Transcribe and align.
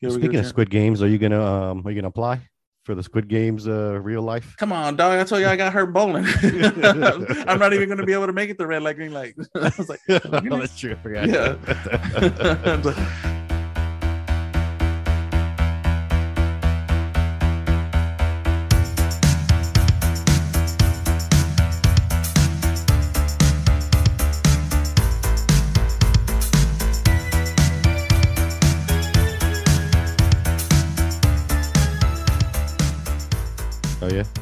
You 0.00 0.08
ever 0.08 0.18
get 0.18 0.24
a 0.24 0.28
Speaking 0.28 0.40
of? 0.40 0.46
Squid 0.46 0.70
Games, 0.70 1.02
are 1.02 1.08
you 1.08 1.18
gonna 1.18 1.42
um 1.44 1.86
are 1.86 1.90
you 1.90 1.96
gonna 1.96 2.08
apply 2.08 2.40
for 2.84 2.94
the 2.94 3.02
Squid 3.02 3.28
Games 3.28 3.68
uh 3.68 4.00
real 4.00 4.22
life? 4.22 4.54
Come 4.56 4.72
on, 4.72 4.96
dog. 4.96 5.18
I 5.18 5.24
told 5.24 5.42
you 5.42 5.46
I 5.46 5.56
got 5.56 5.74
hurt 5.74 5.92
bowling. 5.92 6.24
I'm 6.42 7.58
not 7.58 7.74
even 7.74 7.88
going 7.88 7.98
to 7.98 8.06
be 8.06 8.14
able 8.14 8.26
to 8.26 8.32
make 8.32 8.48
it 8.48 8.56
the 8.56 8.66
red 8.66 8.82
light, 8.82 8.96
green 8.96 9.12
light. 9.12 9.34
I 9.54 9.70
was 9.76 9.90
like, 9.90 10.00
oh, 10.08 10.18
that's 10.58 10.78
true. 10.78 10.92
I 10.92 10.94
forgot. 10.96 11.28
Yeah. 11.28 13.16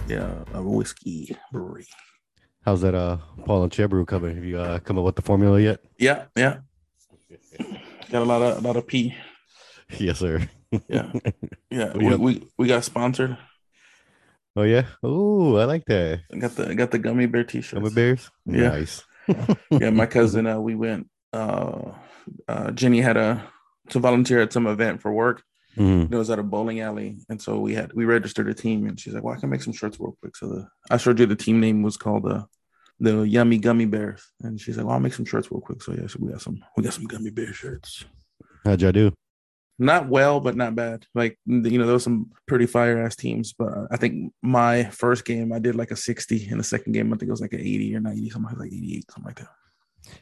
Yeah. 0.09 0.45
a 0.55 0.63
whiskey 0.63 1.37
brewery. 1.53 1.87
How's 2.65 2.81
that 2.83 2.95
uh 2.95 3.19
Paul 3.45 3.63
and 3.65 3.73
Che 3.73 3.87
brew 3.87 4.05
coming? 4.05 4.35
Have 4.35 4.45
you 4.45 4.59
uh 4.59 4.79
come 4.81 4.99
up 4.99 5.05
with 5.05 5.17
the 5.17 5.23
formula 5.23 5.61
yet? 5.61 5.81
Yeah, 5.99 6.25
yeah. 6.37 6.59
Got 8.11 8.23
a 8.23 8.25
lot 8.25 8.43
of 8.43 8.59
a 8.59 8.67
lot 8.67 8.77
of 8.77 8.87
pee. 8.87 9.15
yes, 9.99 10.19
sir. 10.19 10.49
Yeah, 10.89 11.13
yeah. 11.71 11.93
We, 11.97 12.17
we 12.17 12.49
we 12.59 12.67
got 12.69 12.85
sponsored. 12.85 13.37
Oh 14.57 14.63
yeah. 14.63 14.87
Oh, 15.03 15.57
I 15.57 15.65
like 15.65 15.85
that. 15.87 16.21
Got 16.37 16.57
the 16.57 16.75
got 16.75 16.91
the 16.91 16.99
gummy 16.99 17.27
bear 17.27 17.45
t-shirt. 17.45 17.79
Gummy 17.81 17.95
bears. 17.95 18.31
Yeah. 18.45 18.69
Nice. 18.71 19.05
yeah, 19.71 19.91
my 19.91 20.07
cousin. 20.07 20.47
Uh, 20.47 20.59
we 20.61 20.75
went. 20.75 21.09
Uh, 21.33 21.93
uh, 22.49 22.71
Jenny 22.73 23.01
had 23.01 23.17
a 23.17 23.45
to 23.91 23.99
volunteer 23.99 24.41
at 24.41 24.53
some 24.53 24.67
event 24.67 25.01
for 25.01 25.13
work. 25.13 25.43
Mhm. 25.79 26.13
It 26.13 26.17
was 26.17 26.31
at 26.31 26.39
a 26.39 26.43
bowling 26.43 26.81
alley, 26.81 27.19
and 27.29 27.41
so 27.41 27.59
we 27.61 27.75
had 27.75 27.93
we 27.93 28.05
registered 28.05 28.49
a 28.49 28.55
team, 28.55 28.87
and 28.87 28.99
she's 28.99 29.15
like, 29.15 29.23
"Well, 29.23 29.35
I 29.35 29.41
can 29.41 29.51
make 29.51 29.63
some 29.63 29.73
shirts 29.73 29.99
real 30.01 30.17
quick." 30.21 30.37
So 30.37 30.49
the 30.49 30.69
I 30.91 30.97
showed 30.97 31.19
you 31.19 31.27
the 31.27 31.37
team 31.37 31.61
name 31.61 31.83
was 31.83 31.97
called 31.97 32.25
the 32.25 32.47
the 33.01 33.23
Yummy 33.23 33.59
Gummy 33.59 33.87
Bears, 33.87 34.23
and 34.43 34.61
she's 34.61 34.77
like, 34.77 34.87
"Well, 34.87 34.95
I'll 34.95 35.01
make 35.01 35.15
some 35.15 35.25
shirts 35.25 35.51
real 35.51 35.61
quick." 35.61 35.83
So 35.83 35.93
yeah, 35.93 36.07
so 36.09 36.19
we 36.21 36.31
got 36.33 36.43
some 36.43 36.63
we 36.77 36.83
got 36.83 36.95
some 36.95 37.05
gummy 37.05 37.31
bear 37.31 37.53
shirts. 37.53 38.05
How'd 38.65 38.83
y'all 38.83 38.93
do? 38.93 39.13
Not 39.81 40.09
well, 40.09 40.41
but 40.41 40.57
not 40.57 40.75
bad. 40.75 41.07
Like 41.15 41.39
you 41.47 41.79
know, 41.79 41.85
there 41.87 41.95
was 41.95 42.03
some 42.03 42.33
pretty 42.49 42.67
fire 42.67 42.99
ass 43.01 43.15
teams, 43.15 43.53
but 43.53 43.69
uh, 43.69 43.87
I 43.93 43.97
think 43.97 44.33
my 44.43 44.85
first 44.91 45.25
game 45.25 45.53
I 45.53 45.61
did 45.61 45.77
like 45.77 45.93
a 45.93 45.97
sixty, 45.97 46.49
and 46.49 46.59
the 46.59 46.65
second 46.65 46.93
game 46.95 47.13
I 47.13 47.17
think 47.17 47.29
it 47.29 47.31
was 47.31 47.41
like 47.41 47.53
an 47.53 47.61
eighty 47.61 47.95
or 47.95 48.01
ninety, 48.01 48.29
something 48.31 48.59
like 48.59 48.73
eighty 48.73 48.97
eight, 48.97 49.11
something 49.13 49.29
like 49.29 49.39
that. 49.39 49.49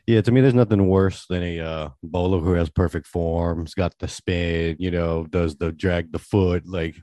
Yeah, 0.07 0.21
to 0.21 0.31
me, 0.31 0.41
there's 0.41 0.55
nothing 0.55 0.87
worse 0.87 1.27
than 1.27 1.43
a 1.43 1.61
uh, 1.61 1.89
bowler 2.03 2.41
who 2.41 2.53
has 2.53 2.71
perfect 2.71 3.07
forms, 3.07 3.75
got 3.75 3.99
the 3.99 4.09
spin, 4.09 4.77
you 4.79 4.91
know, 4.91 5.27
does 5.27 5.57
the 5.57 5.73
drag 5.73 6.13
the 6.13 6.19
foot. 6.19 6.67
Like, 6.67 6.97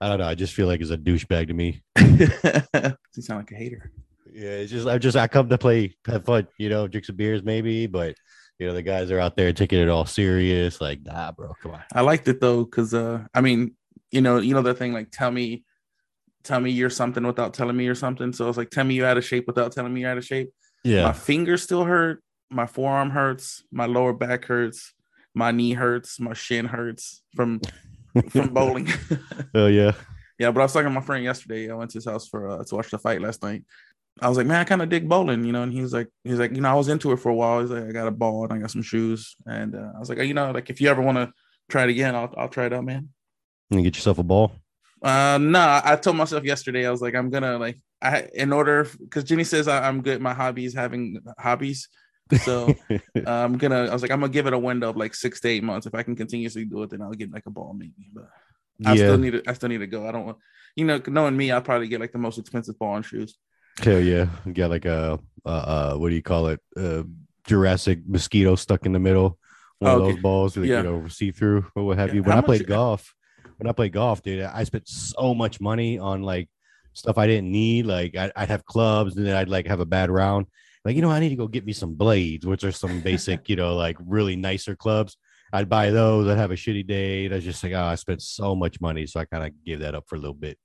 I 0.00 0.08
don't 0.08 0.18
know. 0.18 0.26
I 0.26 0.34
just 0.34 0.54
feel 0.54 0.66
like 0.66 0.80
it's 0.80 0.90
a 0.90 0.98
douchebag 0.98 1.48
to 1.48 1.54
me. 1.54 1.82
you 1.98 3.22
sound 3.22 3.40
like 3.40 3.52
a 3.52 3.56
hater. 3.56 3.90
Yeah, 4.32 4.50
it's 4.50 4.72
just 4.72 4.86
I 4.86 4.98
just 4.98 5.16
I 5.16 5.28
come 5.28 5.48
to 5.48 5.58
play, 5.58 5.96
have 6.06 6.24
fun, 6.24 6.48
you 6.58 6.68
know, 6.68 6.88
drink 6.88 7.04
some 7.04 7.16
beers 7.16 7.42
maybe, 7.44 7.86
but 7.86 8.16
you 8.58 8.66
know 8.66 8.74
the 8.74 8.82
guys 8.82 9.10
are 9.10 9.20
out 9.20 9.36
there 9.36 9.52
taking 9.52 9.78
it 9.78 9.88
all 9.88 10.06
serious. 10.06 10.80
Like, 10.80 11.02
nah, 11.02 11.32
bro, 11.32 11.52
come 11.62 11.72
on. 11.72 11.82
I 11.92 12.00
liked 12.00 12.26
it 12.28 12.40
though, 12.40 12.64
because 12.64 12.94
uh, 12.94 13.24
I 13.32 13.40
mean, 13.40 13.76
you 14.10 14.20
know, 14.20 14.38
you 14.38 14.54
know 14.54 14.62
the 14.62 14.74
thing 14.74 14.92
like 14.92 15.10
tell 15.12 15.30
me, 15.30 15.64
tell 16.42 16.60
me 16.60 16.70
you're 16.70 16.90
something 16.90 17.24
without 17.24 17.54
telling 17.54 17.76
me 17.76 17.84
you're 17.84 17.94
something. 17.94 18.32
So 18.32 18.48
it's 18.48 18.58
like 18.58 18.70
tell 18.70 18.84
me 18.84 18.94
you're 18.94 19.06
out 19.06 19.18
of 19.18 19.24
shape 19.24 19.46
without 19.46 19.72
telling 19.72 19.94
me 19.94 20.00
you're 20.00 20.10
out 20.10 20.18
of 20.18 20.24
shape. 20.24 20.50
My 20.98 21.12
Yeah, 21.12 21.12
fingers 21.12 21.62
still 21.62 21.84
hurt, 21.84 22.22
my 22.50 22.66
forearm 22.66 23.10
hurts, 23.10 23.64
my 23.72 23.86
lower 23.86 24.12
back 24.12 24.44
hurts, 24.46 24.92
my 25.34 25.50
knee 25.50 25.72
hurts, 25.74 26.20
my 26.20 26.34
shin 26.34 26.66
hurts 26.66 27.22
from 27.34 27.60
from 28.30 28.48
bowling. 28.54 28.88
oh 29.54 29.66
yeah, 29.66 29.92
yeah, 30.38 30.50
but 30.50 30.60
I 30.60 30.64
was 30.64 30.72
talking 30.72 30.86
to 30.88 30.90
my 30.94 31.00
friend 31.00 31.24
yesterday. 31.24 31.70
I 31.70 31.74
went 31.74 31.90
to 31.92 31.98
his 31.98 32.06
house 32.06 32.28
for 32.28 32.48
uh, 32.48 32.64
to 32.64 32.74
watch 32.76 32.90
the 32.90 32.98
fight 32.98 33.20
last 33.20 33.42
night. 33.42 33.64
I 34.20 34.28
was 34.28 34.38
like, 34.38 34.46
man, 34.46 34.60
I 34.60 34.64
kind 34.64 34.82
of 34.82 34.88
dig 34.88 35.08
bowling, 35.08 35.44
you 35.44 35.52
know. 35.52 35.62
And 35.64 35.72
he 35.72 35.82
was 35.82 35.92
like, 35.92 36.08
he's 36.24 36.38
like, 36.38 36.52
you 36.54 36.60
know, 36.60 36.70
I 36.70 36.74
was 36.74 36.88
into 36.88 37.12
it 37.12 37.18
for 37.18 37.30
a 37.30 37.34
while. 37.34 37.60
He's 37.60 37.70
like, 37.70 37.84
I 37.84 37.92
got 37.92 38.06
a 38.08 38.12
ball 38.12 38.44
and 38.44 38.52
I 38.52 38.58
got 38.58 38.70
some 38.70 38.82
shoes, 38.82 39.36
and 39.46 39.74
uh, 39.74 39.92
I 39.96 39.98
was 39.98 40.08
like, 40.08 40.18
you 40.18 40.34
know, 40.34 40.50
like 40.52 40.70
if 40.70 40.80
you 40.80 40.88
ever 40.88 41.02
want 41.02 41.18
to 41.18 41.32
try 41.68 41.84
it 41.84 41.90
again, 41.90 42.14
I'll 42.14 42.32
I'll 42.36 42.48
try 42.48 42.66
it 42.66 42.72
out, 42.72 42.84
man. 42.84 43.08
you 43.70 43.82
get 43.82 43.96
yourself 43.96 44.18
a 44.18 44.22
ball. 44.22 44.52
Uh, 45.04 45.38
no, 45.38 45.80
I 45.84 45.96
told 45.96 46.16
myself 46.16 46.44
yesterday, 46.44 46.86
I 46.86 46.90
was 46.90 47.02
like, 47.02 47.14
I'm 47.14 47.28
gonna 47.30 47.58
like, 47.58 47.78
I 48.00 48.28
in 48.34 48.52
order 48.52 48.88
because 49.00 49.24
Jenny 49.24 49.44
says 49.44 49.68
I, 49.68 49.86
I'm 49.86 50.00
good. 50.02 50.14
at 50.16 50.20
My 50.22 50.32
hobbies 50.34 50.74
having 50.74 51.20
hobbies, 51.38 51.88
so 52.42 52.74
uh, 52.90 52.98
I'm 53.26 53.58
gonna. 53.58 53.84
I 53.86 53.92
was 53.92 54.02
like, 54.02 54.10
I'm 54.10 54.20
gonna 54.20 54.32
give 54.32 54.46
it 54.46 54.52
a 54.54 54.58
window 54.58 54.88
of 54.90 54.96
like 54.96 55.14
six 55.14 55.40
to 55.42 55.48
eight 55.48 55.62
months. 55.62 55.86
If 55.86 55.94
I 55.94 56.02
can 56.02 56.16
continuously 56.16 56.64
do 56.64 56.82
it, 56.84 56.90
then 56.90 57.02
I'll 57.02 57.12
get 57.12 57.30
like 57.32 57.44
a 57.46 57.50
ball 57.50 57.74
maybe. 57.74 58.08
But 58.14 58.28
I 58.84 58.92
yeah, 58.92 58.96
still 58.96 59.18
need 59.18 59.32
to. 59.32 59.42
I 59.46 59.52
still 59.52 59.68
need 59.68 59.78
to 59.78 59.86
go. 59.86 60.08
I 60.08 60.12
don't 60.12 60.24
want, 60.26 60.38
you 60.74 60.84
know, 60.86 61.00
knowing 61.06 61.36
me, 61.36 61.50
I'll 61.52 61.60
probably 61.60 61.88
get 61.88 62.00
like 62.00 62.12
the 62.12 62.18
most 62.18 62.38
expensive 62.38 62.78
ball 62.78 62.96
and 62.96 63.04
shoes. 63.04 63.36
hell 63.82 64.00
yeah. 64.00 64.26
You 64.46 64.52
got 64.54 64.70
like 64.70 64.86
a 64.86 65.18
uh, 65.44 65.48
uh, 65.48 65.94
what 65.96 66.08
do 66.08 66.14
you 66.14 66.22
call 66.22 66.48
it? 66.48 66.60
Uh, 66.76 67.02
Jurassic 67.46 67.98
mosquito 68.06 68.54
stuck 68.56 68.86
in 68.86 68.92
the 68.92 68.98
middle. 68.98 69.38
One 69.80 69.90
Oh, 69.92 69.96
of 70.00 70.02
those 70.14 70.22
balls, 70.22 70.56
like, 70.56 70.66
Yeah. 70.68 70.78
you 70.78 70.82
know, 70.84 71.08
see 71.08 71.30
through 71.30 71.66
or 71.74 71.84
what 71.84 71.98
have 71.98 72.08
Yeah. 72.08 72.14
you. 72.16 72.22
When 72.22 72.32
How 72.32 72.38
I 72.38 72.42
played 72.42 72.60
much- 72.62 72.68
golf, 72.68 73.14
when 73.56 73.68
I 73.68 73.72
play 73.72 73.88
golf, 73.88 74.22
dude, 74.22 74.42
I 74.42 74.64
spent 74.64 74.88
so 74.88 75.34
much 75.34 75.60
money 75.60 75.98
on 75.98 76.22
like 76.22 76.48
stuff 76.92 77.18
I 77.18 77.26
didn't 77.26 77.50
need. 77.50 77.86
Like 77.86 78.16
I'd, 78.16 78.32
I'd 78.34 78.48
have 78.48 78.64
clubs, 78.64 79.16
and 79.16 79.26
then 79.26 79.36
I'd 79.36 79.48
like 79.48 79.66
have 79.66 79.80
a 79.80 79.86
bad 79.86 80.10
round. 80.10 80.46
Like 80.84 80.96
you 80.96 81.02
know, 81.02 81.10
I 81.10 81.20
need 81.20 81.30
to 81.30 81.36
go 81.36 81.48
get 81.48 81.66
me 81.66 81.72
some 81.72 81.94
blades, 81.94 82.46
which 82.46 82.64
are 82.64 82.72
some 82.72 83.00
basic, 83.00 83.48
you 83.48 83.56
know, 83.56 83.76
like 83.76 83.96
really 84.04 84.36
nicer 84.36 84.76
clubs. 84.76 85.16
I'd 85.52 85.68
buy 85.68 85.90
those. 85.90 86.28
I'd 86.28 86.38
have 86.38 86.50
a 86.50 86.56
shitty 86.56 86.86
day. 86.86 87.26
I 87.30 87.34
was 87.36 87.44
just 87.44 87.62
like, 87.62 87.72
oh, 87.72 87.84
I 87.84 87.94
spent 87.94 88.22
so 88.22 88.54
much 88.54 88.80
money, 88.80 89.06
so 89.06 89.20
I 89.20 89.24
kind 89.24 89.46
of 89.46 89.64
gave 89.64 89.80
that 89.80 89.94
up 89.94 90.04
for 90.08 90.16
a 90.16 90.18
little 90.18 90.34
bit. 90.34 90.58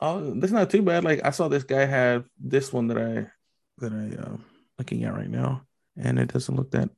Oh, 0.00 0.34
that's 0.34 0.52
not 0.52 0.68
too 0.68 0.82
bad. 0.82 1.04
Like 1.04 1.24
I 1.24 1.30
saw 1.30 1.48
this 1.48 1.64
guy 1.64 1.84
have 1.84 2.24
this 2.38 2.72
one 2.72 2.88
that 2.88 2.98
I 2.98 3.30
that 3.78 3.92
I 3.92 4.22
um 4.22 4.44
looking 4.78 5.04
at 5.04 5.14
right 5.14 5.30
now, 5.30 5.62
and 5.96 6.18
it 6.18 6.32
doesn't 6.32 6.54
look 6.54 6.70
that 6.72 6.90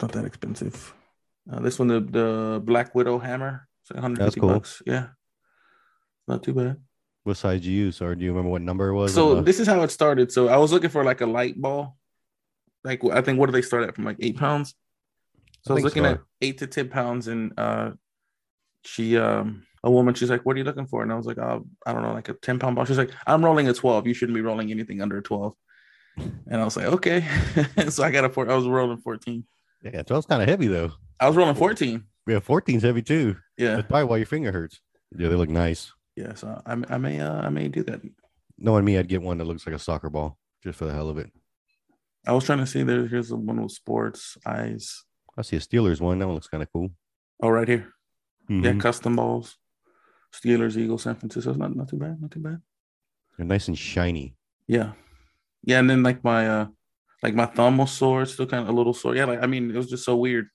not 0.00 0.12
that 0.12 0.24
expensive. 0.24 0.92
Uh, 1.50 1.60
this 1.60 1.78
one, 1.78 1.88
the 1.88 2.00
the 2.00 2.62
Black 2.64 2.94
Widow 2.94 3.18
hammer, 3.18 3.68
it's 3.84 3.90
like 3.90 4.02
150 4.02 4.24
That's 4.24 4.34
cool. 4.40 4.48
bucks. 4.48 4.82
Yeah, 4.86 5.08
not 6.26 6.42
too 6.42 6.54
bad. 6.54 6.78
What 7.24 7.36
size 7.36 7.60
do 7.60 7.70
you 7.70 7.84
use, 7.86 8.00
or 8.00 8.14
do 8.14 8.24
you 8.24 8.30
remember 8.30 8.50
what 8.50 8.62
number 8.62 8.88
it 8.88 8.94
was? 8.94 9.12
So 9.12 9.42
this 9.42 9.60
is 9.60 9.66
how 9.66 9.82
it 9.82 9.90
started. 9.90 10.32
So 10.32 10.48
I 10.48 10.56
was 10.56 10.72
looking 10.72 10.90
for 10.90 11.04
like 11.04 11.20
a 11.20 11.26
light 11.26 11.60
ball. 11.60 11.96
Like 12.82 13.04
I 13.04 13.20
think 13.20 13.38
what 13.38 13.46
do 13.46 13.52
they 13.52 13.62
start 13.62 13.84
at 13.84 13.94
from 13.94 14.04
like 14.04 14.16
eight 14.20 14.36
pounds? 14.36 14.74
So 15.62 15.72
I, 15.72 15.72
I 15.72 15.74
was 15.74 15.84
looking 15.84 16.04
so. 16.04 16.10
at 16.10 16.20
eight 16.40 16.58
to 16.58 16.66
ten 16.66 16.88
pounds, 16.88 17.28
and 17.28 17.52
uh, 17.58 17.92
she 18.84 19.16
um 19.18 19.64
a 19.84 19.90
woman, 19.90 20.14
she's 20.14 20.30
like, 20.30 20.46
"What 20.46 20.56
are 20.56 20.58
you 20.58 20.64
looking 20.64 20.86
for?" 20.86 21.02
And 21.02 21.12
I 21.12 21.14
was 21.14 21.26
like, 21.26 21.38
"Oh, 21.38 21.66
I 21.86 21.92
don't 21.92 22.02
know, 22.02 22.14
like 22.14 22.30
a 22.30 22.34
ten 22.34 22.58
pound 22.58 22.74
ball." 22.74 22.86
She's 22.86 22.98
like, 22.98 23.10
"I'm 23.26 23.44
rolling 23.44 23.68
a 23.68 23.74
twelve. 23.74 24.06
You 24.06 24.14
shouldn't 24.14 24.34
be 24.34 24.40
rolling 24.40 24.70
anything 24.70 25.02
under 25.02 25.18
a 25.18 25.22
12. 25.22 25.54
And 26.16 26.60
I 26.60 26.64
was 26.64 26.76
like, 26.76 26.86
"Okay." 26.86 27.26
so 27.90 28.02
I 28.02 28.10
got 28.10 28.24
a 28.24 28.30
four. 28.30 28.50
I 28.50 28.54
was 28.54 28.66
rolling 28.66 28.98
fourteen. 28.98 29.44
yeah, 29.82 30.02
12's 30.02 30.26
kind 30.26 30.42
of 30.42 30.48
heavy 30.48 30.68
though. 30.68 30.92
I 31.20 31.28
was 31.28 31.36
rolling 31.36 31.54
fourteen. 31.54 32.04
Yeah, 32.26 32.40
14's 32.40 32.82
heavy 32.82 33.02
too. 33.02 33.36
Yeah, 33.58 33.76
That's 33.76 33.88
probably 33.88 34.04
why 34.08 34.16
your 34.16 34.26
finger 34.26 34.50
hurts. 34.52 34.80
Yeah, 35.16 35.28
they 35.28 35.34
look 35.36 35.50
nice. 35.50 35.92
yeah. 36.16 36.34
So 36.34 36.60
I, 36.66 36.72
I 36.88 36.98
may 36.98 37.20
uh, 37.20 37.42
I 37.42 37.48
may 37.50 37.68
do 37.68 37.82
that. 37.84 38.00
Knowing 38.58 38.84
me, 38.84 38.98
I'd 38.98 39.08
get 39.08 39.22
one 39.22 39.38
that 39.38 39.44
looks 39.44 39.66
like 39.66 39.74
a 39.76 39.78
soccer 39.78 40.10
ball 40.10 40.38
just 40.62 40.78
for 40.78 40.86
the 40.86 40.92
hell 40.94 41.08
of 41.08 41.18
it. 41.18 41.30
I 42.26 42.32
was 42.32 42.44
trying 42.44 42.58
to 42.60 42.66
see 42.66 42.82
there. 42.82 43.06
Here's 43.06 43.28
the 43.28 43.36
one 43.36 43.60
with 43.62 43.72
sports 43.72 44.36
eyes. 44.46 45.04
I 45.36 45.42
see 45.42 45.56
a 45.56 45.60
Steelers 45.60 46.00
one. 46.00 46.18
That 46.18 46.26
one 46.26 46.34
looks 46.34 46.48
kind 46.48 46.62
of 46.62 46.72
cool. 46.72 46.88
Oh, 47.42 47.48
right 47.50 47.68
here. 47.68 47.92
Yeah, 48.48 48.72
Mhm. 48.72 48.80
custom 48.80 49.16
balls. 49.16 49.56
Steelers, 50.32 50.76
Eagles, 50.76 51.02
San 51.02 51.14
Francisco. 51.16 51.52
Not 51.54 51.76
not 51.76 51.88
too 51.88 51.96
bad. 51.98 52.20
Not 52.20 52.30
too 52.30 52.40
bad. 52.40 52.60
They're 53.36 53.46
nice 53.46 53.68
and 53.68 53.76
shiny. 53.78 54.36
Yeah, 54.66 54.92
yeah. 55.62 55.78
And 55.80 55.90
then 55.90 56.02
like 56.02 56.24
my 56.24 56.48
uh, 56.48 56.66
like 57.22 57.34
my 57.34 57.46
thumb 57.46 57.78
was 57.78 57.92
sore. 57.92 58.24
Still 58.26 58.46
kind 58.46 58.62
of 58.62 58.68
a 58.68 58.72
little 58.76 58.94
sore. 58.94 59.14
Yeah, 59.14 59.26
like 59.26 59.42
I 59.42 59.46
mean, 59.46 59.70
it 59.70 59.76
was 59.76 59.90
just 59.90 60.04
so 60.04 60.16
weird. 60.16 60.48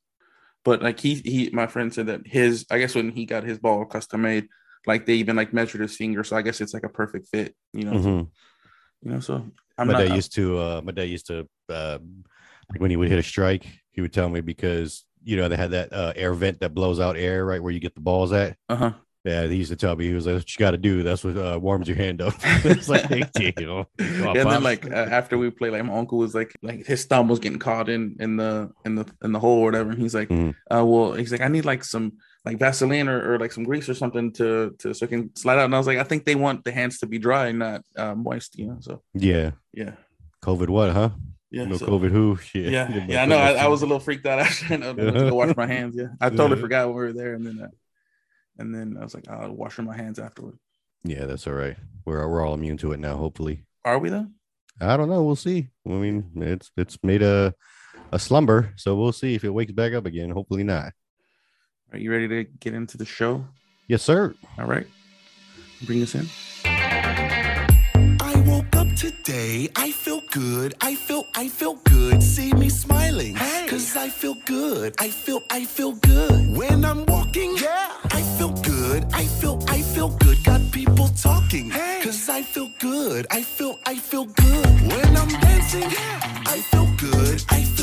But 0.66 0.82
like 0.82 1.00
he 1.00 1.16
he, 1.16 1.50
my 1.54 1.68
friend 1.68 1.94
said 1.94 2.08
that 2.08 2.28
his, 2.28 2.66
I 2.70 2.80
guess 2.80 2.96
when 2.96 3.12
he 3.12 3.26
got 3.26 3.44
his 3.44 3.58
ball 3.60 3.86
custom 3.86 4.22
made, 4.22 4.48
like 4.86 5.06
they 5.06 5.16
even 5.16 5.36
like 5.36 5.54
measured 5.54 5.82
his 5.82 5.96
finger. 5.96 6.24
So 6.24 6.36
I 6.36 6.42
guess 6.42 6.62
it's 6.62 6.74
like 6.74 6.84
a 6.84 6.90
perfect 6.90 7.28
fit. 7.30 7.56
You 7.74 7.86
know. 7.86 7.94
Mhm. 7.94 8.28
You 9.04 9.12
know. 9.12 9.20
So 9.20 9.46
I'm 9.78 9.88
my 9.88 9.94
not. 9.94 10.08
dad 10.08 10.16
used 10.16 10.34
to. 10.36 10.58
Uh, 10.58 10.82
my 10.84 10.92
dad 10.92 11.04
used 11.10 11.28
to. 11.28 11.48
Uh, 11.70 12.00
when 12.78 12.92
he 12.92 12.98
would 12.98 13.10
hit 13.10 13.20
a 13.20 13.24
strike, 13.24 13.66
he 13.92 14.02
would 14.02 14.14
tell 14.14 14.30
me 14.30 14.42
because 14.42 15.06
you 15.24 15.38
know 15.38 15.48
they 15.50 15.58
had 15.58 15.72
that 15.72 15.92
uh, 15.94 16.14
air 16.16 16.34
vent 16.34 16.60
that 16.60 16.74
blows 16.74 17.00
out 17.00 17.18
air 17.18 17.46
right 17.46 17.62
where 17.62 17.72
you 17.72 17.80
get 17.80 17.96
the 17.96 18.02
balls 18.02 18.32
at. 18.32 18.58
uh 18.70 18.76
huh. 18.76 18.94
Yeah, 19.30 19.48
he 19.48 19.56
used 19.58 19.70
to 19.72 19.76
tell 19.76 19.96
me 19.96 20.08
he 20.08 20.14
was 20.14 20.26
like, 20.26 20.36
"What 20.36 20.50
you 20.54 20.60
got 20.60 20.72
to 20.72 20.78
do? 20.78 21.04
That's 21.04 21.24
what 21.24 21.38
uh, 21.38 21.60
warms 21.62 21.88
your 21.88 21.98
hand 21.98 22.22
up." 22.22 22.34
it's 22.66 22.90
like, 22.90 23.04
thank 23.10 23.30
you. 23.40 23.66
know. 23.66 23.86
And 24.00 24.36
then 24.52 24.64
like 24.64 24.86
uh, 24.90 24.96
after 25.20 25.38
we 25.38 25.50
played, 25.52 25.74
like 25.74 25.84
my 25.86 25.98
uncle 25.98 26.18
was 26.18 26.34
like, 26.34 26.52
like 26.62 26.86
his 26.86 27.06
thumb 27.06 27.28
was 27.28 27.40
getting 27.40 27.60
caught 27.60 27.90
in 27.90 28.16
in 28.20 28.38
the 28.38 28.72
in 28.86 28.96
the 28.96 29.06
in 29.24 29.32
the 29.32 29.40
hole 29.40 29.60
or 29.62 29.66
whatever. 29.66 29.92
And 29.92 30.00
he's 30.02 30.16
like, 30.16 30.30
Mhm. 30.30 30.56
uh, 30.74 30.84
well, 30.86 31.14
he's 31.14 31.32
like, 31.32 31.42
I 31.42 31.48
need 31.48 31.66
like 31.66 31.84
some 31.84 32.14
like 32.46 32.58
Vaseline 32.58 33.10
or, 33.10 33.34
or 33.34 33.40
like 33.40 33.52
some 33.52 33.66
grease 33.66 33.88
or 33.90 33.94
something 33.94 34.32
to 34.34 34.74
to 34.80 34.94
so 34.94 35.06
it 35.06 35.10
can 35.10 35.36
slide 35.36 35.60
out. 35.60 35.66
And 35.66 35.76
I 35.76 35.78
was 35.78 35.88
like, 35.88 36.00
I 36.00 36.04
think 36.04 36.26
they 36.26 36.36
want 36.36 36.64
the 36.64 36.72
hands 36.72 37.00
to 37.00 37.06
be 37.08 37.20
dry, 37.20 37.52
not 37.52 37.82
uh, 37.98 38.16
moist. 38.16 38.58
You 38.58 38.68
know, 38.68 38.78
so 38.80 39.02
yeah, 39.14 39.52
yeah, 39.74 39.94
COVID 40.44 40.70
what, 40.70 40.92
huh? 40.92 41.10
yeah, 41.52 41.66
no 41.66 41.78
so- 41.78 41.88
COVID 41.88 42.12
who? 42.12 42.38
Shit. 42.38 42.72
Yeah, 42.72 42.88
yeah, 43.08 43.24
I 43.24 43.26
know. 43.26 43.38
no 43.38 43.44
I, 43.44 43.66
I 43.66 43.68
was 43.68 43.82
a 43.82 43.86
little 43.86 44.00
freaked 44.00 44.26
out 44.26 44.40
I 44.40 44.48
went 44.70 44.84
to 44.98 45.30
go 45.30 45.36
wash 45.36 45.56
my 45.58 45.68
hands. 45.68 45.96
Yeah, 45.98 46.08
I 46.22 46.30
totally 46.30 46.56
Yeah. 46.56 46.62
forgot 46.62 46.88
we 46.88 46.94
were 46.94 47.14
there, 47.14 47.34
and 47.36 47.46
then 47.46 47.60
uh, 47.62 47.68
and 48.60 48.74
then 48.74 48.98
I 49.00 49.04
was 49.04 49.14
like, 49.16 49.28
I'll 49.30 49.52
wash 49.54 49.80
my 49.80 49.96
hands 49.96 50.20
afterward. 50.20 50.58
Yeah, 51.04 51.26
that's 51.26 51.48
all 51.48 51.54
right. 51.54 51.78
We're 52.06 52.28
we're 52.28 52.46
all 52.46 52.54
immune 52.54 52.78
to 52.78 52.92
it 52.92 53.00
now. 53.00 53.16
Hopefully, 53.18 53.66
Are 53.86 53.98
we 54.00 54.10
though? 54.10 54.28
I 54.82 54.96
don't 54.98 55.10
know. 55.10 55.24
We'll 55.24 55.36
see. 55.36 55.70
I 55.88 55.90
mean, 55.92 56.32
it's 56.36 56.72
it's 56.78 56.98
made 57.04 57.22
a 57.22 57.54
a 58.12 58.20
slumber, 58.20 58.74
so 58.76 58.96
we'll 58.96 59.12
see 59.12 59.36
if 59.36 59.44
it 59.44 59.50
wakes 59.50 59.72
back 59.72 59.94
up 59.94 60.06
again. 60.06 60.30
Hopefully 60.30 60.64
not. 60.64 60.94
Are 61.92 61.98
you 61.98 62.12
ready 62.12 62.28
to 62.28 62.44
get 62.44 62.74
into 62.74 62.98
the 62.98 63.06
show? 63.06 63.46
Yes, 63.88 64.04
sir. 64.04 64.36
All 64.60 64.66
right, 64.66 64.88
bring 65.86 66.04
us 66.04 66.14
in. 66.16 66.28
I 69.02 69.06
woke 69.06 69.12
up 69.12 69.24
today. 69.24 69.70
I 69.76 69.92
feel 69.92 70.22
good. 70.32 70.76
I 70.82 70.96
feel 70.96 71.26
I 71.36 71.48
feel 71.50 71.76
good. 71.86 72.22
See 72.22 72.54
me 72.54 72.70
smiling. 72.70 73.36
Cause 73.68 73.96
I 73.96 74.10
feel 74.10 74.36
good. 74.46 74.94
I 75.00 75.10
feel 75.10 75.42
I 75.50 75.66
feel 75.66 75.94
good. 75.94 76.58
When 76.58 76.84
I'm 76.86 77.06
walking, 77.06 77.58
yeah. 77.58 77.92
I 78.12 78.22
feel 78.38 78.52
good. 78.52 79.06
I 79.14 79.26
feel 79.26 79.64
I 79.68 79.82
feel 79.82 80.10
good. 80.10 80.44
Got 80.44 80.72
people 80.72 81.08
talking. 81.10 81.72
Cause 82.04 82.30
I 82.30 82.42
feel 82.44 82.70
good. 82.80 83.28
I 83.32 83.44
feel 83.44 83.80
I 83.86 83.96
feel 83.96 84.26
good. 84.26 84.82
When 84.92 85.18
I'm 85.18 85.30
dancing, 85.30 85.90
yeah. 85.92 86.44
I 86.46 86.62
feel 86.62 86.88
good. 86.98 87.44
I 87.50 87.60
I 87.60 87.64
feel 87.64 87.79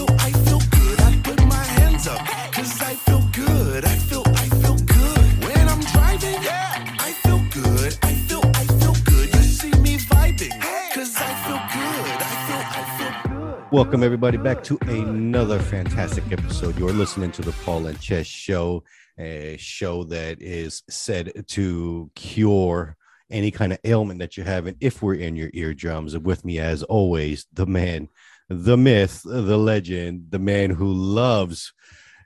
Welcome 13.77 14.03
everybody 14.03 14.39
back 14.39 14.65
to 14.65 14.79
another 14.87 15.59
fantastic 15.59 16.25
episode. 16.33 16.79
You're 16.79 16.95
listening 16.95 17.31
to 17.33 17.43
the 17.43 17.53
Paul 17.63 17.89
and 17.89 18.01
Che's 18.01 18.27
Show, 18.27 18.83
a 19.19 19.59
show 19.59 20.03
that 20.05 20.41
is 20.41 20.83
said 20.89 21.45
to 21.49 22.11
cure 22.15 22.97
any 23.31 23.51
kind 23.51 23.75
of 23.75 23.79
ailment 23.85 24.21
that 24.21 24.39
you 24.39 24.45
have, 24.45 24.67
and 24.67 24.79
if 24.81 25.03
we're 25.03 25.17
in 25.17 25.37
your 25.37 25.51
eardrums. 25.53 26.15
And 26.15 26.25
with 26.25 26.43
me, 26.43 26.59
as 26.59 26.85
always, 26.85 27.45
the 27.53 27.67
man, 27.67 28.09
the 28.49 28.79
myth, 28.79 29.21
the 29.27 29.59
legend, 29.59 30.29
the 30.31 30.39
man 30.39 30.71
who 30.71 30.91
loves 30.91 31.75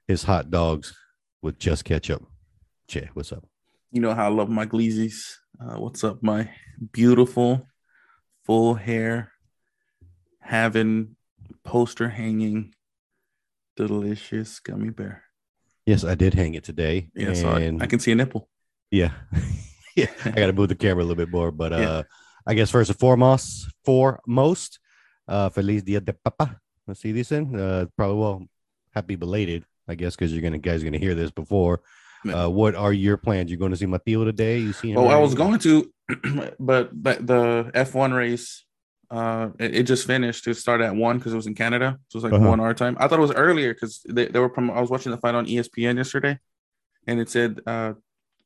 his 0.06 0.22
hot 0.22 0.52
dogs 0.52 0.96
with 1.42 1.58
just 1.58 1.84
ketchup. 1.84 2.24
Che, 2.86 3.10
what's 3.14 3.32
up? 3.32 3.44
You 3.90 4.00
know 4.00 4.14
how 4.14 4.26
I 4.26 4.32
love 4.32 4.50
my 4.50 4.66
Gleezies. 4.66 5.38
Uh, 5.60 5.80
what's 5.80 6.04
up, 6.04 6.22
my 6.22 6.48
beautiful, 6.92 7.66
full 8.44 8.74
hair, 8.74 9.32
having 10.38 11.16
poster 11.64 12.08
hanging, 12.08 12.74
delicious 13.76 14.60
gummy 14.60 14.90
bear. 14.90 15.24
Yes, 15.86 16.04
I 16.04 16.14
did 16.14 16.34
hang 16.34 16.54
it 16.54 16.64
today. 16.64 17.08
Yeah, 17.14 17.34
so 17.34 17.48
I, 17.48 17.76
I 17.80 17.86
can 17.86 17.98
see 17.98 18.12
a 18.12 18.14
nipple. 18.14 18.48
Yeah. 18.90 19.12
yeah. 19.96 20.06
I 20.24 20.30
got 20.30 20.46
to 20.46 20.52
move 20.52 20.68
the 20.68 20.74
camera 20.74 21.02
a 21.02 21.06
little 21.06 21.16
bit 21.16 21.30
more. 21.30 21.50
But 21.50 21.72
uh, 21.72 22.02
I 22.46 22.54
guess 22.54 22.70
first 22.70 22.90
and 22.90 22.98
foremost, 22.98 23.68
foremost, 23.84 24.78
uh, 25.26 25.48
Feliz 25.48 25.82
Dia 25.82 26.00
de 26.00 26.12
Papa. 26.12 26.60
Let's 26.86 27.00
see 27.00 27.12
this 27.12 27.32
in. 27.32 27.58
Uh, 27.58 27.86
probably, 27.96 28.16
well, 28.16 28.46
happy 28.94 29.16
belated, 29.16 29.64
I 29.88 29.94
guess, 29.94 30.16
because 30.16 30.32
you're 30.32 30.48
to, 30.50 30.58
guys, 30.58 30.84
are 30.84 30.90
to 30.90 30.98
hear 30.98 31.14
this 31.14 31.30
before. 31.30 31.82
Uh, 32.28 32.48
what 32.48 32.74
are 32.74 32.92
your 32.92 33.16
plans? 33.16 33.50
You're 33.50 33.58
going 33.58 33.70
to 33.70 33.76
see 33.76 33.86
Mateo 33.86 34.24
today? 34.24 34.58
You 34.58 34.72
see 34.72 34.90
him? 34.90 34.98
Oh, 34.98 35.06
I 35.06 35.16
was 35.16 35.34
going 35.34 35.58
to, 35.60 35.90
but 36.58 36.90
but 36.92 37.26
the 37.26 37.70
F1 37.74 38.14
race, 38.14 38.64
uh, 39.10 39.50
it, 39.58 39.74
it 39.76 39.82
just 39.84 40.06
finished. 40.06 40.46
It 40.46 40.54
started 40.54 40.84
at 40.84 40.94
one 40.94 41.18
because 41.18 41.32
it 41.32 41.36
was 41.36 41.46
in 41.46 41.54
Canada, 41.54 41.98
so 42.08 42.16
it 42.18 42.22
was 42.22 42.24
like 42.32 42.40
Uh-huh. 42.40 42.48
one 42.50 42.60
our 42.60 42.74
time. 42.74 42.96
I 43.00 43.08
thought 43.08 43.18
it 43.18 43.22
was 43.22 43.32
earlier 43.32 43.74
because 43.74 44.00
they, 44.08 44.26
they 44.26 44.38
were. 44.38 44.48
Prom- 44.48 44.70
I 44.70 44.80
was 44.80 44.90
watching 44.90 45.10
the 45.12 45.18
fight 45.18 45.34
on 45.34 45.46
ESPN 45.46 45.96
yesterday, 45.96 46.38
and 47.06 47.18
it 47.20 47.28
said, 47.28 47.60
uh, 47.66 47.94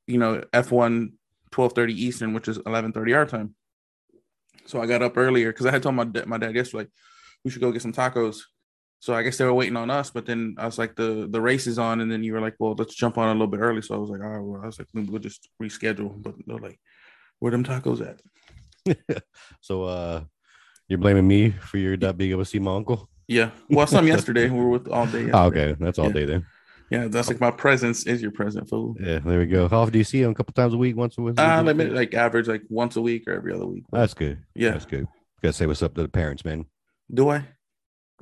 you 0.07 0.19
know, 0.19 0.43
F1 0.53 1.13
12:30 1.53 1.91
Eastern, 1.93 2.33
which 2.35 2.49
is 2.49 2.59
11:30 2.59 3.15
our 3.17 3.27
time. 3.27 3.55
So 4.67 4.81
I 4.81 4.87
got 4.87 5.03
up 5.03 5.17
earlier 5.19 5.53
because 5.53 5.67
I 5.67 5.71
had 5.71 5.83
told 5.83 5.95
my 5.97 6.05
da- 6.05 6.25
my 6.27 6.39
dad 6.39 6.55
yesterday, 6.55 6.85
like, 6.85 6.91
we 7.45 7.51
should 7.51 7.61
go 7.61 7.71
get 7.73 7.83
some 7.83 7.93
tacos. 7.93 8.39
So 9.01 9.13
I 9.13 9.23
guess 9.23 9.37
they 9.37 9.45
were 9.45 9.53
waiting 9.53 9.77
on 9.77 9.91
us, 9.91 10.09
but 10.09 10.25
then 10.25 10.55
I 10.57 10.65
was 10.65 10.79
like, 10.79 10.97
the 10.97 11.29
the 11.31 11.41
race 11.43 11.67
is 11.67 11.79
on, 11.79 12.01
and 12.01 12.11
then 12.11 12.25
you 12.25 12.33
were 12.33 12.41
like, 12.41 12.55
well, 12.59 12.75
let's 12.79 12.95
jump 12.95 13.19
on 13.19 13.29
a 13.29 13.33
little 13.33 13.47
bit 13.49 13.61
early. 13.61 13.83
So 13.83 13.95
I 13.95 13.99
was 13.99 14.09
like, 14.09 14.23
all 14.23 14.29
right, 14.29 14.41
well, 14.43 14.63
I 14.63 14.67
was 14.67 14.79
like, 14.79 14.89
we'll 14.95 15.19
just 15.21 15.47
reschedule. 15.63 16.23
But 16.23 16.37
they're 16.47 16.57
like, 16.57 16.81
where 17.39 17.53
them 17.53 17.65
tacos 17.65 18.01
at? 18.01 18.23
So 19.61 19.85
uh, 19.85 20.25
you're 20.89 20.99
blaming 20.99 21.27
me 21.27 21.51
for 21.51 21.79
your 21.79 21.97
not 21.97 22.17
being 22.19 22.31
able 22.33 22.43
to 22.43 22.51
see 22.51 22.59
my 22.59 22.75
uncle? 22.75 23.09
Yeah, 23.29 23.51
well, 23.71 23.81
I 23.81 23.85
saw 23.87 23.97
them 23.99 24.07
yesterday. 24.17 24.51
We 24.51 24.59
were 24.59 24.69
with 24.71 24.89
all 24.89 25.07
day. 25.07 25.31
Oh, 25.33 25.45
yesterday. 25.45 25.65
okay. 25.71 25.77
That's 25.81 25.99
all 25.99 26.07
Yeah. 26.09 26.13
day 26.13 26.25
then. 26.27 26.47
Yeah, 26.91 27.09
that's 27.09 27.29
like 27.29 27.41
my 27.41 27.51
presence 27.51 28.07
is 28.07 28.21
your 28.21 28.31
present, 28.31 28.69
fool. 28.69 28.95
Yeah, 29.01 29.19
there 29.21 29.39
we 29.41 29.47
go. 29.47 29.67
How 29.69 29.81
often 29.81 29.93
do 29.95 29.99
you 29.99 30.05
see 30.05 30.21
him? 30.21 30.31
A 30.31 30.35
couple 30.35 30.53
times 30.53 30.75
a 30.75 30.77
week? 30.77 30.95
Once 30.97 31.17
a 31.17 31.23
week? 31.23 31.41
Uh, 31.41 31.63
like, 31.65 31.77
like 31.91 32.15
average 32.15 32.47
like 32.47 32.63
once 32.69 32.97
a 32.97 33.01
week 33.01 33.25
or 33.27 33.33
every 33.33 33.55
other 33.55 33.67
week. 33.67 33.85
That's 33.91 34.13
good. 34.15 34.39
Yeah. 34.55 34.73
That's 34.73 34.85
good. 34.85 35.09
Gotta 35.43 35.55
say 35.55 35.67
what's 35.67 35.83
up 35.83 35.95
to 35.95 36.03
the 36.03 36.09
parents, 36.09 36.45
man. 36.45 36.67
Do 37.13 37.31
I? 37.31 37.47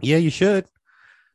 Yeah, 0.00 0.16
you 0.18 0.30
should. 0.30 0.66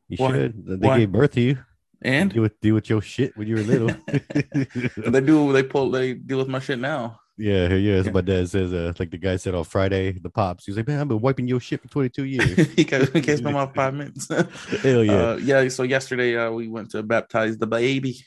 You 0.08 0.18
Why? 0.18 0.32
should. 0.32 0.66
They 0.66 0.88
Why? 0.88 1.00
gave 1.00 1.12
birth 1.12 1.32
to 1.34 1.42
you. 1.42 1.58
And 2.02 2.32
Do 2.32 2.42
with 2.42 2.60
do 2.62 2.74
with 2.74 2.90
your 2.90 3.02
shit 3.02 3.36
when 3.36 3.48
you 3.48 3.56
were 3.56 3.62
little. 3.64 3.90
they 4.08 5.22
do. 5.22 5.52
They 5.52 5.64
pull. 5.64 5.92
They 5.92 6.14
deal 6.14 6.38
with 6.38 6.48
my 6.48 6.60
shit 6.60 6.80
now. 6.80 7.20
Yeah, 7.38 7.68
yeah. 7.74 7.96
That's 7.96 8.08
Yeah. 8.08 8.12
what 8.14 8.14
my 8.14 8.22
dad 8.34 8.50
says. 8.50 8.74
Uh, 8.74 8.94
like 9.00 9.12
the 9.12 9.18
guy 9.18 9.36
said 9.38 9.54
on 9.56 9.64
Friday, 9.64 10.14
the 10.14 10.30
pops. 10.30 10.66
He's 10.66 10.78
like, 10.78 10.88
man, 10.88 11.00
I've 11.00 11.08
been 11.08 11.22
wiping 11.22 11.48
your 11.48 11.60
shit 11.60 11.82
for 11.82 11.88
22 11.88 12.24
years. 12.26 12.56
he 12.76 12.84
can't 12.84 13.10
he 13.14 13.22
can't 13.22 13.38
spend 13.38 13.54
my 13.56 13.66
five 13.68 13.94
minutes. 13.94 14.28
Hell 14.82 15.04
yeah. 15.04 15.14
Uh, 15.14 15.36
yeah. 15.38 15.68
So 15.70 15.84
yesterday 15.84 16.36
uh, 16.38 16.52
we 16.52 16.68
went 16.68 16.92
to 16.92 17.04
baptize 17.04 17.58
the 17.58 17.68
baby. 17.68 18.18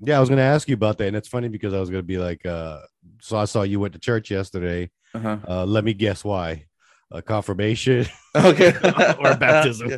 yeah, 0.00 0.16
I 0.16 0.20
was 0.20 0.28
gonna 0.28 0.42
ask 0.42 0.68
you 0.68 0.74
about 0.74 0.98
that, 0.98 1.08
and 1.08 1.16
it's 1.16 1.28
funny 1.28 1.48
because 1.48 1.72
I 1.74 1.80
was 1.80 1.90
gonna 1.90 2.02
be 2.02 2.18
like, 2.18 2.44
uh, 2.46 2.80
so 3.20 3.36
I 3.38 3.44
saw 3.46 3.62
you 3.62 3.80
went 3.80 3.92
to 3.94 3.98
church 4.00 4.30
yesterday. 4.30 4.90
Uh-huh. 5.14 5.38
Uh, 5.48 5.64
let 5.64 5.84
me 5.84 5.94
guess 5.94 6.24
why. 6.24 6.66
A 7.12 7.22
confirmation 7.22 8.04
Okay. 8.34 8.74
or 9.20 9.36
baptism. 9.36 9.88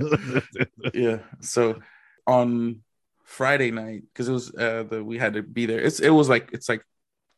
Yeah. 0.55 0.65
yeah. 0.95 1.19
So 1.41 1.81
on 2.27 2.83
Friday 3.25 3.71
night, 3.71 4.03
because 4.13 4.29
it 4.29 4.33
was 4.33 4.55
uh 4.55 4.85
the 4.89 5.03
we 5.03 5.17
had 5.19 5.33
to 5.35 5.43
be 5.43 5.67
there. 5.67 5.81
It's 5.81 6.01
it 6.01 6.11
was 6.11 6.29
like 6.29 6.51
it's 6.53 6.69
like 6.69 6.85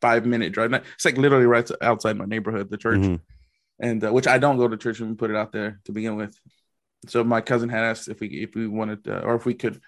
five 0.01 0.25
minute 0.25 0.51
drive. 0.53 0.73
It's 0.73 1.05
like 1.05 1.17
literally 1.17 1.45
right 1.45 1.69
outside 1.81 2.17
my 2.17 2.25
neighborhood, 2.25 2.69
the 2.69 2.77
church, 2.77 2.99
Mhm. 3.01 3.19
and 3.79 4.03
uh, 4.03 4.11
which 4.11 4.27
I 4.27 4.37
don't 4.39 4.57
go 4.57 4.67
to 4.67 4.77
church 4.77 4.99
and 4.99 5.17
put 5.17 5.29
it 5.29 5.35
out 5.37 5.51
there 5.51 5.79
to 5.85 5.91
begin 5.91 6.15
with. 6.15 6.35
So 7.07 7.23
my 7.23 7.41
cousin 7.41 7.69
had 7.69 7.83
asked 7.83 8.07
if 8.09 8.19
we 8.19 8.27
if 8.27 8.55
we 8.55 8.67
wanted 8.67 9.07
uh, 9.07 9.21
or 9.23 9.35
if 9.35 9.45
we 9.45 9.53
could 9.53 9.79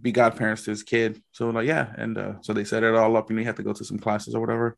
be 0.00 0.12
godparents 0.12 0.64
to 0.64 0.70
his 0.70 0.82
kid. 0.82 1.22
So 1.32 1.50
like 1.50 1.66
yeah, 1.66 1.92
and 1.96 2.16
uh, 2.18 2.32
so 2.42 2.52
they 2.52 2.64
set 2.64 2.82
it 2.82 2.94
all 2.94 3.16
up, 3.16 3.28
and 3.30 3.38
we 3.38 3.44
had 3.44 3.56
to 3.56 3.62
go 3.62 3.72
to 3.72 3.84
some 3.84 3.98
classes 3.98 4.34
or 4.34 4.40
whatever. 4.40 4.76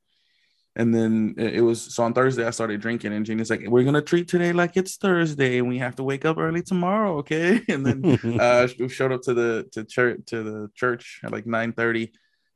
And 0.75 0.95
then 0.95 1.35
it 1.37 1.61
was 1.61 1.95
so 1.95 2.02
on 2.02 2.14
Thursday 2.14 2.47
I 2.47 2.50
started 2.50 2.81
drinking, 2.81 3.12
and 3.12 3.26
Jeannie's 3.26 3.50
like, 3.50 3.62
"We're 3.69 3.85
gonna 3.85 4.00
treat 4.00 4.26
today 4.28 4.55
like 4.55 4.75
it's 4.78 4.97
Thursday, 4.97 5.59
and 5.59 5.69
we 5.69 5.78
have 5.78 5.97
to 5.97 6.02
wake 6.02 6.25
up 6.25 6.38
early 6.38 6.62
tomorrow, 6.62 7.19
okay?" 7.19 7.61
And 7.69 7.85
then 7.85 7.99
uh 8.40 8.66
we 8.78 8.88
showed 8.88 9.12
up 9.12 9.21
to 9.23 9.35
the 9.35 9.69
to 9.73 9.85
church 9.85 10.21
to 10.28 10.43
the 10.43 10.71
church 10.75 11.21
at 11.25 11.31
like 11.31 11.47
9 11.47 11.73
30 11.75 12.12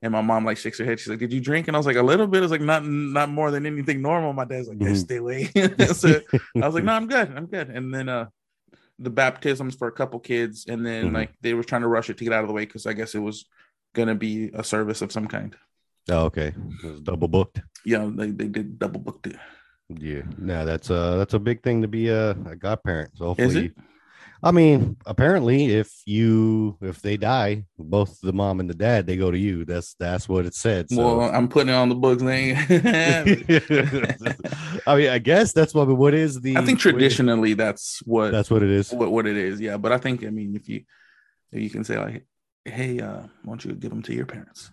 and 0.06 0.12
my 0.12 0.20
mom 0.22 0.44
like 0.44 0.56
shakes 0.56 0.78
her 0.78 0.84
head 0.84 0.98
she's 0.98 1.08
like 1.08 1.18
did 1.18 1.32
you 1.32 1.40
drink 1.40 1.68
and 1.68 1.76
i 1.76 1.78
was 1.78 1.86
like 1.86 1.96
a 1.96 2.02
little 2.10 2.26
bit 2.26 2.42
it's 2.42 2.50
like 2.56 2.60
not 2.72 2.82
not 2.86 3.28
more 3.28 3.50
than 3.50 3.66
anything 3.66 4.00
normal 4.00 4.32
my 4.32 4.44
dad's 4.44 4.68
like 4.68 4.80
yeah, 4.80 4.88
Mhm. 4.94 4.96
stay 5.06 5.16
away 5.24 5.40
so 6.02 6.20
i 6.62 6.66
was 6.66 6.74
like 6.74 6.84
no 6.88 6.92
i'm 6.92 7.06
good 7.08 7.28
i'm 7.36 7.46
good 7.46 7.68
and 7.68 7.92
then 7.94 8.08
uh 8.08 8.26
the 8.98 9.10
baptisms 9.10 9.74
for 9.74 9.88
a 9.88 9.92
couple 9.92 10.18
kids 10.20 10.64
and 10.68 10.80
then 10.86 11.10
Mhm. 11.10 11.14
like 11.14 11.30
they 11.42 11.52
were 11.54 11.64
trying 11.70 11.82
to 11.82 11.88
rush 11.88 12.08
it 12.10 12.16
to 12.18 12.24
get 12.24 12.32
out 12.32 12.42
of 12.44 12.48
the 12.48 12.54
way 12.54 12.64
because 12.64 12.86
i 12.86 12.92
guess 12.94 13.14
it 13.14 13.18
was 13.30 13.44
gonna 13.94 14.14
be 14.14 14.50
a 14.54 14.64
service 14.64 15.02
of 15.02 15.10
some 15.12 15.26
kind 15.28 15.56
oh, 16.08 16.24
okay. 16.30 16.54
It 16.84 16.90
was 16.92 17.00
double 17.00 17.28
booked. 17.28 17.60
yeah 17.84 18.08
they, 18.20 18.30
they 18.30 18.48
did 18.48 18.78
double 18.78 19.00
booked 19.00 19.26
it 19.26 19.36
Yeah, 20.10 20.22
no, 20.38 20.64
that's 20.66 20.90
uh 20.90 21.16
that's 21.18 21.34
a 21.34 21.38
big 21.38 21.62
thing 21.62 21.82
to 21.82 21.88
be 21.88 22.08
a, 22.08 22.30
a 22.52 22.56
godparent. 22.56 23.10
So 23.18 23.22
hopefully? 23.30 23.72
I 24.42 24.52
mean, 24.52 24.96
apparently, 25.06 25.66
if 25.74 25.90
you 26.04 26.76
if 26.82 27.00
they 27.00 27.16
die, 27.16 27.64
both 27.78 28.20
the 28.20 28.32
mom 28.32 28.60
and 28.60 28.68
the 28.68 28.74
dad, 28.74 29.06
they 29.06 29.16
go 29.16 29.30
to 29.30 29.38
you. 29.38 29.64
That's 29.64 29.94
that's 29.98 30.28
what 30.28 30.46
it 30.46 30.54
said. 30.54 30.90
So. 30.90 30.96
well 30.96 31.30
i'm 31.34 31.48
putting 31.48 31.70
it 31.70 31.76
on 31.76 31.88
the 31.88 31.94
books 31.94 32.22
name 32.22 32.56
I 34.86 34.96
mean, 34.96 35.08
I 35.08 35.18
guess 35.18 35.52
that's 35.52 35.74
what. 35.74 35.88
What 35.88 36.14
is 36.14 36.40
the? 36.40 36.56
i 36.56 36.64
think 36.64 36.78
what 36.78 36.82
traditionally 36.82 37.54
that's 37.54 38.00
what 38.04 38.30
That's 38.32 38.50
what 38.50 38.62
it 38.62 38.70
is. 38.70 38.92
what, 38.92 39.10
what 39.10 39.26
it 39.26 39.36
is 39.36 39.60
yeah 39.60 39.76
but 39.76 39.92
i 39.92 39.98
think 39.98 40.24
i 40.24 40.30
mean 40.30 40.54
if 40.54 40.68
you 40.68 40.82
if 41.52 41.62
you 41.62 41.70
can 41.70 41.84
say 41.84 41.98
like 41.98 42.26
hey 42.64 43.00
uh 43.00 43.20
why 43.22 43.28
don't 43.46 43.64
you 43.64 43.72
give 43.72 43.90
them 43.90 44.02
to 44.02 44.14
your 44.14 44.26
parents 44.26 44.70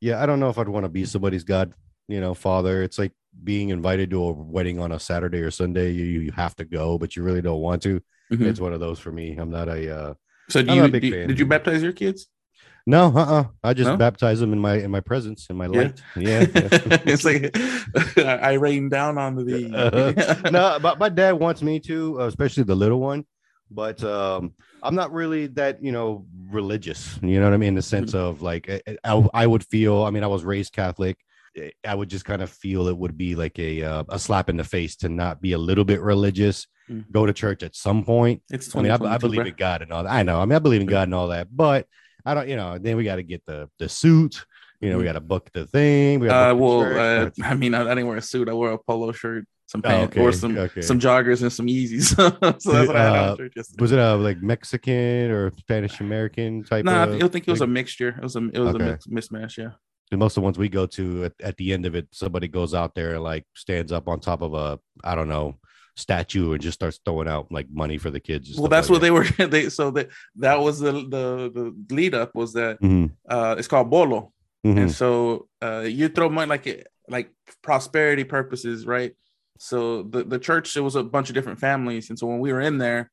Yeah, 0.00 0.22
I 0.22 0.26
don't 0.26 0.38
know 0.40 0.48
if 0.48 0.58
I'd 0.58 0.68
want 0.68 0.84
to 0.84 0.88
be 0.88 1.04
somebody's 1.04 1.44
god, 1.44 1.72
you 2.06 2.20
know, 2.20 2.32
father. 2.34 2.82
It's 2.82 2.98
like 2.98 3.12
being 3.42 3.70
invited 3.70 4.10
to 4.10 4.22
a 4.22 4.32
wedding 4.32 4.78
on 4.78 4.92
a 4.92 4.98
Saturday 5.00 5.40
or 5.40 5.50
Sunday. 5.50 5.90
You 5.90 6.04
you 6.04 6.32
have 6.32 6.54
to 6.56 6.64
go, 6.64 6.98
but 6.98 7.16
you 7.16 7.22
really 7.24 7.42
don't 7.42 7.60
want 7.60 7.82
to. 7.82 8.00
Mhm. 8.32 8.46
It's 8.46 8.60
one 8.60 8.72
of 8.72 8.80
those 8.80 8.98
for 8.98 9.10
me. 9.12 9.36
I'm 9.36 9.50
not 9.50 9.68
a. 9.68 9.80
uh 9.98 10.14
so 10.50 10.62
do 10.62 10.70
I'm 10.70 10.76
you, 10.78 10.84
a 10.84 10.88
big 10.88 11.02
do- 11.02 11.10
fan. 11.12 11.28
did 11.28 11.38
you 11.38 11.46
baptize 11.46 11.82
your 11.82 11.92
kids 11.92 12.26
No, 12.86 13.12
uh, 13.14 13.18
uh 13.40 13.44
I 13.62 13.74
just 13.74 13.88
No? 13.90 13.96
baptize 13.96 14.40
them 14.40 14.52
in 14.52 14.58
my 14.58 14.74
in 14.76 14.90
my 14.90 15.00
presence, 15.00 15.46
in 15.50 15.56
my 15.56 15.66
light. 15.66 16.00
Yeah. 16.16 16.40
yeah. 16.40 16.46
it's 17.12 17.24
like 17.24 17.56
I 18.18 18.52
rain 18.54 18.88
down 18.88 19.18
on 19.18 19.36
the 19.36 19.70
Uh-huh. 19.74 20.50
no, 20.58 20.78
but 20.80 20.98
my 20.98 21.08
dad 21.10 21.32
wants 21.32 21.60
me 21.62 21.80
to, 21.80 22.20
uh, 22.22 22.26
especially 22.26 22.64
the 22.64 22.74
little 22.84 23.00
one. 23.00 23.24
but 23.70 24.02
um, 24.04 24.54
I'm 24.82 24.94
not 24.94 25.12
really 25.12 25.48
that 25.60 25.82
you 25.84 25.92
know 25.92 26.24
religious. 26.50 27.18
You 27.22 27.38
know 27.40 27.44
what 27.48 27.52
I 27.54 27.58
mean? 27.58 27.68
In 27.76 27.80
the 27.82 27.82
sense 27.96 28.14
of 28.14 28.40
like, 28.40 28.64
I, 28.70 28.80
I, 29.04 29.28
I 29.42 29.46
would 29.46 29.64
feel. 29.64 30.04
I 30.04 30.10
mean, 30.10 30.24
I 30.24 30.28
was 30.36 30.42
raised 30.44 30.72
Catholic. 30.72 31.16
I 31.84 31.94
would 31.94 32.08
just 32.08 32.24
kind 32.24 32.40
of 32.40 32.48
feel 32.50 32.88
it 32.88 32.96
would 32.96 33.16
be 33.18 33.34
like 33.34 33.58
a 33.58 33.82
uh, 33.82 34.04
a 34.08 34.18
slap 34.18 34.48
in 34.48 34.56
the 34.56 34.64
face 34.64 34.96
to 35.02 35.08
not 35.08 35.42
be 35.42 35.52
a 35.52 35.58
little 35.58 35.84
bit 35.84 36.00
religious. 36.00 36.66
Mm. 36.88 37.10
Go 37.12 37.26
to 37.26 37.32
church 37.32 37.62
at 37.62 37.76
some 37.76 38.04
point. 38.04 38.42
It's 38.50 38.74
I 38.74 38.82
mean, 38.82 38.90
I, 38.90 38.94
I 38.96 39.18
believe 39.18 39.40
bro. 39.40 39.46
in 39.46 39.54
God 39.56 39.82
and 39.82 39.92
all 39.92 40.02
that. 40.04 40.12
I 40.12 40.22
know. 40.22 40.40
I 40.40 40.44
mean, 40.44 40.56
I 40.56 40.58
believe 40.58 40.80
in 40.80 40.86
God 40.86 41.04
and 41.04 41.14
all 41.14 41.28
that, 41.28 41.48
but 41.54 41.86
I 42.24 42.34
don't. 42.34 42.48
You 42.48 42.56
know, 42.56 42.78
then 42.78 42.96
we 42.96 43.04
got 43.04 43.16
to 43.16 43.22
get 43.22 43.44
the 43.46 43.68
the 43.78 43.88
suit. 43.88 44.44
You 44.80 44.90
know, 44.90 44.98
we 44.98 45.04
got 45.04 45.14
to 45.14 45.20
book 45.20 45.50
the 45.52 45.66
thing. 45.66 46.20
We 46.20 46.28
Uh, 46.28 46.54
well, 46.54 46.82
uh, 46.82 47.30
I 47.42 47.54
mean, 47.54 47.74
I, 47.74 47.82
I 47.82 47.88
didn't 47.94 48.06
wear 48.06 48.16
a 48.16 48.22
suit. 48.22 48.48
I 48.48 48.52
wore 48.52 48.70
a 48.70 48.78
polo 48.78 49.10
shirt, 49.10 49.44
some 49.66 49.80
Oh, 49.84 49.88
pants, 49.88 50.12
okay, 50.16 50.20
or 50.24 50.32
some 50.32 50.56
okay. 50.56 50.80
some 50.82 51.00
joggers 51.00 51.42
and 51.42 51.52
some 51.52 51.66
Yeezys. 51.66 52.14
so 52.16 52.30
that's 52.40 52.64
what 52.64 52.94
I 52.96 53.02
had 53.02 53.16
Uh, 53.28 53.30
on 53.32 53.36
church 53.38 53.52
yesterday. 53.56 53.80
was 53.82 53.92
it 53.92 53.98
a 53.98 54.14
like 54.14 54.40
Mexican 54.40 55.30
or 55.32 55.50
Spanish 55.58 56.00
American 56.00 56.62
type? 56.64 56.84
No, 56.84 57.02
of 57.02 57.22
I 57.22 57.28
think 57.28 57.48
it 57.48 57.50
was 57.50 57.60
a 57.60 57.66
mixture. 57.66 58.10
It 58.10 58.22
was 58.22 58.36
a 58.36 58.48
it 58.52 58.58
was 58.60 58.74
Okay. 58.76 58.84
a 58.84 58.88
mix, 58.88 59.06
mismatch. 59.08 59.56
Yeah. 59.58 59.70
And 60.10 60.20
most 60.20 60.36
of 60.36 60.42
the 60.42 60.44
ones 60.44 60.56
we 60.58 60.68
go 60.68 60.86
to 60.86 61.24
at, 61.26 61.32
at 61.42 61.56
the 61.58 61.72
end 61.74 61.84
of 61.84 61.94
it, 61.94 62.06
somebody 62.12 62.48
goes 62.48 62.72
out 62.72 62.94
there 62.94 63.14
and 63.16 63.22
like 63.24 63.44
stands 63.54 63.90
up 63.92 64.06
on 64.08 64.20
top 64.20 64.40
of 64.42 64.54
a 64.54 64.78
I 65.04 65.14
don't 65.16 65.28
know 65.28 65.56
statue 65.98 66.52
and 66.52 66.62
just 66.62 66.78
starts 66.78 67.00
throwing 67.04 67.28
out 67.28 67.50
like 67.50 67.66
money 67.70 67.98
for 67.98 68.10
the 68.10 68.20
kids. 68.20 68.56
Well, 68.58 68.68
that's 68.68 68.88
like 68.88 68.94
what 68.94 69.02
they 69.02 69.10
were. 69.10 69.24
They 69.48 69.68
so 69.68 69.90
that 69.92 70.08
that 70.36 70.60
was 70.60 70.78
the 70.78 70.92
the 70.92 71.50
the 71.52 71.94
lead 71.94 72.14
up 72.14 72.34
was 72.34 72.52
that 72.52 72.80
that. 72.80 72.80
Mhm, 72.80 73.10
uh 73.28 73.56
it's 73.58 73.68
called 73.68 73.90
bolo, 73.90 74.32
mhm. 74.66 74.78
and 74.78 74.92
so 74.92 75.48
uh 75.62 75.80
you 75.80 76.08
throw 76.08 76.28
money 76.28 76.48
like 76.48 76.66
it 76.66 76.86
like 77.08 77.30
prosperity 77.62 78.24
purposes, 78.24 78.86
right? 78.86 79.14
So 79.58 80.02
the 80.02 80.24
the 80.24 80.38
church 80.38 80.76
it 80.76 80.80
was 80.80 80.96
a 80.96 81.02
bunch 81.02 81.28
of 81.30 81.34
different 81.34 81.60
families, 81.60 82.10
and 82.10 82.18
so 82.18 82.26
when 82.26 82.40
we 82.40 82.52
were 82.52 82.60
in 82.60 82.78
there, 82.78 83.10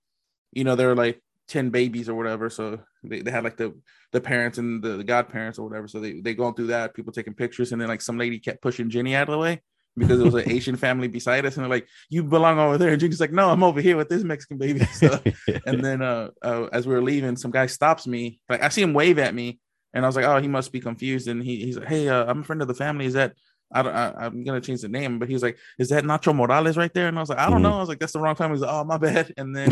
you 0.52 0.64
know, 0.64 0.76
there 0.76 0.88
were 0.90 0.96
like 0.96 1.22
ten 1.48 1.70
babies 1.70 2.10
or 2.10 2.16
whatever. 2.16 2.50
So 2.50 2.80
they, 3.04 3.22
they 3.22 3.32
had 3.32 3.44
like 3.44 3.58
the 3.58 3.74
the 4.12 4.22
parents 4.22 4.58
and 4.58 4.84
the, 4.84 4.98
the 4.98 5.04
godparents 5.04 5.60
or 5.60 5.68
whatever. 5.68 5.88
So 5.88 6.00
they 6.00 6.22
they 6.22 6.34
going 6.34 6.56
through 6.56 6.68
that, 6.68 6.94
people 6.94 7.14
taking 7.14 7.34
pictures, 7.34 7.72
and 7.72 7.82
then 7.82 7.88
like 7.88 8.02
some 8.02 8.18
lady 8.18 8.40
kept 8.40 8.62
pushing 8.62 8.90
Jenny 8.90 9.16
out 9.16 9.30
of 9.30 9.34
the 9.34 9.40
way. 9.40 9.62
Because 9.98 10.20
it 10.20 10.24
was 10.24 10.34
an 10.36 10.50
Asian 10.58 10.76
family 10.76 11.08
beside 11.08 11.46
us, 11.46 11.56
and 11.56 11.64
they're 11.64 11.70
like, 11.70 11.88
"You 12.10 12.24
belong 12.24 12.60
over 12.60 12.78
there." 12.78 12.90
And 12.90 13.00
Jenny's 13.00 13.22
like, 13.22 13.32
"No, 13.32 13.50
I'm 13.50 13.64
over 13.64 13.80
here 13.82 13.96
with 13.98 14.10
this 14.10 14.24
Mexican 14.24 14.58
baby." 14.58 14.80
So, 14.94 15.20
and 15.66 15.84
then 15.84 16.02
uh, 16.02 16.30
uh 16.42 16.68
as 16.72 16.86
we 16.88 16.94
were 16.94 17.02
leaving 17.02 17.36
some 17.38 17.52
guy 17.52 17.66
stops 17.66 18.06
me 18.08 18.40
like 18.50 18.62
i 18.62 18.70
see 18.70 18.82
him 18.84 18.94
wave 18.94 19.18
at 19.20 19.34
me 19.34 19.60
and 19.94 20.06
i 20.06 20.08
was 20.08 20.16
like 20.16 20.26
oh 20.26 20.38
he 20.38 20.48
must 20.48 20.72
be 20.72 20.80
confused 20.80 21.28
and 21.28 21.42
he, 21.44 21.64
he's 21.66 21.78
like 21.78 21.88
hey 21.88 22.08
uh, 22.08 22.26
i'm 22.26 22.42
a 22.42 22.44
friend 22.44 22.62
of 22.62 22.68
the 22.68 22.74
family 22.74 23.06
is 23.06 23.14
that 23.14 23.34
I 23.74 23.82
don't, 23.82 23.96
I, 23.96 24.14
i'm 24.26 24.44
gonna 24.44 24.62
change 24.62 24.82
the 24.82 24.90
name 24.90 25.18
but 25.18 25.28
he's 25.28 25.42
like 25.42 25.58
is 25.80 25.90
that 25.90 26.04
nacho 26.04 26.36
morales 26.36 26.78
right 26.78 26.94
there 26.94 27.08
and 27.08 27.18
i 27.18 27.22
was 27.22 27.30
like 27.30 27.40
i 27.40 27.50
don't 27.50 27.60
Mhm. 27.60 27.64
know 27.64 27.78
i 27.78 27.80
was 27.80 27.90
like 27.90 28.00
that's 28.00 28.14
the 28.14 28.20
wrong 28.20 28.36
family 28.36 28.56
he's 28.58 28.62
like 28.62 28.72
oh 28.74 28.84
my 28.84 28.98
bad 28.98 29.34
and 29.38 29.56
then 29.56 29.72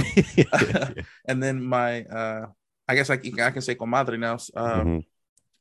and 1.27 1.43
then 1.43 1.61
my 1.63 2.03
uh 2.05 2.45
i 2.87 2.95
guess 2.95 3.09
like 3.09 3.21
i 3.39 3.51
can 3.51 3.61
say 3.61 3.75
comadre 3.75 4.17
now 4.19 4.35
uh, 4.55 4.83
Mhm. 4.83 5.05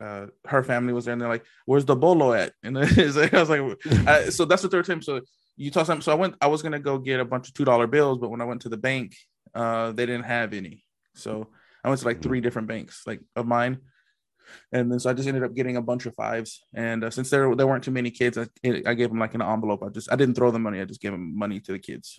Uh 0.03 0.27
her 0.53 0.63
family 0.71 0.93
was 0.93 1.05
there 1.05 1.13
and 1.13 1.21
they're 1.21 1.29
like 1.37 1.45
where's 1.67 1.85
the 1.91 1.97
bolo 2.05 2.33
at? 2.33 2.51
And 2.65 2.75
like, 2.77 2.99
i 2.99 3.41
was 3.45 3.51
like 3.55 3.63
I, 4.13 4.31
so 4.37 4.45
that's 4.45 4.63
the 4.63 4.69
third 4.69 4.87
time. 4.87 5.03
So 5.03 5.21
you 5.57 5.71
told 5.71 5.87
something 5.87 6.03
so 6.03 6.13
i 6.13 6.21
went 6.23 6.35
i 6.41 6.49
was 6.55 6.61
gonna 6.65 6.81
go 6.91 6.95
get 6.99 7.21
a 7.21 7.25
bunch 7.33 7.49
of 7.49 7.55
two 7.55 7.65
dollar 7.71 7.87
bills 7.87 8.19
but 8.19 8.31
when 8.33 8.41
i 8.41 8.45
went 8.51 8.63
to 8.63 8.69
the 8.75 8.83
bank 8.91 9.09
uh 9.55 9.93
they 9.97 10.07
didn't 10.07 10.25
have 10.37 10.53
any. 10.61 10.77
So 11.15 11.31
i 11.85 11.89
went 11.89 12.01
to 12.01 12.07
like 12.11 12.21
three 12.23 12.41
different 12.41 12.69
banks 12.69 12.95
like 13.07 13.21
of 13.41 13.47
mine. 13.47 13.75
And 14.73 14.91
then 14.91 14.99
so 15.01 15.11
i 15.11 15.13
just 15.19 15.29
ended 15.29 15.45
up 15.45 15.55
getting 15.55 15.77
a 15.77 15.83
bunch 15.91 16.05
of 16.07 16.15
fives. 16.15 16.51
And 16.75 17.05
uh, 17.05 17.11
since 17.11 17.29
there 17.31 17.55
there 17.55 17.67
weren't 17.67 17.85
too 17.85 17.97
many 18.01 18.11
kids 18.11 18.37
I, 18.39 18.47
I 18.91 18.95
gave 18.95 19.09
them 19.11 19.19
like 19.25 19.35
an 19.35 19.43
envelope. 19.43 19.83
I 19.87 19.89
just 19.99 20.11
i 20.13 20.17
didn't 20.17 20.35
throw 20.37 20.51
them 20.51 20.63
money 20.63 20.81
i 20.81 20.85
just 20.93 21.01
gave 21.05 21.13
them 21.13 21.27
money 21.45 21.61
to 21.61 21.73
the 21.73 21.79
kids. 21.91 22.19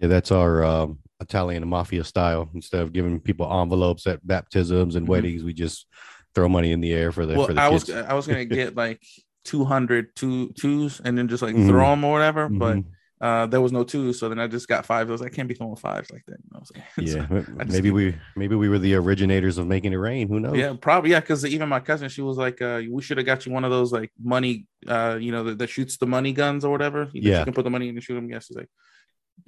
Yeah, 0.00 0.08
that's 0.08 0.32
our 0.32 0.64
um, 0.64 0.98
Italian 1.20 1.68
mafia 1.68 2.04
style. 2.04 2.48
Instead 2.54 2.80
of 2.80 2.92
giving 2.96 3.20
people 3.20 3.46
envelopes 3.60 4.06
at 4.06 4.26
baptisms 4.26 4.94
and 4.96 5.04
Mhm. 5.06 5.10
weddings, 5.10 5.42
we 5.44 5.52
just 5.52 5.86
throw 6.34 6.48
money 6.48 6.72
in 6.72 6.80
the 6.80 6.92
air 6.92 7.12
for 7.12 7.26
the 7.26 7.34
well 7.36 7.46
for 7.46 7.54
the 7.54 7.60
i 7.60 7.70
kids. 7.70 7.88
was 7.88 7.96
i 7.96 8.12
was 8.14 8.26
gonna 8.26 8.44
get 8.44 8.76
like 8.84 9.00
200 9.44 10.14
two 10.14 10.50
twos 10.58 11.00
and 11.04 11.16
then 11.16 11.28
just 11.28 11.42
like 11.42 11.54
Mhm. 11.54 11.66
throw 11.68 11.86
them 11.90 12.04
or 12.04 12.12
whatever 12.12 12.48
but 12.48 12.76
Mhm. 12.76 12.84
uh 13.22 13.46
there 13.46 13.60
was 13.60 13.72
no 13.72 13.84
twos 13.84 14.18
so 14.20 14.28
then 14.28 14.38
i 14.38 14.46
just 14.46 14.68
got 14.68 14.84
fives 14.86 15.08
i 15.08 15.12
was 15.12 15.20
like 15.20 15.32
i 15.32 15.34
can't 15.34 15.48
be 15.48 15.54
throwing 15.54 15.76
fives 15.76 16.10
like 16.10 16.22
that 16.26 16.36
I 16.54 16.58
was 16.58 16.70
like, 16.74 16.84
yeah, 16.98 17.12
so- 17.28 17.34
m- 17.36 17.56
I 17.60 17.64
maybe 17.64 17.88
keep- 17.88 17.94
we 17.94 18.14
maybe 18.36 18.54
we 18.54 18.68
were 18.68 18.78
the 18.78 18.94
originators 18.94 19.56
of 19.58 19.66
making 19.66 19.92
it 19.92 19.96
rain. 19.96 20.28
Who 20.28 20.40
knows? 20.40 20.56
yeah 20.56 20.74
probably 20.80 21.10
yeah 21.12 21.20
because 21.20 21.44
even 21.46 21.68
my 21.68 21.80
cousin 21.80 22.08
she 22.10 22.22
was 22.22 22.36
like 22.36 22.60
uh 22.62 22.82
we 22.90 23.02
should 23.02 23.16
have 23.16 23.26
got 23.26 23.44
you 23.46 23.52
one 23.52 23.64
of 23.64 23.70
those 23.70 23.90
like 23.92 24.10
money 24.22 24.66
uh 24.86 25.16
you 25.20 25.32
know 25.32 25.42
that, 25.44 25.58
that 25.58 25.68
shoots 25.70 25.96
the 25.96 26.06
money 26.06 26.32
guns 26.32 26.64
or 26.64 26.70
whatever 26.70 27.06
that 27.06 27.14
Yeah. 27.14 27.38
you 27.38 27.44
can 27.44 27.54
put 27.54 27.64
the 27.64 27.70
money 27.70 27.88
in 27.88 27.94
and 27.96 28.02
shoot 28.04 28.14
them 28.14 28.28
yes 28.30 28.46
it's 28.50 28.56
like 28.58 28.68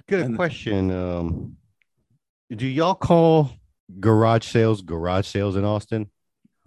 Good 0.09 0.25
And- 0.25 0.35
question. 0.35 0.89
Um, 0.91 1.57
do 2.53 2.65
y'all 2.67 2.95
call 2.95 3.51
garage 3.99 4.45
sales 4.47 4.81
garage 4.81 5.27
sales 5.27 5.55
in 5.55 5.63
Austin, 5.63 6.09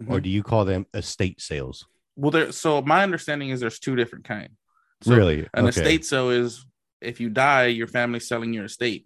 or 0.05 0.19
Mhm. 0.19 0.23
do 0.23 0.29
you 0.29 0.43
call 0.43 0.65
them 0.65 0.85
estate 0.93 1.41
sales? 1.41 1.85
well 2.15 2.31
there 2.31 2.51
so 2.51 2.81
my 2.81 3.03
understanding 3.03 3.49
is 3.49 3.59
there's 3.59 3.77
two 3.79 3.95
different 3.95 4.25
kind 4.25 4.49
so 5.01 5.15
really? 5.15 5.41
an 5.53 5.65
Okay. 5.65 5.69
estate 5.69 6.03
sale 6.05 6.29
is 6.31 6.65
if 6.99 7.19
you 7.19 7.29
die 7.29 7.67
your 7.67 7.85
family's 7.87 8.27
selling 8.27 8.53
your 8.53 8.65
estate 8.65 9.05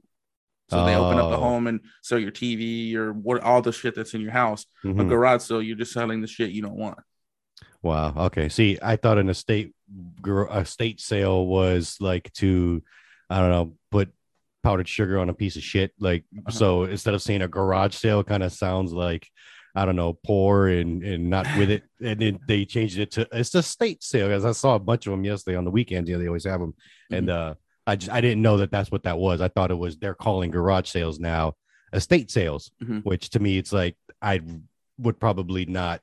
so 0.70 0.86
they 0.86 0.96
open 0.96 1.18
up 1.20 1.30
the 1.30 1.36
Oh. 1.36 1.42
home 1.42 1.68
and 1.68 1.82
sell 2.02 2.18
your 2.18 2.32
tv 2.32 2.96
or 2.96 3.12
what 3.12 3.42
all 3.44 3.62
the 3.62 3.74
shit 3.74 3.94
that's 3.96 4.14
in 4.14 4.22
your 4.22 4.32
house 4.32 4.66
a 4.84 4.88
Mhm. 4.88 5.10
garage 5.10 5.42
sale 5.42 5.62
you're 5.62 5.76
just 5.76 5.92
selling 5.92 6.22
the 6.22 6.28
shit 6.28 6.52
you 6.52 6.62
don't 6.62 6.78
want 6.78 7.00
Wow. 7.84 8.14
Okay. 8.28 8.48
See, 8.48 8.78
I 8.82 8.96
thought 8.96 9.18
an 9.18 9.28
estate 9.28 9.74
estate 10.54 11.00
sale 11.02 11.48
was 11.48 11.98
like 12.00 12.32
to, 12.34 12.84
I 13.28 13.40
don't 13.40 13.50
know, 13.50 13.78
put 13.90 14.14
powdered 14.62 14.88
sugar 14.88 15.18
on 15.20 15.30
a 15.30 15.34
piece 15.34 15.56
of 15.56 15.64
shit. 15.64 15.92
Like 16.00 16.24
Uh-huh. 16.38 16.52
so, 16.52 16.84
instead 16.84 17.16
of 17.16 17.24
saying 17.24 17.42
a 17.42 17.48
garage 17.48 17.96
sale, 17.96 18.24
kind 18.24 18.44
of 18.44 18.52
sounds 18.54 18.94
like. 18.94 19.28
I 19.76 19.86
don't 19.86 19.96
know, 19.96 20.14
poor 20.14 20.68
and 20.68 21.04
and 21.04 21.30
not 21.30 21.46
with 21.58 21.70
it, 21.70 21.84
and 22.02 22.20
then 22.20 22.40
they 22.48 22.66
changed 22.66 23.00
it 23.00 23.12
to 23.12 23.28
it's 23.32 23.56
a 23.56 23.64
state 23.64 24.04
sale. 24.04 24.28
Because 24.28 24.46
I 24.46 24.52
saw 24.52 24.76
a 24.76 24.80
bunch 24.80 25.08
of 25.08 25.12
them 25.12 25.24
yesterday 25.24 25.58
on 25.58 25.66
the 25.66 25.72
weekends. 25.72 26.10
Yeah, 26.10 26.18
they 26.18 26.28
always 26.28 26.46
have 26.46 26.60
them, 26.60 26.74
and 27.12 27.30
uh, 27.30 27.56
I 27.88 27.96
just 27.96 28.12
I 28.12 28.22
didn't 28.22 28.42
know 28.42 28.58
that 28.58 28.72
that's 28.72 28.92
what 28.92 29.04
that 29.04 29.18
was. 29.18 29.42
I 29.42 29.48
thought 29.48 29.72
it 29.72 29.76
was 29.78 29.98
they're 29.98 30.14
calling 30.14 30.52
garage 30.52 30.90
sales 30.90 31.20
now 31.20 31.56
estate 31.94 32.32
sales, 32.32 32.72
Mhm. 32.82 33.04
which 33.04 33.30
to 33.32 33.40
me 33.40 33.58
it's 33.58 33.74
like 33.74 33.96
I 34.22 34.42
would 34.98 35.20
probably 35.20 35.66
not. 35.66 36.02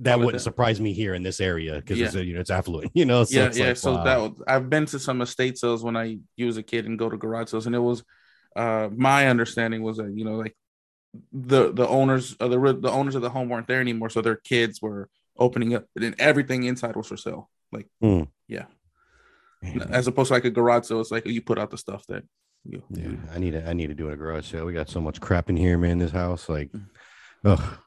That 0.00 0.18
wouldn't 0.18 0.34
that. 0.34 0.40
surprise 0.40 0.80
me 0.80 0.92
here 0.94 1.12
in 1.12 1.22
this 1.22 1.40
area 1.40 1.74
because 1.74 1.98
Yeah. 1.98 2.06
it's 2.06 2.14
you 2.14 2.32
know 2.34 2.40
it's 2.40 2.50
affluent, 2.50 2.90
you 2.94 3.04
know. 3.04 3.24
So 3.24 3.38
yeah 3.38 3.50
yeah 3.52 3.66
like, 3.68 3.76
so 3.76 3.92
wow. 3.96 4.04
that 4.04 4.20
was, 4.20 4.32
i've 4.48 4.70
been 4.70 4.86
to 4.86 4.98
some 4.98 5.20
estate 5.20 5.58
sales 5.58 5.84
when 5.84 5.94
i 5.96 6.18
was 6.38 6.56
a 6.56 6.62
kid 6.62 6.86
and 6.86 6.98
go 6.98 7.10
to 7.10 7.18
garage 7.18 7.50
sales 7.50 7.66
and 7.66 7.74
it 7.74 7.80
was 7.80 8.02
uh 8.56 8.88
my 8.96 9.28
understanding 9.28 9.82
was 9.82 9.98
that 9.98 10.10
you 10.16 10.24
know 10.24 10.36
like 10.36 10.56
the 11.32 11.72
the 11.72 11.86
owners 11.88 12.34
of 12.34 12.50
the 12.50 12.58
the 12.80 12.90
owners 12.90 13.14
of 13.14 13.22
the 13.22 13.30
home 13.30 13.48
weren't 13.48 13.66
there 13.66 13.80
anymore 13.80 14.08
so 14.10 14.20
their 14.20 14.36
kids 14.36 14.80
were 14.80 15.08
opening 15.38 15.74
up 15.74 15.84
and 16.00 16.14
everything 16.20 16.62
inside 16.64 16.94
was 16.94 17.06
for 17.08 17.16
sale 17.16 17.50
like 17.72 17.88
Hmm. 18.00 18.22
yeah 18.48 18.66
as 19.90 20.06
opposed 20.06 20.28
to 20.28 20.34
like 20.34 20.44
a 20.44 20.50
garage 20.50 20.86
sale 20.86 21.00
it's 21.00 21.10
like 21.10 21.26
you 21.26 21.42
put 21.42 21.58
out 21.58 21.70
the 21.70 21.78
stuff 21.78 22.06
that 22.06 22.22
you, 22.64 22.82
Yeah, 22.90 23.08
you- 23.08 23.18
I 23.34 23.38
need 23.38 23.52
to 23.52 23.68
I 23.68 23.72
need 23.72 23.86
to 23.88 23.94
do 23.94 24.10
a 24.10 24.16
garage 24.16 24.50
sale. 24.50 24.66
We 24.66 24.72
got 24.74 24.88
so 24.90 25.00
much 25.00 25.18
crap 25.20 25.48
in 25.48 25.56
here, 25.56 25.78
man. 25.78 25.96
This 25.98 26.10
house, 26.12 26.46
like, 26.48 26.70
Mm. 26.72 26.84
ugh, 27.46 27.78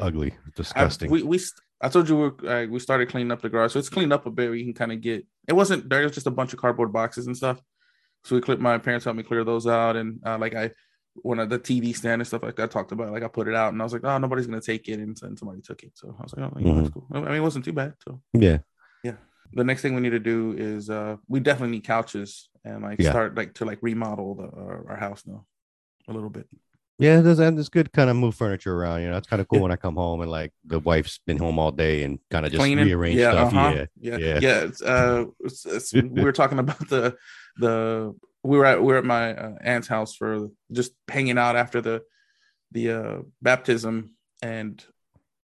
ugly, 0.00 0.32
I, 0.46 0.50
disgusting. 0.56 1.10
we 1.12 1.22
we 1.22 1.38
st- 1.38 1.60
I 1.80 1.88
told 1.88 2.08
you 2.08 2.16
we 2.40 2.48
uh, 2.48 2.66
we 2.66 2.78
started 2.80 3.08
cleaning 3.08 3.30
up 3.30 3.40
the 3.40 3.48
garage, 3.48 3.72
so 3.72 3.78
it's 3.78 3.88
cleaned 3.88 4.12
up 4.12 4.26
a 4.26 4.30
bit. 4.30 4.50
We 4.50 4.64
can 4.64 4.74
kind 4.74 4.90
of 4.92 5.00
get 5.00 5.24
it 5.46 5.52
wasn't 5.52 5.88
there 5.88 6.02
was 6.02 6.10
just 6.12 6.26
a 6.26 6.32
bunch 6.32 6.52
of 6.52 6.58
cardboard 6.58 6.92
boxes 6.92 7.26
and 7.28 7.36
stuff. 7.36 7.60
So 8.24 8.34
we 8.34 8.42
clipped 8.42 8.60
my 8.60 8.78
parents 8.78 9.04
helped 9.04 9.16
me 9.16 9.22
clear 9.22 9.44
those 9.44 9.66
out, 9.68 9.94
and 9.94 10.18
uh, 10.26 10.38
like 10.38 10.54
I 10.56 10.72
when 11.22 11.38
of 11.38 11.48
the 11.50 11.58
TV 11.58 11.94
stand 11.96 12.20
and 12.20 12.26
stuff 12.26 12.42
like 12.42 12.56
that 12.56 12.64
I 12.64 12.66
talked 12.66 12.92
about, 12.92 13.12
like 13.12 13.22
I 13.22 13.28
put 13.28 13.48
it 13.48 13.54
out, 13.54 13.72
and 13.72 13.80
I 13.80 13.84
was 13.84 13.92
like, 13.92 14.04
oh, 14.04 14.18
nobody's 14.18 14.46
gonna 14.46 14.60
take 14.60 14.88
it, 14.88 14.98
and, 15.00 15.16
and 15.22 15.38
somebody 15.38 15.60
took 15.62 15.82
it. 15.82 15.92
So 15.94 16.14
I 16.18 16.22
was 16.22 16.34
like, 16.36 16.50
oh, 16.54 16.58
know, 16.60 16.80
that's 16.80 16.90
cool. 16.94 17.06
I 17.12 17.20
mean, 17.20 17.32
it 17.32 17.40
wasn't 17.40 17.64
too 17.64 17.72
bad. 17.72 17.94
So 18.04 18.20
yeah, 18.32 18.58
yeah. 19.04 19.14
the 19.52 19.64
next 19.64 19.82
thing 19.82 19.94
we 19.94 20.00
need 20.00 20.10
to 20.10 20.18
do 20.18 20.54
is 20.58 20.90
uh 20.90 21.16
we 21.28 21.40
definitely 21.40 21.76
need 21.76 21.84
couches 21.84 22.48
and 22.64 22.82
like 22.82 23.00
Yeah. 23.00 23.10
start 23.10 23.36
like 23.36 23.54
to 23.54 23.64
like 23.64 23.78
remodel 23.82 24.34
the 24.34 24.44
our, 24.44 24.90
our 24.90 24.96
house 24.96 25.22
now 25.26 25.46
a 26.08 26.12
little 26.12 26.30
bit. 26.30 26.46
yeah. 26.98 27.20
There's 27.20 27.38
and 27.38 27.58
it's 27.58 27.68
good 27.68 27.92
kind 27.92 28.10
of 28.10 28.16
move 28.16 28.34
furniture 28.34 28.74
around. 28.74 29.02
You 29.02 29.10
know, 29.10 29.16
it's 29.16 29.26
kind 29.28 29.40
of 29.40 29.48
cool 29.48 29.58
Yeah. 29.58 29.62
when 29.64 29.72
I 29.72 29.76
come 29.76 29.96
home 29.96 30.20
and 30.22 30.30
like 30.30 30.52
the 30.64 30.78
wife's 30.80 31.18
been 31.26 31.36
home 31.38 31.58
all 31.58 31.72
day 31.72 32.02
and 32.04 32.18
kind 32.30 32.44
of 32.46 32.52
just 32.52 32.60
cleaning 32.60 32.86
rearrange 32.86 33.18
stuff. 33.20 33.52
uh-huh. 33.54 33.72
Yeah, 33.74 33.86
yeah 34.00 34.16
yeah. 34.18 34.38
yeah 34.40 34.58
it's, 34.64 34.82
uh 34.82 35.24
it's, 35.40 35.66
it's, 35.66 35.92
we 35.92 36.22
were 36.24 36.32
talking 36.32 36.58
about 36.58 36.88
the 36.88 37.16
the 37.58 38.14
we 38.46 38.56
were 38.58 38.64
at 38.66 38.80
we 38.80 38.86
were 38.88 38.98
at 38.98 39.04
my 39.04 39.34
uh, 39.34 39.54
aunt's 39.60 39.88
house 39.88 40.14
for 40.16 40.48
just 40.72 40.92
hanging 41.08 41.38
out 41.38 41.56
after 41.56 41.80
the 41.80 42.02
the 42.72 42.90
uh 42.90 43.18
baptism 43.42 44.14
and 44.42 44.84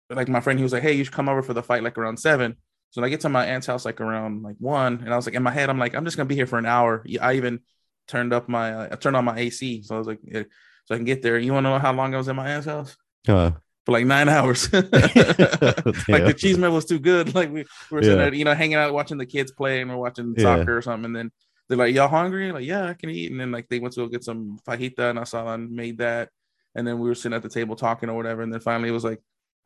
like 0.10 0.28
my 0.30 0.40
friend 0.40 0.60
he 0.60 0.64
was 0.64 0.74
like 0.74 0.84
hey 0.84 0.94
you 0.94 1.04
should 1.04 1.14
come 1.14 1.30
over 1.30 1.42
for 1.44 1.54
the 1.54 1.64
fight 1.64 1.84
like 1.84 1.98
around 1.98 2.18
seven 2.18 2.56
so 2.92 3.04
I 3.04 3.10
get 3.10 3.22
to 3.22 3.30
my 3.30 3.46
aunt's 3.46 3.68
house 3.68 3.86
like 3.86 4.00
around 4.02 4.44
like 4.44 4.56
one 4.60 5.02
and 5.04 5.14
I 5.14 5.16
was 5.16 5.26
like 5.26 5.36
in 5.36 5.44
my 5.44 5.52
head 5.52 5.70
I'm 5.70 5.80
like 5.80 5.96
I'm 5.96 6.06
just 6.06 6.18
gonna 6.18 6.28
be 6.28 6.36
here 6.36 6.48
for 6.48 6.60
an 6.60 6.66
hour 6.66 7.04
I 7.22 7.34
even 7.36 7.60
turned 8.08 8.34
up 8.34 8.48
my 8.48 8.74
uh, 8.74 8.88
I 8.92 8.96
turned 8.96 9.16
on 9.18 9.26
my 9.26 9.38
AC 9.38 9.82
so 9.84 9.96
I 9.96 9.98
was 9.98 10.08
like 10.08 10.20
eh, 10.32 10.44
so 10.86 10.96
I 10.96 10.98
can 10.98 11.06
get 11.06 11.22
there 11.22 11.38
you 11.38 11.52
want 11.54 11.66
to 11.66 11.70
know 11.72 11.80
how 11.80 11.94
long 11.94 12.14
I 12.14 12.18
was 12.18 12.28
in 12.30 12.36
my 12.38 12.50
aunt's 12.50 12.68
house 12.68 12.96
Uh, 13.28 13.52
for 13.86 13.92
like 13.94 14.06
nine 14.06 14.30
hours. 14.30 14.70
like 14.74 14.84
the 14.92 16.36
cheese 16.38 16.58
man 16.58 16.74
was 16.74 16.86
too 16.86 17.00
good. 17.00 17.34
Like 17.36 17.50
we, 17.50 17.62
we 17.64 17.66
were 17.92 18.02
sitting 18.04 18.18
Yeah. 18.20 18.26
there, 18.26 18.34
you 18.34 18.46
know, 18.46 18.54
hanging 18.54 18.76
out, 18.76 18.94
watching 18.94 19.18
the 19.18 19.26
kids 19.26 19.52
play, 19.52 19.82
and 19.82 19.90
we're 19.90 19.98
watching 19.98 20.34
Yeah. 20.38 20.44
soccer 20.44 20.78
or 20.78 20.82
something. 20.82 21.06
And 21.06 21.16
then 21.16 21.32
they're 21.68 21.78
like, 21.78 21.94
"Y'all 21.94 22.08
hungry?" 22.08 22.52
Like, 22.52 22.66
yeah, 22.66 22.86
I 22.86 22.94
can 22.94 23.10
eat. 23.10 23.32
And 23.32 23.40
then 23.40 23.52
like 23.52 23.68
they 23.70 23.80
went 23.80 23.94
to 23.96 24.02
go 24.02 24.08
get 24.08 24.24
some 24.24 24.60
fajita, 24.68 25.10
and 25.10 25.20
Asalan 25.20 25.70
made 25.70 25.98
that. 26.00 26.30
And 26.76 26.88
then 26.88 27.00
we 27.00 27.10
were 27.10 27.16
sitting 27.16 27.36
at 27.36 27.42
the 27.44 27.50
table 27.50 27.76
talking 27.76 28.10
or 28.10 28.16
whatever. 28.16 28.42
And 28.44 28.54
then 28.54 28.60
finally 28.60 28.90
it 28.90 28.94
was 28.94 29.04
like, 29.04 29.20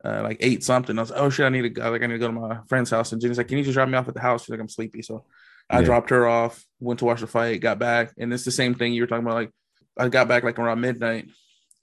uh, 0.04 0.22
like 0.22 0.38
eight 0.40 0.64
something. 0.64 0.98
I 0.98 1.02
was 1.02 1.10
like, 1.10 1.20
oh 1.20 1.30
shit, 1.30 1.44
I 1.46 1.50
need 1.50 1.62
to 1.62 1.68
go. 1.68 1.90
Like 1.90 2.02
I 2.02 2.06
need 2.06 2.14
to 2.14 2.18
go 2.18 2.28
to 2.28 2.32
my 2.32 2.58
friend's 2.68 2.90
house. 2.90 3.12
And 3.12 3.20
Jenny's 3.20 3.38
like, 3.38 3.48
can 3.48 3.58
you 3.58 3.64
just 3.64 3.74
drop 3.74 3.88
me 3.88 3.96
off 3.98 4.08
at 4.08 4.14
the 4.14 4.20
house? 4.20 4.42
She's 4.42 4.50
like, 4.50 4.60
I'm 4.60 4.68
sleepy. 4.68 5.02
So 5.02 5.26
I 5.68 5.80
Yeah. 5.80 5.86
dropped 5.86 6.10
her 6.10 6.26
off, 6.26 6.64
went 6.80 6.98
to 7.00 7.04
watch 7.04 7.20
the 7.20 7.26
fight, 7.26 7.60
got 7.60 7.78
back, 7.78 8.12
and 8.18 8.32
it's 8.32 8.44
the 8.44 8.50
same 8.50 8.74
thing 8.74 8.92
you 8.94 9.02
were 9.02 9.06
talking 9.06 9.24
about. 9.24 9.34
Like 9.36 9.50
I 9.98 10.08
got 10.08 10.26
back 10.26 10.42
like 10.42 10.58
around 10.58 10.80
midnight, 10.80 11.28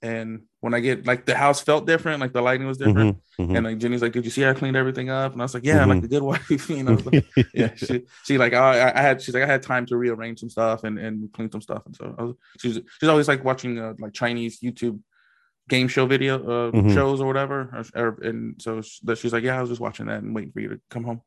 and 0.02 0.42
when 0.60 0.74
I 0.74 0.80
get 0.80 1.06
like 1.06 1.24
the 1.24 1.34
house 1.34 1.60
felt 1.62 1.86
different, 1.86 2.20
like 2.20 2.32
the 2.34 2.42
lighting 2.42 2.66
was 2.66 2.76
different. 2.78 3.18
Mhm, 3.38 3.48
mhm. 3.48 3.56
And 3.56 3.66
like 3.66 3.78
Jenny's 3.78 4.02
like, 4.02 4.12
did 4.12 4.24
you 4.26 4.30
see 4.30 4.44
I 4.44 4.52
cleaned 4.52 4.76
everything 4.76 5.08
up? 5.08 5.32
And 5.32 5.40
I 5.40 5.44
was 5.44 5.54
like, 5.54 5.64
yeah, 5.64 5.84
like 5.86 6.00
Mhm. 6.00 6.04
a 6.04 6.08
good 6.08 6.22
wife. 6.32 6.68
you 6.70 6.82
know, 6.82 6.98
like, 7.10 7.24
yeah, 7.54 7.74
she, 7.74 8.02
she 8.24 8.36
like 8.38 8.52
I, 8.52 8.92
I 8.94 9.00
had 9.00 9.22
she's 9.22 9.34
like 9.34 9.42
I 9.44 9.46
had 9.46 9.62
time 9.62 9.86
to 9.86 9.96
rearrange 9.96 10.40
some 10.40 10.50
stuff 10.50 10.84
and 10.84 10.98
and 10.98 11.32
clean 11.32 11.50
some 11.50 11.62
stuff 11.62 11.82
and 11.86 11.96
so 11.96 12.14
I 12.18 12.22
was, 12.24 12.34
she's 12.58 12.78
she's 12.98 13.08
always 13.08 13.26
like 13.28 13.42
watching 13.44 13.78
uh, 13.78 13.94
like 13.98 14.12
Chinese 14.12 14.60
YouTube 14.60 15.00
game 15.68 15.88
show 15.88 16.04
video 16.04 16.34
uh 16.36 16.70
Mhm. 16.72 16.92
shows 16.92 17.20
or 17.20 17.26
whatever 17.26 17.84
or, 17.94 18.02
or- 18.02 18.18
and 18.22 18.60
so 18.60 18.82
sh- 18.82 18.98
that 19.04 19.18
she's 19.18 19.32
like 19.32 19.44
yeah 19.44 19.56
I 19.56 19.60
was 19.60 19.70
just 19.70 19.80
watching 19.80 20.06
that 20.06 20.20
and 20.22 20.34
waiting 20.34 20.50
for 20.52 20.60
you 20.60 20.68
to 20.68 20.80
come 20.90 21.04
home 21.04 21.20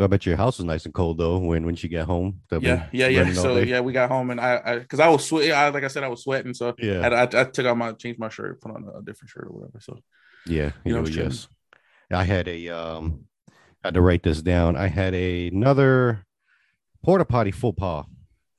I 0.00 0.06
bet 0.06 0.26
your 0.26 0.36
house 0.36 0.58
was 0.58 0.64
nice 0.64 0.84
and 0.84 0.94
cold 0.94 1.18
though 1.18 1.38
when 1.38 1.64
when 1.66 1.76
she 1.76 1.88
got 1.88 2.06
home. 2.06 2.40
Yeah 2.50 2.86
yeah 2.92 3.08
yeah 3.08 3.32
so 3.32 3.58
yeah 3.58 3.80
we 3.80 3.92
got 3.92 4.10
home 4.10 4.30
and 4.30 4.40
I 4.40 4.60
I 4.64 4.78
because 4.78 5.00
I, 5.00 5.08
was 5.08 5.26
sweat 5.26 5.52
I 5.52 5.68
like 5.68 5.84
I 5.84 5.88
said 5.88 6.04
I 6.04 6.08
was 6.08 6.22
sweating 6.22 6.54
so 6.54 6.74
yeah, 6.78 7.06
I, 7.06 7.08
I, 7.08 7.22
I 7.22 7.44
took 7.44 7.66
out 7.66 7.76
my 7.76 7.92
changed 7.92 8.18
my 8.18 8.28
shirt 8.28 8.60
put 8.60 8.72
on 8.72 8.88
a 8.96 9.02
different 9.02 9.30
shirt 9.30 9.48
or 9.48 9.58
whatever 9.58 9.80
so 9.80 9.98
yeah, 10.46 10.72
you 10.84 10.94
know, 10.94 11.02
know, 11.02 11.08
yes. 11.08 11.48
I 12.10 12.24
had 12.24 12.48
a 12.48 12.68
um, 12.68 13.26
I 13.84 13.88
had 13.88 13.94
to 13.94 14.00
write 14.00 14.22
this 14.22 14.42
down. 14.42 14.76
I 14.76 14.88
had 14.88 15.14
a, 15.14 15.48
another 15.48 16.24
porta 17.04 17.24
potty 17.24 17.50
faux 17.50 17.78
pas. 17.78 18.06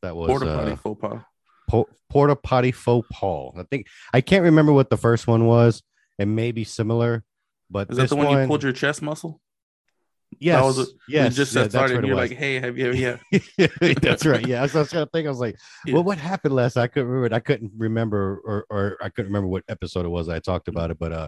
That 0.01 0.15
was 0.15 0.29
porta 0.29 0.45
potty 0.45 0.71
uh, 0.71 0.75
faux 0.75 1.01
pas 1.01 1.25
po- 1.67 1.89
porta 2.09 2.35
potty 2.35 2.71
faux 2.71 3.07
pas. 3.11 3.51
I 3.57 3.63
think 3.63 3.87
I 4.13 4.21
can't 4.21 4.43
remember 4.43 4.73
what 4.73 4.89
the 4.89 4.97
first 4.97 5.27
one 5.27 5.45
was. 5.45 5.81
It 6.17 6.27
may 6.27 6.51
be 6.51 6.63
similar, 6.63 7.23
but 7.69 7.89
is 7.89 7.97
that 7.97 8.09
the 8.09 8.15
one, 8.15 8.27
one 8.27 8.41
you 8.41 8.47
pulled 8.47 8.63
your 8.63 8.73
chest 8.73 9.01
muscle 9.01 9.41
Yes, 10.41 10.63
was 10.63 10.79
a- 10.79 10.85
yes, 11.07 11.31
we 11.31 11.35
just 11.35 11.53
yeah, 11.53 11.61
said 11.61 11.71
started 11.71 11.97
and 11.97 12.07
you're 12.07 12.15
was. 12.15 12.31
like 12.31 12.37
hey 12.37 12.59
have 12.59 12.75
you 12.75 12.91
yeah 12.93 13.17
that's 14.01 14.25
right. 14.25 14.45
Yeah, 14.45 14.59
I 14.59 14.63
was, 14.63 14.75
I 14.75 14.79
was 14.79 14.89
trying 14.89 15.05
to 15.05 15.11
think. 15.11 15.27
I 15.27 15.29
was 15.29 15.39
like, 15.39 15.55
Yeah. 15.85 15.93
well, 15.93 16.03
what 16.03 16.17
happened 16.17 16.55
last? 16.55 16.77
I 16.77 16.87
couldn't 16.87 17.09
remember. 17.09 17.27
it. 17.27 17.33
I 17.33 17.39
couldn't 17.39 17.71
remember, 17.77 18.41
or 18.43 18.65
or 18.69 18.97
I 19.01 19.09
couldn't 19.09 19.31
remember 19.31 19.47
what 19.47 19.63
episode 19.69 20.05
it 20.05 20.09
was. 20.09 20.29
I 20.29 20.39
talked 20.39 20.67
about 20.67 20.89
it, 20.89 20.97
but 20.97 21.11
uh, 21.11 21.27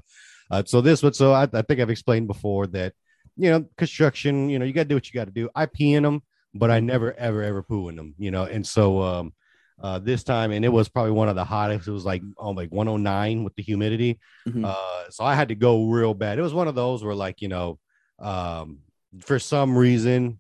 uh 0.50 0.64
so 0.66 0.82
this 0.82 1.04
one. 1.04 1.14
So 1.14 1.32
I, 1.32 1.48
I 1.54 1.62
think 1.62 1.80
I've 1.80 1.92
explained 1.92 2.28
before 2.28 2.66
that 2.68 2.94
you 3.38 3.52
know 3.52 3.66
construction. 3.78 4.50
You 4.50 4.58
know, 4.58 4.66
you 4.66 4.74
got 4.74 4.84
to 4.84 4.90
do 4.90 4.96
what 4.96 5.08
you 5.08 5.14
got 5.20 5.26
to 5.26 5.32
do. 5.32 5.48
I 5.54 5.68
pee 5.68 5.94
in 5.94 6.02
them, 6.04 6.24
but 6.56 6.72
I 6.72 6.80
never 6.80 7.14
ever 7.14 7.44
ever 7.44 7.62
poo 7.62 7.90
in 7.90 7.96
them. 7.96 8.16
You 8.18 8.32
know, 8.32 8.44
and 8.46 8.66
so 8.66 9.02
um. 9.02 9.34
Uh, 9.82 10.00
this 10.00 10.24
time, 10.24 10.52
and 10.52 10.64
it 10.64 10.70
was 10.70 10.88
probably 10.88 11.12
one 11.12 11.28
of 11.28 11.36
the 11.36 11.44
hottest. 11.44 11.88
It 11.88 11.92
was 11.92 12.06
like 12.06 12.22
oh, 12.38 12.52
like 12.52 12.70
109 12.72 13.44
with 13.44 13.56
the 13.56 13.64
humidity. 13.64 14.20
Mhm. 14.48 14.64
Uh, 14.64 15.10
so 15.10 15.26
I 15.26 15.34
had 15.34 15.50
to 15.50 15.56
go 15.56 15.90
real 15.90 16.14
bad. 16.14 16.38
It 16.40 16.44
was 16.44 16.54
one 16.54 16.68
of 16.70 16.76
those 16.76 17.04
where, 17.04 17.16
like, 17.16 17.42
you 17.42 17.48
know, 17.50 17.80
um, 18.20 18.80
for 19.22 19.40
some 19.40 19.78
reason, 19.78 20.40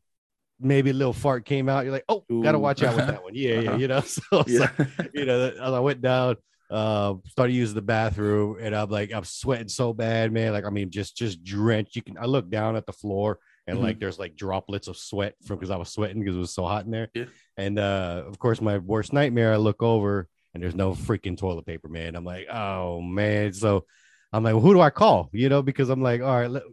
maybe 0.60 0.89
a 0.92 0.94
little 0.94 1.13
fart 1.13 1.46
came 1.46 1.68
out. 1.70 1.84
You're 1.84 1.94
like, 1.94 2.06
oh, 2.10 2.24
gotta 2.42 2.60
watch 2.60 2.82
out 2.84 2.96
with 2.96 3.08
that 3.08 3.24
one. 3.24 3.34
Yeah, 3.36 3.60
yeah, 3.60 3.70
Uh-huh. 3.70 3.77
you 3.77 3.88
know. 3.88 4.01
So 4.06 4.44
yeah 4.48 4.70
like, 4.77 5.12
you 5.13 5.25
know, 5.25 5.50
as 5.50 5.60
I 5.60 5.80
went 5.80 6.01
down, 6.01 6.38
uh, 6.72 7.15
started 7.27 7.53
using 7.53 7.75
the 7.75 7.82
bathroom, 7.82 8.58
and 8.60 8.75
I'm 8.75 8.89
like, 8.89 9.13
I'm 9.13 9.25
sweating 9.25 9.68
so 9.68 9.94
bad, 9.94 10.32
man. 10.32 10.53
Like, 10.53 10.65
I 10.65 10.70
mean, 10.70 10.89
just 10.89 11.15
just 11.15 11.44
drenched. 11.44 11.96
You 11.96 12.01
can. 12.01 12.18
I 12.18 12.25
look 12.25 12.50
down 12.50 12.75
at 12.75 12.86
the 12.86 12.94
floor, 12.94 13.39
and 13.68 13.75
Mm-hmm. 13.77 13.84
like, 13.86 14.00
there's 14.00 14.18
like 14.18 14.36
droplets 14.36 14.88
of 14.88 14.98
sweat 14.98 15.36
from 15.46 15.58
because 15.58 15.70
I 15.72 15.77
was 15.77 15.89
sweating 15.89 16.20
because 16.20 16.36
it 16.36 16.39
was 16.39 16.53
so 16.56 16.65
hot 16.65 16.86
in 16.86 16.92
there. 16.92 17.10
Yeah. 17.13 17.25
And 17.58 17.77
uh, 17.77 18.24
of 18.25 18.39
course, 18.39 18.60
my 18.62 18.77
worst 18.80 19.13
nightmare. 19.13 19.53
I 19.53 19.58
look 19.58 19.84
over, 19.84 20.27
and 20.53 20.63
there's 20.63 20.74
no 20.75 20.94
freaking 20.94 21.38
toilet 21.38 21.65
paper, 21.65 21.89
man. 21.89 22.15
I'm 22.15 22.25
like, 22.25 22.48
oh 22.51 23.01
man. 23.01 23.53
So 23.53 23.86
I'm 24.32 24.44
like, 24.44 24.53
well, 24.53 24.63
who 24.63 24.74
do 24.74 24.82
I 24.82 24.89
call? 24.89 25.30
You 25.32 25.50
know, 25.50 25.62
because 25.62 25.89
I'm 25.89 26.01
like, 26.01 26.22
all 26.22 26.36
right, 26.39 26.50
let, 26.50 26.63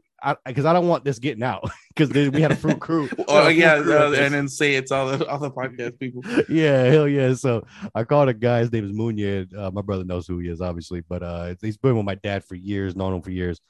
because 0.44 0.64
I 0.64 0.72
don't 0.72 0.88
want 0.88 1.04
this 1.04 1.18
getting 1.18 1.42
out 1.42 1.68
because 1.94 2.10
we 2.10 2.40
had 2.40 2.52
a 2.52 2.56
fruit 2.56 2.80
crew. 2.80 3.08
Oh 3.28 3.48
yeah, 3.48 3.70
had 3.70 3.78
a 3.78 3.82
fruit 3.84 3.96
crew 3.96 4.16
uh, 4.16 4.24
and 4.24 4.34
then 4.34 4.48
say 4.48 4.74
it's 4.74 4.92
all 4.92 5.06
the 5.06 5.26
all 5.26 5.38
the 5.38 5.50
podcast 5.50 5.98
people. 5.98 6.22
yeah, 6.48 6.84
hell 6.84 7.08
yeah. 7.08 7.34
So 7.34 7.64
I 7.94 8.04
called 8.04 8.28
a 8.28 8.34
guy. 8.34 8.60
His 8.60 8.72
name 8.72 8.84
is 8.84 8.92
Munya. 8.92 9.46
Uh, 9.56 9.70
my 9.70 9.82
brother 9.82 10.04
knows 10.04 10.26
who 10.26 10.38
he 10.38 10.48
is, 10.48 10.60
obviously, 10.60 11.00
but 11.00 11.22
uh, 11.22 11.54
he's 11.60 11.76
been 11.76 11.96
with 11.96 12.04
my 12.04 12.16
dad 12.16 12.44
for 12.44 12.54
years, 12.54 12.96
known 12.96 13.14
him 13.14 13.22
for 13.22 13.30
years. 13.30 13.60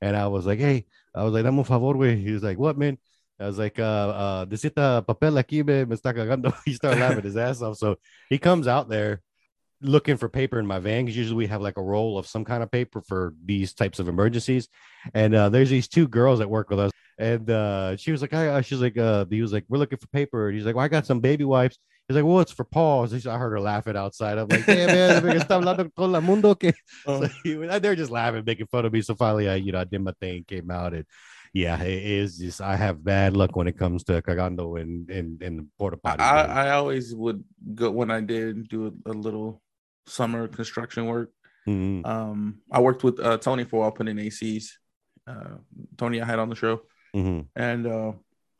And 0.00 0.16
I 0.16 0.28
was 0.28 0.46
like, 0.46 0.58
hey, 0.58 0.86
I 1.14 1.24
was 1.24 1.34
like, 1.34 1.44
dame 1.44 1.58
un 1.58 1.64
favor, 1.64 1.94
güey. 1.94 2.22
He 2.22 2.32
was 2.32 2.42
like, 2.42 2.58
what, 2.58 2.78
man? 2.78 2.98
I 3.38 3.46
was 3.46 3.58
like, 3.58 3.78
uh, 3.78 3.82
uh, 3.82 4.44
papel 4.46 5.42
aquí, 5.42 5.64
me 5.66 5.96
está 5.96 6.14
cagando. 6.14 6.54
He 6.64 6.74
started 6.74 7.00
laughing 7.00 7.22
his 7.22 7.36
ass 7.36 7.62
off. 7.62 7.76
So 7.76 7.96
he 8.28 8.38
comes 8.38 8.66
out 8.66 8.88
there 8.88 9.22
looking 9.82 10.16
for 10.16 10.28
paper 10.28 10.58
in 10.58 10.66
my 10.66 10.78
van 10.78 11.04
because 11.04 11.16
usually 11.16 11.36
we 11.36 11.46
have 11.46 11.62
like 11.62 11.76
a 11.76 11.82
roll 11.82 12.18
of 12.18 12.26
some 12.26 12.44
kind 12.44 12.62
of 12.62 12.70
paper 12.70 13.00
for 13.00 13.34
these 13.44 13.72
types 13.72 13.98
of 13.98 14.08
emergencies. 14.08 14.68
And 15.14 15.34
uh, 15.34 15.48
there's 15.48 15.70
these 15.70 15.88
two 15.88 16.08
girls 16.08 16.38
that 16.40 16.50
work 16.50 16.70
with 16.70 16.78
us, 16.78 16.92
and 17.18 17.48
uh, 17.50 17.96
she 17.96 18.12
was 18.12 18.22
like, 18.22 18.34
I, 18.34 18.48
uh, 18.48 18.60
she's 18.62 18.80
like, 18.80 18.96
uh, 18.96 19.26
he 19.30 19.42
was 19.42 19.52
like, 19.52 19.64
we're 19.68 19.78
looking 19.78 19.98
for 19.98 20.06
paper. 20.08 20.48
And 20.48 20.56
he's 20.56 20.66
like, 20.66 20.74
well, 20.74 20.84
I 20.84 20.88
got 20.88 21.06
some 21.06 21.20
baby 21.20 21.44
wipes. 21.44 21.78
He's 22.08 22.16
like, 22.16 22.24
well, 22.24 22.40
it's 22.40 22.50
for 22.50 22.64
Paul's. 22.64 23.14
I 23.26 23.38
heard 23.38 23.50
her 23.50 23.60
laughing 23.60 23.96
outside. 23.96 24.36
I'm 24.36 24.48
like, 24.48 24.66
yeah, 24.66 25.20
man, 25.20 25.38
está 25.38 25.62
hablando 25.62 25.94
con 25.94 26.14
el 26.14 26.20
mundo. 26.22 26.54
que-". 26.54 26.72
So 27.06 27.78
they're 27.78 27.94
just 27.94 28.10
laughing, 28.10 28.42
making 28.44 28.66
fun 28.66 28.84
of 28.84 28.92
me. 28.92 29.02
So 29.02 29.14
finally, 29.14 29.48
I, 29.48 29.56
you 29.56 29.70
know, 29.70 29.80
I 29.80 29.84
did 29.84 30.00
my 30.00 30.12
thing, 30.20 30.44
came 30.44 30.70
out, 30.70 30.92
and 30.92 31.04
yeah, 31.52 31.80
it 31.80 32.02
is 32.04 32.38
just 32.38 32.60
I 32.60 32.76
have 32.76 33.04
bad 33.04 33.36
luck 33.36 33.54
when 33.54 33.66
it 33.68 33.78
comes 33.78 34.04
to 34.04 34.22
cagando 34.22 34.80
and 34.80 35.08
and 35.10 35.42
and 35.42 35.66
porta 35.78 35.96
potty. 35.96 36.22
I. 36.22 36.66
I 36.66 36.70
always 36.70 37.14
would 37.14 37.44
go 37.74 37.90
when 37.90 38.10
I 38.10 38.20
did 38.20 38.68
do 38.68 38.86
a, 38.86 39.10
a 39.10 39.12
little 39.12 39.62
summer 40.10 40.48
construction 40.48 41.06
work. 41.06 41.30
Mhm. 41.66 42.04
Um, 42.06 42.60
I 42.70 42.80
worked 42.80 43.04
with 43.04 43.20
uh, 43.20 43.38
Tony 43.38 43.64
for 43.64 43.76
a 43.76 43.78
while 43.80 43.92
putting 43.92 44.16
ACs. 44.16 44.72
Uh, 45.26 45.58
Tony, 45.96 46.20
I 46.20 46.24
had 46.26 46.38
on 46.38 46.48
the 46.48 46.56
show, 46.56 46.82
Mhm. 47.14 47.46
and 47.54 47.86
uh, 47.86 48.12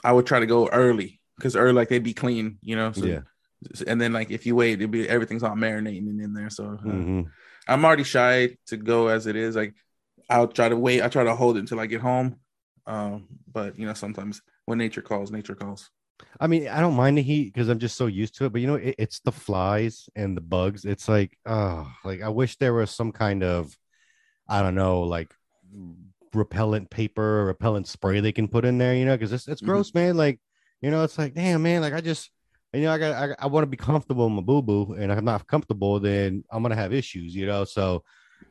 I 0.05 0.13
would 0.13 0.27
try 0.27 0.41
to 0.41 0.47
go 0.47 0.69
early 0.69 1.21
because 1.37 1.57
early 1.57 1.73
like 1.73 1.89
they'd 1.89 2.03
be 2.03 2.15
clean, 2.15 2.59
you 2.63 2.77
know. 2.77 2.93
So, 2.93 3.05
Yeah. 3.07 3.21
And 3.87 4.01
then 4.01 4.13
like 4.15 4.31
if 4.31 4.47
you 4.47 4.57
wait, 4.57 4.75
it'd 4.75 4.91
be 4.91 5.07
everything's 5.07 5.43
all 5.43 5.55
marinating 5.55 6.23
in 6.23 6.33
there. 6.33 6.49
So 6.49 6.65
uh, 6.65 6.77
Mhm. 6.85 7.31
I'm 7.69 7.85
already 7.85 8.05
shy 8.05 8.57
to 8.69 8.77
go 8.79 9.09
as 9.09 9.27
it 9.27 9.37
is. 9.37 9.55
Like 9.57 9.75
I'll 10.31 10.49
try 10.49 10.69
to 10.71 10.77
wait. 10.77 11.03
I 11.03 11.09
try 11.09 11.25
to 11.25 11.35
hold 11.35 11.57
it 11.57 11.61
until 11.61 11.81
I 11.81 11.87
get 11.87 12.01
home. 12.01 12.37
Um, 12.87 13.27
but 13.53 13.79
you 13.79 13.85
know, 13.87 13.93
sometimes 13.95 14.41
when 14.65 14.79
nature 14.79 15.03
calls, 15.03 15.31
nature 15.31 15.55
calls. 15.55 15.91
I 16.41 16.47
mean, 16.47 16.69
I 16.69 16.81
don't 16.81 16.95
mind 16.95 17.19
the 17.19 17.23
heat 17.23 17.53
because 17.53 17.69
I'm 17.69 17.79
just 17.79 17.97
so 17.97 18.07
used 18.07 18.37
to 18.37 18.45
it. 18.47 18.53
But 18.53 18.61
you 18.61 18.67
know, 18.67 18.75
it, 18.77 18.95
it's 18.99 19.21
the 19.21 19.33
flies 19.33 20.09
and 20.17 20.37
the 20.37 20.41
bugs. 20.41 20.85
It's 20.85 21.09
like, 21.09 21.37
oh, 21.47 21.91
like 22.05 22.23
I 22.23 22.29
wish 22.29 22.57
there 22.57 22.75
was 22.75 22.91
some 22.91 23.13
kind 23.13 23.43
of, 23.43 23.77
I 24.49 24.63
don't 24.63 24.75
know, 24.75 25.01
like 25.03 25.33
repellent 26.35 26.91
paper 26.91 27.41
or 27.41 27.47
repellent 27.47 27.89
spray 27.89 28.21
they 28.21 28.33
can 28.33 28.49
put 28.49 28.65
in 28.65 28.79
there. 28.79 28.95
You 28.95 29.05
know, 29.05 29.17
because 29.17 29.33
it's 29.33 29.49
it's 29.49 29.63
Mhm. 29.63 29.67
gross, 29.67 29.95
man. 29.95 30.17
Like, 30.17 30.41
you 30.81 30.91
know, 30.91 31.03
it's 31.05 31.19
like, 31.19 31.35
damn, 31.35 31.63
man. 31.63 31.83
Like 31.83 31.93
I 31.93 32.01
just, 32.01 32.31
you 32.73 32.83
know, 32.83 32.93
I 32.93 32.99
got, 32.99 33.13
I, 33.31 33.35
I 33.45 33.47
want 33.47 33.65
to 33.65 33.69
be 33.69 33.77
comfortable 33.77 34.27
in 34.27 34.33
my 34.33 34.43
boo 34.43 34.63
boo, 34.63 34.95
and 34.95 35.11
if 35.13 35.19
I'm 35.19 35.25
not 35.25 35.47
comfortable, 35.47 36.01
then 36.01 36.45
I'm 36.51 36.63
gonna 36.63 36.77
have 36.77 36.93
issues. 36.93 37.35
You 37.35 37.47
know, 37.47 37.65
so 37.65 38.05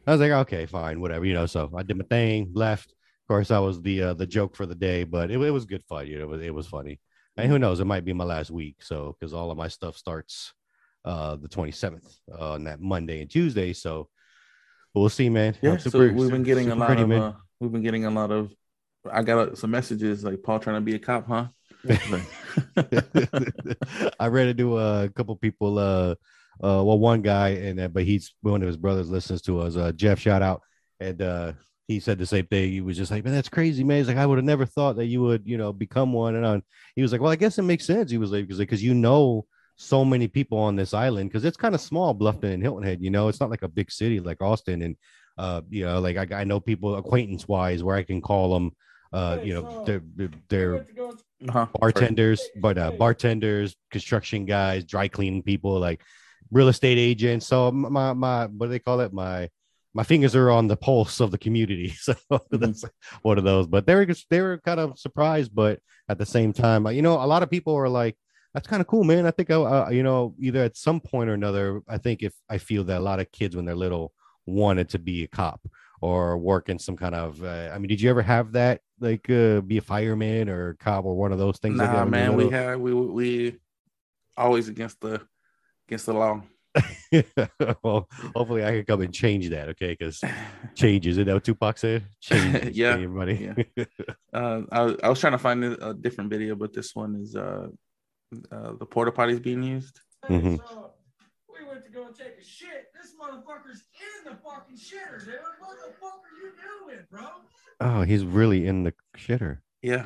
I 0.07 0.11
was 0.11 0.21
like, 0.21 0.31
okay, 0.31 0.65
fine, 0.65 1.01
whatever. 1.01 1.25
You 1.25 1.33
know, 1.33 1.45
so 1.45 1.71
I 1.75 1.83
did 1.83 1.97
my 1.97 2.05
thing, 2.05 2.51
left. 2.53 2.91
Of 2.91 3.27
course, 3.27 3.51
I 3.51 3.59
was 3.59 3.81
the 3.81 4.01
uh, 4.03 4.13
the 4.15 4.25
joke 4.27 4.55
for 4.55 4.65
the 4.65 4.75
day, 4.75 5.03
but 5.03 5.31
it, 5.31 5.39
it 5.41 5.51
was 5.51 5.65
good 5.65 5.83
fun. 5.85 6.07
You 6.07 6.17
know, 6.17 6.23
it 6.23 6.29
was, 6.29 6.41
it 6.41 6.53
was 6.53 6.67
funny. 6.67 6.99
And 7.41 7.51
who 7.51 7.59
knows? 7.59 7.79
It 7.79 7.85
might 7.85 8.05
be 8.05 8.13
my 8.13 8.23
last 8.23 8.51
week. 8.51 8.77
So 8.81 9.15
because 9.19 9.33
all 9.33 9.51
of 9.51 9.57
my 9.57 9.67
stuff 9.67 9.97
starts 9.97 10.53
uh 11.05 11.37
the 11.37 11.47
27th 11.47 12.17
uh, 12.31 12.51
on 12.51 12.65
that 12.65 12.81
Monday 12.81 13.21
and 13.21 13.29
Tuesday. 13.29 13.73
So 13.73 14.09
we'll 14.93 15.09
see, 15.09 15.29
man. 15.29 15.55
Yeah, 15.61 15.71
I'm 15.71 15.79
so 15.79 15.99
we've 15.99 16.29
been 16.29 16.43
getting 16.43 16.71
a 16.71 16.75
lot 16.75 16.89
ready, 16.89 17.03
of 17.03 17.11
uh, 17.11 17.33
we've 17.59 17.71
been 17.71 17.83
getting 17.83 18.05
a 18.05 18.11
lot 18.11 18.31
of 18.31 18.53
I 19.09 19.23
got 19.23 19.37
uh, 19.37 19.55
some 19.55 19.71
messages 19.71 20.23
like 20.23 20.43
Paul 20.43 20.59
trying 20.59 20.77
to 20.77 20.81
be 20.81 20.95
a 20.95 20.99
cop, 20.99 21.27
huh? 21.27 21.47
I 24.19 24.27
ran 24.27 24.49
into 24.49 24.77
a 24.77 25.09
couple 25.09 25.35
people. 25.37 25.79
Uh, 25.79 26.15
uh, 26.61 26.83
well, 26.83 26.99
one 26.99 27.21
guy, 27.21 27.49
and 27.49 27.79
uh, 27.79 27.87
but 27.87 28.03
he's 28.03 28.33
one 28.41 28.61
of 28.61 28.67
his 28.67 28.75
brothers 28.77 29.09
listens 29.09 29.41
to 29.43 29.61
us. 29.61 29.77
Uh, 29.77 29.93
Jeff, 29.93 30.19
shout 30.19 30.41
out, 30.41 30.61
and 30.99 31.21
uh, 31.21 31.53
he 31.89 31.99
said 31.99 32.19
the 32.19 32.25
same 32.25 32.47
thing. 32.47 32.71
He 32.71 32.81
was 32.81 32.97
just 32.97 33.11
like, 33.11 33.25
"Man, 33.25 33.33
that's 33.33 33.49
crazy, 33.49 33.83
man." 33.83 33.97
He's 33.99 34.07
like, 34.07 34.17
"I 34.17 34.25
would 34.25 34.37
have 34.37 34.45
never 34.45 34.65
thought 34.65 34.95
that 34.97 35.07
you 35.07 35.21
would, 35.23 35.43
you 35.47 35.57
know, 35.57 35.73
become 35.73 36.13
one." 36.13 36.35
And 36.35 36.45
on, 36.45 36.63
he 36.95 37.01
was 37.03 37.11
like, 37.11 37.21
"Well, 37.21 37.31
I 37.31 37.35
guess 37.37 37.59
it 37.59 37.63
makes 37.63 37.85
sense." 37.85 38.11
He 38.11 38.17
was 38.19 38.31
like, 38.31 38.45
"Because 38.47 38.59
because 38.59 38.83
you 38.83 38.95
know." 38.95 39.45
So 39.81 40.03
many 40.05 40.27
people 40.27 40.57
on 40.57 40.75
this 40.75 40.93
island 40.93 41.29
because 41.29 41.45
it's 41.45 41.57
kind 41.57 41.73
of 41.73 41.81
small, 41.81 42.13
Bluffton 42.13 42.53
and 42.53 42.61
Hilton 42.61 42.83
Head. 42.83 43.01
You 43.01 43.11
know, 43.11 43.29
it's 43.29 43.39
not 43.39 43.49
like 43.49 43.63
a 43.63 43.69
big 43.69 43.91
city 43.91 44.19
like 44.19 44.41
Austin, 44.41 44.81
and 44.81 44.97
uh, 45.37 45.61
you 45.69 45.85
know, 45.85 46.01
like 46.01 46.17
I, 46.17 46.41
I 46.41 46.43
know 46.43 46.59
people 46.59 46.95
acquaintance 46.95 47.47
wise 47.47 47.83
where 47.83 47.95
I 47.95 48.03
can 48.03 48.21
call 48.21 48.53
them. 48.53 48.71
Uh, 49.13 49.39
you 49.41 49.53
know, 49.53 49.67
they're 49.85 50.01
they're 50.49 50.81
Uh-huh. 51.47 51.67
bartenders, 51.79 52.49
but 52.55 52.77
uh, 52.77 52.91
bartenders, 52.91 53.75
construction 53.91 54.45
guys, 54.45 54.83
dry 54.85 55.07
cleaning 55.07 55.43
people, 55.43 55.79
like 55.79 56.01
real 56.51 56.67
estate 56.67 56.97
agents. 56.97 57.47
So 57.47 57.71
my 57.71 58.13
my 58.13 58.47
what 58.47 58.67
do 58.67 58.71
they 58.71 58.79
call 58.79 58.99
it? 59.01 59.13
My 59.13 59.49
my 59.93 60.03
fingers 60.03 60.35
are 60.35 60.51
on 60.51 60.67
the 60.67 60.77
pulse 60.77 61.19
of 61.19 61.31
the 61.31 61.37
community. 61.37 61.93
So 61.99 62.15
that's 62.51 62.85
one 63.21 63.37
of 63.37 63.43
those. 63.43 63.67
But 63.67 63.85
they 63.85 63.95
were 63.95 64.07
they 64.29 64.41
were 64.41 64.59
kind 64.59 64.79
of 64.79 64.97
surprised, 64.97 65.53
but 65.53 65.79
at 66.07 66.17
the 66.17 66.25
same 66.25 66.53
time, 66.53 66.87
you 66.87 67.01
know, 67.01 67.15
a 67.15 67.25
lot 67.25 67.43
of 67.43 67.49
people 67.49 67.75
are 67.75 67.89
like, 67.89 68.17
that's 68.53 68.67
kind 68.67 68.81
of 68.81 68.87
cool, 68.87 69.03
man. 69.03 69.25
I 69.25 69.31
think 69.31 69.51
I, 69.51 69.55
uh, 69.55 69.89
you 69.89 70.03
know, 70.03 70.35
either 70.39 70.63
at 70.63 70.75
some 70.77 70.99
point 70.99 71.29
or 71.29 71.33
another, 71.33 71.81
I 71.87 71.97
think 71.97 72.23
if 72.23 72.33
I 72.49 72.57
feel 72.57 72.83
that 72.85 72.97
a 72.97 73.03
lot 73.03 73.19
of 73.19 73.31
kids 73.31 73.55
when 73.55 73.65
they're 73.65 73.75
little 73.75 74.13
wanted 74.45 74.89
to 74.89 74.99
be 74.99 75.23
a 75.23 75.27
cop 75.27 75.61
or 76.01 76.37
work 76.37 76.69
in 76.69 76.79
some 76.79 76.97
kind 76.97 77.13
of. 77.13 77.43
Uh, 77.43 77.69
I 77.73 77.77
mean, 77.77 77.89
did 77.89 78.01
you 78.01 78.09
ever 78.09 78.21
have 78.21 78.53
that, 78.53 78.81
like, 78.99 79.29
uh, 79.29 79.61
be 79.61 79.77
a 79.77 79.81
fireman 79.81 80.49
or 80.49 80.69
a 80.69 80.77
cop 80.77 81.05
or 81.05 81.15
one 81.15 81.31
of 81.31 81.39
those 81.39 81.59
things? 81.59 81.77
like 81.77 81.91
Nah, 81.91 82.05
were 82.05 82.09
man, 82.09 82.35
we 82.35 82.49
had 82.49 82.79
we 82.79 82.93
we 82.93 83.57
always 84.37 84.67
against 84.67 85.01
the 85.01 85.21
against 85.87 86.05
the 86.05 86.13
law. 86.13 86.41
well, 87.83 88.07
hopefully 88.35 88.63
I 88.63 88.71
can 88.71 88.85
come 88.85 89.01
and 89.01 89.13
change 89.13 89.49
that, 89.49 89.69
okay? 89.69 89.95
Because 89.97 90.21
changes, 90.75 91.17
is 91.17 91.25
that 91.25 91.33
what 91.33 91.43
Tupac 91.43 91.77
said? 91.77 92.03
Change, 92.21 92.69
Yeah, 92.75 92.93
everybody. 92.93 93.51
Uh, 94.31 94.61
I, 94.71 94.95
I 95.03 95.09
was 95.09 95.19
trying 95.19 95.33
to 95.33 95.39
find 95.39 95.63
a 95.65 95.89
a 95.89 95.93
different 95.93 96.29
video, 96.29 96.53
but 96.55 96.71
this 96.71 96.93
one 96.93 97.15
is 97.15 97.35
uh, 97.35 97.67
uh 98.51 98.73
the 98.79 98.85
porta 98.85 99.11
potties 99.11 99.41
being 99.41 99.63
used. 99.63 99.99
Mm-hmm. 100.29 100.57
So, 100.57 100.91
we 101.51 101.67
went 101.67 101.83
to 101.85 101.91
go 101.91 102.05
and 102.05 102.15
take 102.15 102.37
a 102.39 102.43
shit. 102.43 102.91
This 102.93 103.13
motherfucker's 103.19 103.81
in 104.05 104.31
the 104.31 104.37
fucking 104.37 104.77
shitter, 104.77 105.25
dude. 105.25 105.33
What 105.59 105.77
the 105.83 105.93
fuck 105.99 106.21
are 106.21 106.37
you 106.41 106.51
doing, 106.87 107.05
bro? 107.09 107.25
oh, 107.81 108.01
he's 108.03 108.23
really 108.23 108.67
in 108.67 108.83
the 108.83 108.93
shitter. 109.17 109.59
Yeah, 109.81 110.05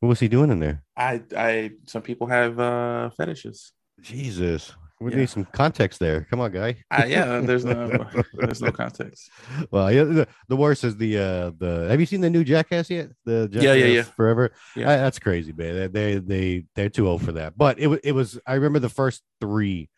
What 0.00 0.10
was 0.10 0.20
he 0.20 0.28
doing 0.28 0.50
in 0.50 0.58
there? 0.60 0.82
I 0.96 1.22
I 1.34 1.70
some 1.86 2.02
people 2.02 2.26
have 2.26 2.60
uh 2.60 3.08
fetishes. 3.16 3.72
Jesus, 4.02 4.74
we 5.00 5.10
Yeah. 5.12 5.18
need 5.18 5.28
some 5.30 5.44
context 5.46 6.00
there. 6.00 6.26
Come 6.30 6.40
on, 6.40 6.50
guy. 6.52 6.76
Uh, 6.90 7.04
yeah, 7.06 7.40
there's 7.40 7.64
no 7.64 8.06
there's 8.34 8.62
no 8.62 8.70
context. 8.72 9.30
Well, 9.70 9.92
yeah, 9.92 10.04
the, 10.04 10.28
the 10.48 10.56
worst 10.56 10.84
is 10.84 10.96
the 10.96 11.18
uh 11.18 11.50
the. 11.58 11.86
Have 11.90 12.00
you 12.00 12.06
seen 12.06 12.20
the 12.22 12.30
new 12.30 12.44
Jackass 12.44 12.88
yet? 12.90 13.10
The 13.24 13.48
Jackass 13.48 13.62
Yeah, 13.64 13.74
yeah, 13.74 13.86
yeah. 13.86 14.02
Forever. 14.02 14.52
Yeah. 14.74 14.90
I- 14.90 14.96
that's 14.96 15.18
crazy, 15.18 15.52
man. 15.52 15.74
They 15.74 15.86
they 15.88 16.18
they 16.18 16.64
they're 16.74 16.88
too 16.88 17.08
old 17.08 17.22
for 17.22 17.32
that. 17.32 17.56
But 17.58 17.78
it 17.78 17.86
was 17.88 18.00
it 18.04 18.12
was. 18.12 18.38
I 18.46 18.54
remember 18.54 18.78
the 18.78 18.88
first 18.88 19.22
three. 19.40 19.90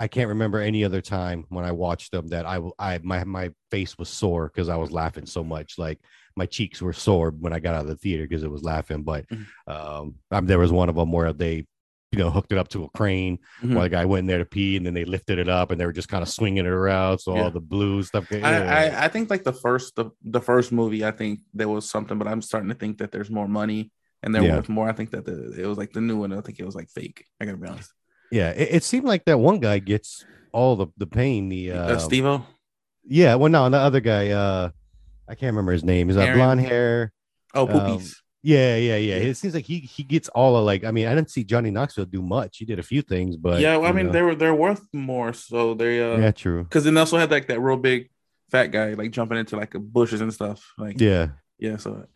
I 0.00 0.08
can't 0.08 0.30
remember 0.30 0.58
any 0.58 0.82
other 0.84 1.00
time 1.00 1.44
when 1.48 1.64
I 1.64 1.70
watched 1.70 2.10
them 2.10 2.26
that 2.28 2.44
I 2.44 2.58
I 2.80 2.98
my 3.04 3.22
my 3.22 3.52
face 3.70 3.96
was 3.96 4.08
sore 4.08 4.48
because 4.48 4.68
I 4.68 4.74
was 4.76 4.90
laughing 4.90 5.26
so 5.26 5.44
much. 5.44 5.78
Like 5.78 6.00
my 6.34 6.46
cheeks 6.46 6.82
were 6.82 6.92
sore 6.94 7.30
when 7.30 7.52
I 7.52 7.60
got 7.60 7.76
out 7.76 7.82
of 7.82 7.86
the 7.88 7.94
theater 7.96 8.26
because 8.26 8.42
it 8.42 8.50
was 8.50 8.64
laughing. 8.64 9.04
But 9.04 9.28
Mhm. 9.28 9.46
um, 9.68 10.14
um, 10.32 10.46
there 10.46 10.58
was 10.58 10.72
one 10.72 10.88
of 10.88 10.96
them 10.96 11.12
where 11.12 11.32
they. 11.32 11.66
You 12.12 12.18
know, 12.18 12.30
hooked 12.30 12.52
it 12.52 12.58
up 12.58 12.68
to 12.68 12.84
a 12.84 12.88
crane 12.90 13.38
Mhm. 13.62 13.72
while 13.74 13.84
the 13.84 13.88
guy 13.88 14.04
went 14.04 14.20
in 14.20 14.26
there 14.26 14.38
to 14.38 14.44
pee, 14.44 14.76
and 14.76 14.84
then 14.84 14.92
they 14.92 15.06
lifted 15.06 15.38
it 15.38 15.48
up, 15.48 15.70
and 15.70 15.80
they 15.80 15.86
were 15.86 15.92
just 15.94 16.08
kind 16.08 16.22
of 16.22 16.28
swinging 16.28 16.66
it 16.66 16.70
around. 16.70 17.18
So 17.18 17.34
Yeah. 17.34 17.44
all 17.44 17.50
the 17.50 17.60
blue 17.60 18.02
stuff. 18.02 18.26
I, 18.30 18.36
I 18.62 19.04
I 19.04 19.08
think 19.08 19.30
like 19.30 19.44
the 19.44 19.52
first 19.54 19.96
the, 19.96 20.10
the 20.22 20.40
first 20.40 20.72
movie, 20.72 21.04
I 21.06 21.10
think 21.10 21.40
there 21.54 21.68
was 21.70 21.88
something, 21.88 22.18
but 22.18 22.28
I'm 22.28 22.42
starting 22.42 22.68
to 22.68 22.74
think 22.74 22.98
that 22.98 23.12
there's 23.12 23.30
more 23.30 23.48
money 23.48 23.90
and 24.22 24.34
there 24.34 24.42
Yeah. 24.42 24.58
was 24.58 24.68
more. 24.68 24.88
I 24.88 24.92
think 24.92 25.10
that 25.12 25.24
the, 25.24 25.52
it 25.58 25.66
was 25.66 25.78
like 25.78 25.92
the 25.94 26.02
new 26.02 26.18
one. 26.18 26.32
I 26.34 26.42
think 26.42 26.60
it 26.60 26.66
was 26.66 26.74
like 26.74 26.90
fake. 26.90 27.24
I 27.40 27.46
gotta 27.46 27.56
be 27.56 27.66
honest. 27.68 27.90
Yeah, 28.30 28.50
it, 28.50 28.68
it 28.76 28.84
seemed 28.84 29.06
like 29.06 29.24
that 29.24 29.38
one 29.38 29.58
guy 29.58 29.78
gets 29.78 30.26
all 30.52 30.76
the 30.76 30.88
the 30.98 31.06
pain. 31.06 31.48
The 31.48 31.70
Uh, 31.72 31.76
uh, 31.94 31.98
Steve-O? 31.98 32.44
yeah, 33.08 33.36
well, 33.36 33.50
no, 33.50 33.70
the 33.70 33.78
other 33.78 34.00
guy, 34.00 34.28
uh, 34.30 34.68
I 35.26 35.34
can't 35.34 35.52
remember 35.54 35.72
his 35.72 35.82
name. 35.84 36.08
He's 36.08 36.16
got 36.16 36.34
blonde 36.34 36.60
hair. 36.60 37.12
Oh, 37.54 37.66
um, 37.66 37.72
poopies. 37.72 38.16
Yeah, 38.42 38.76
yeah, 38.76 38.96
yeah. 38.96 39.16
Yeah. 39.16 39.22
It 39.22 39.36
seems 39.36 39.54
like 39.54 39.64
he 39.64 39.78
he 39.78 40.02
gets 40.02 40.28
all 40.30 40.56
of 40.56 40.64
like. 40.64 40.84
I 40.84 40.90
mean, 40.90 41.06
I 41.06 41.14
didn't 41.14 41.30
see 41.30 41.44
Johnny 41.44 41.70
Knoxville 41.70 42.06
do 42.06 42.22
much. 42.22 42.58
He 42.58 42.64
did 42.64 42.78
a 42.78 42.82
few 42.82 43.02
things, 43.02 43.36
but 43.36 43.60
yeah, 43.60 43.76
well, 43.76 43.88
I 43.88 43.92
mean 43.92 44.06
know. 44.06 44.12
they 44.12 44.22
were 44.22 44.34
they're 44.34 44.54
worth 44.54 44.82
more. 44.92 45.32
So 45.32 45.74
they 45.74 46.02
uh, 46.02 46.18
yeah, 46.18 46.32
true. 46.32 46.64
because 46.64 46.84
then 46.84 46.94
they 46.94 47.00
also 47.00 47.18
had 47.18 47.30
like 47.30 47.46
that 47.48 47.60
real 47.60 47.76
big 47.76 48.10
fat 48.50 48.66
guy 48.66 48.94
like 48.94 49.12
jumping 49.12 49.38
into 49.38 49.56
like 49.56 49.72
bushes 49.72 50.20
and 50.20 50.32
stuff. 50.32 50.72
Like 50.76 51.00
Yeah, 51.00 51.28
yeah, 51.58 51.76
so 51.76 52.06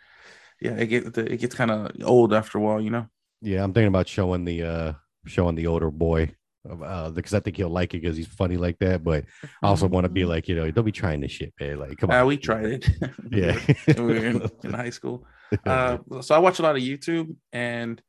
yeah, 0.60 0.72
it 0.72 0.86
gets 0.86 1.16
it 1.16 1.40
gets 1.40 1.54
kind 1.54 1.70
of 1.70 1.92
old 2.04 2.34
after 2.34 2.58
a 2.58 2.60
while, 2.60 2.80
you 2.80 2.90
know. 2.90 3.06
yeah. 3.40 3.62
I'm 3.62 3.72
thinking 3.72 3.88
about 3.88 4.08
showing 4.08 4.44
the 4.44 4.62
uh 4.62 4.92
showing 5.26 5.54
the 5.54 5.68
older 5.68 5.90
boy. 5.90 6.34
Uh, 6.68 7.10
because 7.10 7.34
I 7.34 7.40
think 7.40 7.56
he'll 7.56 7.68
like 7.70 7.94
it 7.94 8.02
because 8.02 8.16
he's 8.16 8.26
funny 8.26 8.56
like 8.56 8.78
that. 8.80 9.04
But 9.04 9.24
I 9.62 9.68
also 9.68 9.86
want 9.86 10.04
to 10.04 10.08
be 10.08 10.24
like, 10.24 10.48
you 10.48 10.54
know, 10.54 10.70
don't 10.70 10.84
be 10.84 10.92
trying 10.92 11.20
this 11.20 11.32
shit, 11.32 11.52
man. 11.60 11.78
Like, 11.78 11.98
come 11.98 12.10
on. 12.10 12.16
Uh, 12.16 12.24
we 12.26 12.36
tried 12.36 12.64
it. 12.66 12.88
yeah. 13.30 13.58
we 13.96 14.02
were 14.02 14.16
in, 14.16 14.50
in 14.64 14.72
high 14.72 14.90
school. 14.98 15.26
Uh, 15.64 15.98
so 16.20 16.34
I 16.34 16.38
watch 16.38 16.58
a 16.58 16.62
lot 16.62 16.76
of 16.76 16.82
YouTube, 16.82 17.36
and 17.52 18.02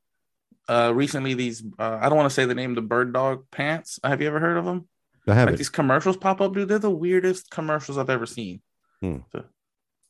uh, 0.68 0.92
recently 0.94 1.34
these 1.36 1.64
uh, 1.78 2.00
I 2.02 2.10
don't 2.10 2.18
want 2.18 2.30
to 2.30 2.34
say 2.34 2.46
the 2.46 2.56
name, 2.56 2.74
the 2.76 2.82
bird 2.82 3.14
dog 3.14 3.46
pants. 3.52 4.00
Have 4.04 4.22
you 4.22 4.28
ever 4.28 4.40
heard 4.40 4.58
of 4.58 4.66
them? 4.66 4.88
I 5.28 5.34
have 5.36 5.50
Like 5.50 5.58
these 5.58 5.70
commercials 5.70 6.18
pop 6.18 6.40
up, 6.42 6.54
dude. 6.54 6.70
They're 6.70 6.80
the 6.80 6.90
weirdest 6.90 7.52
commercials 7.52 7.98
I've 7.98 8.10
ever 8.10 8.26
seen. 8.26 8.62
Hmm. 9.02 9.18
So- 9.32 9.44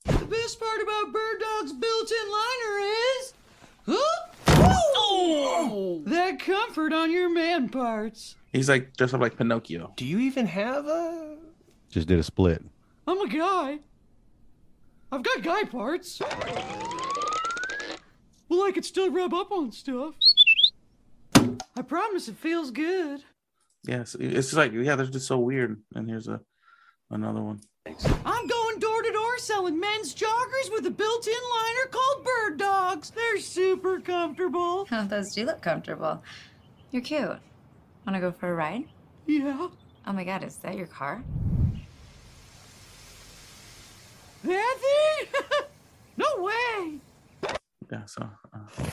The 0.05 0.25
best 0.25 0.59
part 0.59 0.81
about 0.81 1.11
Bird 1.11 1.39
Dog's 1.41 1.73
built-in 1.73 2.31
liner 2.31 2.77
is, 2.79 2.96
huh? 5.17 6.09
That 6.09 6.39
comfort 6.39 6.93
on 6.93 7.11
your 7.11 7.29
man 7.29 7.69
parts. 7.69 8.35
he's 8.51 8.69
like 8.69 8.95
dressed 8.97 9.13
up 9.13 9.21
like 9.21 9.37
Pinocchio. 9.37 9.93
Do 9.95 10.05
you 10.05 10.19
even 10.19 10.45
have 10.45 10.85
a? 10.85 11.37
Just 11.89 12.07
did 12.07 12.19
a 12.19 12.23
split. 12.23 12.63
I'm 13.07 13.19
a 13.21 13.27
guy. 13.27 13.79
I've 15.11 15.23
got 15.23 15.41
guy 15.41 15.63
parts. 15.63 16.21
Well, 18.49 18.63
I 18.63 18.71
could 18.71 18.85
still 18.85 19.09
rub 19.11 19.33
up 19.33 19.51
on 19.51 19.71
stuff. 19.71 20.15
I 21.35 21.81
promise 21.81 22.27
it 22.27 22.37
feels 22.37 22.71
good. 22.71 23.23
Yes, 23.85 24.15
it's 24.19 24.53
like 24.53 24.73
yeah, 24.73 24.95
they're 24.95 25.05
just 25.05 25.27
so 25.27 25.37
weird. 25.37 25.81
And 25.95 26.09
here's 26.09 26.27
a 26.27 26.41
another 27.09 27.41
one. 27.41 27.61
I'm 28.25 28.47
going 28.47 28.56
door 29.37 29.41
to 29.41 29.43
selling 29.43 29.79
men's 29.79 30.13
joggers 30.15 30.71
with 30.71 30.85
a 30.85 30.91
built-in 30.91 31.33
liner 31.33 31.89
called 31.91 32.25
Bird 32.25 32.57
Dogs. 32.57 33.11
They're 33.11 33.39
super 33.39 33.99
comfortable. 33.99 34.87
Oh, 34.97 35.05
those 35.05 35.33
do 35.33 35.45
look 35.45 35.61
comfortable. 35.61 36.23
You're 36.91 37.01
cute. 37.01 37.37
Wanna 38.05 38.19
go 38.19 38.31
for 38.31 38.51
a 38.51 38.55
ride? 38.55 38.85
Yeah. 39.25 39.67
Oh 40.05 40.13
my 40.13 40.23
god, 40.23 40.43
is 40.43 40.55
that 40.57 40.75
your 40.75 40.87
car? 40.87 41.21
That 44.43 44.77
thing? 45.31 45.65
no 46.17 46.25
way. 46.37 46.99
Yeah, 47.91 48.05
so 48.05 48.29
uh, 48.53 48.83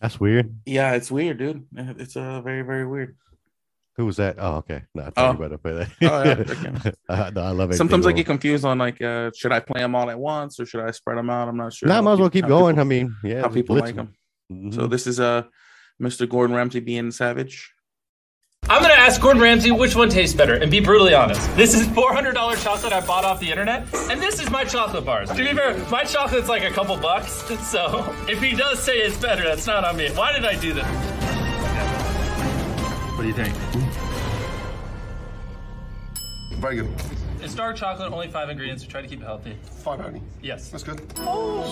That's 0.00 0.18
weird. 0.20 0.54
yeah, 0.64 0.92
it's 0.92 1.10
weird, 1.10 1.38
dude. 1.38 1.66
It's 1.74 2.16
uh, 2.16 2.40
very 2.40 2.62
very 2.62 2.86
weird. 2.86 3.16
Who 3.98 4.06
was 4.06 4.16
that? 4.16 4.36
Oh, 4.38 4.56
okay. 4.58 4.84
No, 4.94 5.02
I 5.02 5.06
Oh. 5.08 5.10
thought 5.10 5.32
you 5.32 5.38
better 5.38 5.50
to 5.50 5.58
play 5.58 5.72
that. 5.72 5.88
Oh, 6.02 6.22
yeah, 6.24 6.78
okay. 6.78 6.92
Uh, 7.08 7.30
no, 7.34 7.42
I 7.42 7.50
love 7.50 7.70
it. 7.72 7.74
Sometimes 7.74 8.06
I 8.06 8.12
get 8.12 8.26
confused 8.26 8.64
on 8.64 8.78
like, 8.78 9.02
uh, 9.02 9.30
should 9.36 9.50
I 9.52 9.58
play 9.60 9.80
them 9.80 9.94
all 9.96 10.08
at 10.08 10.18
once 10.18 10.60
or 10.60 10.66
should 10.66 10.80
I 10.84 10.92
spread 10.92 11.18
them 11.18 11.28
out? 11.28 11.48
I'm 11.48 11.56
not 11.56 11.72
sure. 11.74 11.88
No, 11.88 11.98
I 11.98 12.00
might 12.00 12.12
as 12.12 12.18
well 12.20 12.30
keep 12.30 12.46
going. 12.46 12.76
people- 12.76 12.80
I 12.80 12.84
mean, 12.84 13.16
yeah. 13.24 13.40
how 13.42 13.48
people 13.48 13.76
like 13.76 13.96
them. 13.96 14.14
Mhm. 14.52 14.72
So 14.74 14.86
this 14.86 15.06
is 15.08 15.18
uh, 15.18 15.42
Mr. 16.00 16.28
Gordon 16.28 16.54
Ramsay 16.54 16.78
being 16.80 17.10
savage. 17.10 17.72
I'm 18.68 18.82
gonna 18.82 18.94
ask 18.94 19.20
Gordon 19.20 19.42
Ramsay 19.42 19.70
which 19.72 19.96
one 19.96 20.10
tastes 20.10 20.36
better, 20.36 20.54
and 20.54 20.70
be 20.70 20.78
brutally 20.80 21.14
honest. 21.14 21.40
This 21.56 21.74
is 21.74 21.86
$400 21.88 22.62
chocolate 22.62 22.92
I 22.92 23.00
bought 23.00 23.24
off 23.24 23.40
the 23.40 23.50
internet, 23.50 23.82
and 24.10 24.20
this 24.20 24.40
is 24.40 24.50
my 24.50 24.62
chocolate 24.64 25.04
bars. 25.06 25.28
To 25.30 25.36
be 25.36 25.52
fair, 25.54 25.76
my 25.90 26.04
chocolate's 26.04 26.48
like 26.48 26.62
a 26.64 26.70
couple 26.70 26.96
bucks, 26.98 27.32
so 27.70 28.14
if 28.28 28.40
he 28.42 28.54
does 28.54 28.78
say 28.82 28.98
it's 28.98 29.16
better, 29.16 29.42
that's 29.42 29.66
not 29.66 29.84
on 29.84 29.96
me. 29.96 30.10
Why 30.10 30.32
did 30.32 30.44
I 30.44 30.54
do 30.56 30.72
this? 30.72 30.86
What 33.16 33.22
do 33.22 33.28
you 33.28 33.34
think? 33.34 33.54
Very 36.58 36.76
good. 36.76 36.88
It's 37.40 37.54
dark 37.54 37.76
chocolate, 37.76 38.12
only 38.12 38.26
five 38.26 38.50
ingredients. 38.50 38.84
We 38.84 38.90
try 38.90 39.00
to 39.00 39.06
keep 39.06 39.20
it 39.20 39.24
healthy. 39.24 39.56
Five 39.62 40.00
honey. 40.00 40.20
Yes. 40.42 40.70
That's 40.70 40.82
good. 40.82 41.00
Oh 41.18 41.62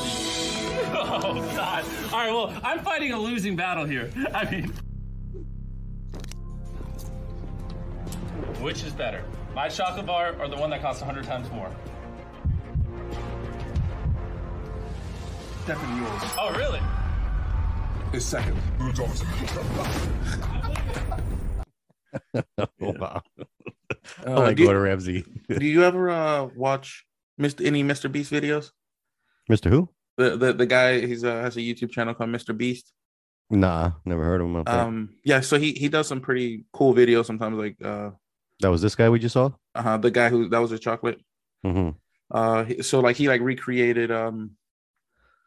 God! 1.56 1.84
All 2.12 2.18
right, 2.18 2.32
well, 2.32 2.54
I'm 2.62 2.78
fighting 2.84 3.10
a 3.12 3.18
losing 3.18 3.56
battle 3.56 3.84
here. 3.84 4.12
I 4.32 4.48
mean, 4.48 4.72
which 8.60 8.84
is 8.84 8.92
better, 8.92 9.24
my 9.54 9.68
chocolate 9.68 10.06
bar 10.06 10.36
or 10.38 10.46
the 10.46 10.56
one 10.56 10.70
that 10.70 10.82
costs 10.82 11.02
100 11.02 11.24
times 11.24 11.50
more? 11.50 11.68
Definitely 15.66 15.96
yours. 15.96 16.22
Oh, 16.38 16.54
really? 16.56 16.80
Is 18.12 18.24
second. 18.24 18.56
oh, 22.80 23.20
wow. 24.26 24.32
I 24.34 24.36
Uh, 24.36 24.40
like 24.48 24.56
do, 24.56 24.64
Gordon 24.64 24.82
Ramsay. 24.82 25.24
do 25.48 25.64
you 25.64 25.84
ever 25.84 26.10
uh, 26.10 26.48
watch 26.56 27.04
Mr. 27.40 27.64
any 27.66 27.82
Mr. 27.84 28.10
Beast 28.10 28.32
videos? 28.32 28.70
Mr. 29.50 29.70
Who? 29.70 29.88
The 30.16 30.36
the, 30.36 30.52
the 30.52 30.66
guy 30.66 31.00
he's 31.06 31.24
uh, 31.24 31.40
has 31.42 31.56
a 31.56 31.60
YouTube 31.60 31.90
channel 31.90 32.14
called 32.14 32.30
Mr. 32.30 32.56
Beast. 32.56 32.92
Nah, 33.50 33.92
never 34.04 34.24
heard 34.24 34.40
of 34.40 34.48
him. 34.48 34.62
Um, 34.66 35.10
yeah, 35.24 35.40
so 35.40 35.58
he 35.58 35.72
he 35.72 35.88
does 35.88 36.08
some 36.08 36.20
pretty 36.20 36.64
cool 36.72 36.94
videos 36.94 37.26
sometimes. 37.26 37.56
Like 37.56 37.76
uh, 37.84 38.10
that 38.60 38.70
was 38.70 38.82
this 38.82 38.94
guy 38.96 39.08
we 39.08 39.18
just 39.20 39.34
saw. 39.34 39.50
uh 39.74 39.82
huh. 39.82 39.96
the 39.98 40.10
guy 40.10 40.28
who 40.30 40.48
that 40.48 40.58
was 40.58 40.72
a 40.72 40.78
chocolate. 40.78 41.20
hmm 41.62 41.90
Uh, 42.30 42.64
so 42.82 42.98
like 43.00 43.14
he 43.16 43.28
like 43.28 43.40
recreated 43.40 44.10
um 44.10 44.56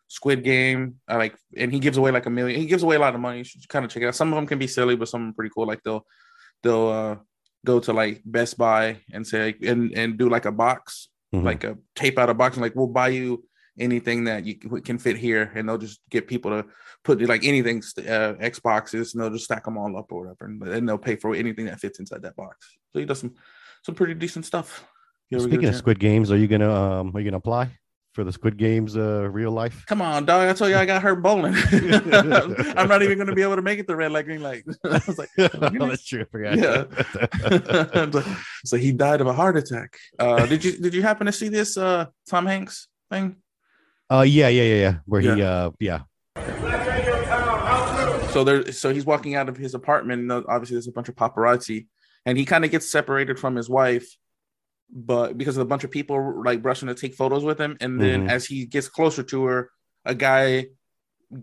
Squid 0.08 0.44
Game, 0.44 0.96
uh, 1.12 1.18
like, 1.18 1.36
and 1.56 1.72
he 1.72 1.80
gives 1.80 1.98
away 1.98 2.10
like 2.12 2.26
a 2.26 2.30
million. 2.32 2.60
He 2.60 2.66
gives 2.66 2.82
away 2.84 2.96
a 2.96 3.00
lot 3.00 3.14
of 3.14 3.22
money. 3.22 3.40
You 3.40 3.44
should 3.44 3.68
kind 3.70 3.86
of 3.86 3.92
check 3.92 4.02
it 4.04 4.08
out. 4.08 4.16
Some 4.16 4.32
of 4.34 4.38
them 4.38 4.48
can 4.48 4.58
be 4.60 4.66
silly, 4.68 4.96
but 4.96 5.08
some 5.08 5.30
are 5.30 5.34
pretty 5.34 5.52
cool. 5.54 5.68
Like 5.68 5.84
they'll 5.84 6.06
they'll 6.64 6.88
uh 6.88 7.16
go 7.66 7.80
to 7.80 7.94
like 7.94 8.22
Best 8.26 8.58
Buy 8.58 8.98
and 9.14 9.26
say 9.26 9.56
and 9.66 9.92
and 9.94 10.18
do 10.18 10.30
like 10.30 10.46
a 10.46 10.52
box, 10.52 11.10
Mhm. 11.34 11.44
like 11.44 11.64
a 11.64 11.78
tape 11.96 12.18
out 12.18 12.30
a 12.30 12.34
box, 12.34 12.56
and 12.56 12.62
like 12.64 12.76
we'll 12.76 12.88
buy 12.88 13.10
you 13.10 13.44
anything 13.80 14.26
that 14.26 14.46
you 14.46 14.56
can- 14.56 14.98
fit 14.98 15.16
here, 15.16 15.52
and 15.56 15.68
they'll 15.70 15.78
just 15.78 16.02
get 16.10 16.28
people 16.28 16.52
to 16.52 16.66
put 17.04 17.22
like 17.22 17.46
anything 17.46 17.78
uh, 18.00 18.34
Xboxes, 18.52 19.14
and 19.14 19.22
they'll 19.24 19.30
just 19.32 19.46
stack 19.46 19.64
them 19.64 19.78
all 19.78 19.96
up 19.98 20.12
or 20.12 20.22
whatever, 20.22 20.46
and 20.46 20.62
then 20.62 20.86
they'll 20.86 20.98
pay 20.98 21.16
for 21.16 21.34
anything 21.36 21.66
that 21.66 21.80
fits 21.80 22.00
inside 22.00 22.22
that 22.24 22.36
box. 22.36 22.78
So 22.92 23.00
he 23.00 23.06
does 23.06 23.20
some 23.20 23.36
some 23.86 23.96
pretty 23.96 24.14
decent 24.16 24.46
stuff. 24.46 24.86
You 25.30 25.38
ever 25.38 25.48
get 25.48 25.54
a 25.54 25.58
Speaking 25.58 25.70
of? 25.70 25.76
Squid 25.76 26.00
Games, 26.00 26.32
are 26.32 26.38
you 26.38 26.48
gonna 26.48 26.70
um 26.74 27.16
are 27.16 27.20
you 27.20 27.26
gonna 27.30 27.38
apply 27.38 27.78
for 28.20 28.26
the 28.26 28.34
Squid 28.34 28.58
Games 28.58 28.98
uh 28.98 29.30
real 29.32 29.52
life? 29.52 29.86
Come 29.86 30.02
on, 30.02 30.26
dog. 30.26 30.50
I 30.50 30.52
told 30.52 30.72
you 30.72 30.76
I 30.76 30.86
got 30.86 31.02
hurt 31.02 31.22
bowling. 31.22 31.56
I'm 31.72 32.90
not 32.90 33.02
even 33.02 33.18
going 33.18 33.28
to 33.28 33.34
be 33.34 33.44
able 33.44 33.56
to 33.56 33.62
make 33.62 33.80
it 33.80 33.88
the 33.88 33.96
red 33.96 34.12
light, 34.12 34.26
green 34.26 34.42
light. 34.42 34.64
I 34.84 35.00
was 35.08 35.18
like, 35.18 35.30
oh, 35.38 35.88
that's 35.88 36.06
true. 36.06 36.22
I 36.22 36.26
forgot. 36.26 36.58
Yeah. 36.58 38.22
so 38.66 38.76
he 38.76 38.92
died 38.92 39.22
of 39.22 39.28
a 39.28 39.34
heart 39.34 39.56
attack. 39.56 39.98
Uh, 40.20 40.46
did 40.48 40.66
you 40.66 40.74
did 40.74 40.94
you 40.94 41.02
happen 41.02 41.28
to 41.28 41.32
see 41.32 41.48
this 41.48 41.78
uh, 41.78 42.08
Tom 42.30 42.46
Hanks 42.46 42.90
thing? 43.10 43.38
uh 44.12 44.26
yeah, 44.28 44.50
yeah, 44.50 44.64
yeah, 44.64 44.76
yeah. 44.76 44.96
Where 45.06 45.22
he 45.22 45.42
uh 45.42 45.72
yeah. 45.80 46.02
So 48.34 48.44
there, 48.44 48.70
so 48.74 48.94
he's 48.94 49.06
walking 49.06 49.36
out 49.36 49.48
of 49.48 49.56
his 49.56 49.74
apartment. 49.76 50.30
Obviously, 50.30 50.76
there's 50.76 50.90
a 50.90 50.92
bunch 50.92 51.08
of 51.08 51.16
paparazzi, 51.16 51.88
and 52.26 52.38
he 52.38 52.44
kind 52.44 52.66
of 52.66 52.72
gets 52.72 52.92
separated 52.92 53.40
from 53.40 53.56
his 53.56 53.70
wife, 53.70 54.14
but 54.92 55.38
because 55.38 55.58
of 55.58 55.62
a 55.62 55.66
bunch 55.66 55.84
of 55.84 55.92
people 55.92 56.42
like 56.44 56.64
rushing 56.66 56.88
to 56.88 56.96
take 56.96 57.16
photos 57.16 57.44
with 57.44 57.60
him, 57.60 57.78
and 57.80 58.00
then 58.02 58.26
Mhm. 58.28 58.30
as 58.32 58.46
he 58.46 58.66
gets 58.66 58.88
closer 58.88 59.24
to 59.24 59.46
her, 59.46 59.70
a 60.06 60.16
guy 60.16 60.68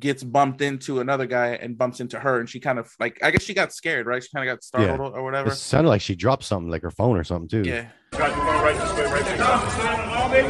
gets 0.01 0.25
bumped 0.25 0.61
into 0.63 0.99
another 0.99 1.27
guy 1.27 1.51
and 1.55 1.79
bumps 1.79 2.01
into 2.01 2.19
her, 2.19 2.41
and 2.41 2.49
she 2.51 2.59
kind 2.59 2.79
of 2.79 2.91
like 2.99 3.19
I 3.23 3.31
guess 3.31 3.43
she 3.43 3.55
got 3.55 3.73
scared, 3.73 4.07
right? 4.07 4.21
She 4.23 4.29
kind 4.35 4.49
of 4.49 4.53
got 4.55 4.65
startled 4.65 4.99
or, 5.01 5.19
or 5.19 5.23
whatever. 5.23 5.51
It 5.51 5.55
sounded 5.57 5.91
like 5.91 6.01
she 6.01 6.17
dropped 6.17 6.43
something 6.45 6.71
like 6.71 6.83
her 6.83 6.91
phone 6.91 7.17
or 7.17 7.23
something 7.25 7.49
too. 7.49 7.63
Yeah. 7.69 7.87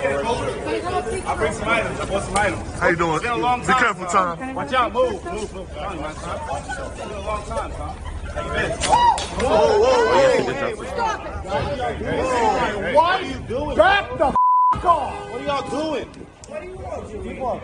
I'll 0.09 1.37
bring 1.37 1.53
some 1.53 1.69
items. 1.69 2.01
I 2.01 2.05
bought 2.09 2.23
some 2.23 2.37
items. 2.37 2.79
How 2.79 2.89
you 2.89 2.97
doing? 2.97 3.15
It's 3.15 3.23
been 3.25 3.33
a 3.33 3.37
long 3.37 3.61
Be 3.61 3.67
careful, 3.67 4.07
Tom. 4.07 4.39
Tom. 4.39 4.55
Watch 4.55 4.73
out. 4.73 4.93
Move. 4.93 5.25
Move. 5.25 5.53
Move. 5.55 5.75
Come 5.75 5.85
on, 5.85 6.01
man, 6.01 6.15
Tom. 6.15 6.41
It's 6.49 7.01
been 7.01 7.11
a 7.11 7.21
long 7.21 7.45
time, 7.45 7.73
Tom. 7.73 7.97
Been? 8.37 8.71
Whoa, 8.71 9.81
whoa, 9.81 10.07
Whoa. 11.87 12.93
What 12.95 13.23
are 13.23 13.25
you 13.25 13.39
doing? 13.49 13.77
Back 13.77 14.19
the 14.19 14.27
f- 14.27 14.85
off. 14.85 15.31
What 15.31 15.41
are 15.41 15.45
y'all 15.45 15.71
doing? 15.71 16.09
What 16.49 16.61
do 17.23 17.29
you 17.29 17.41
want? 17.41 17.63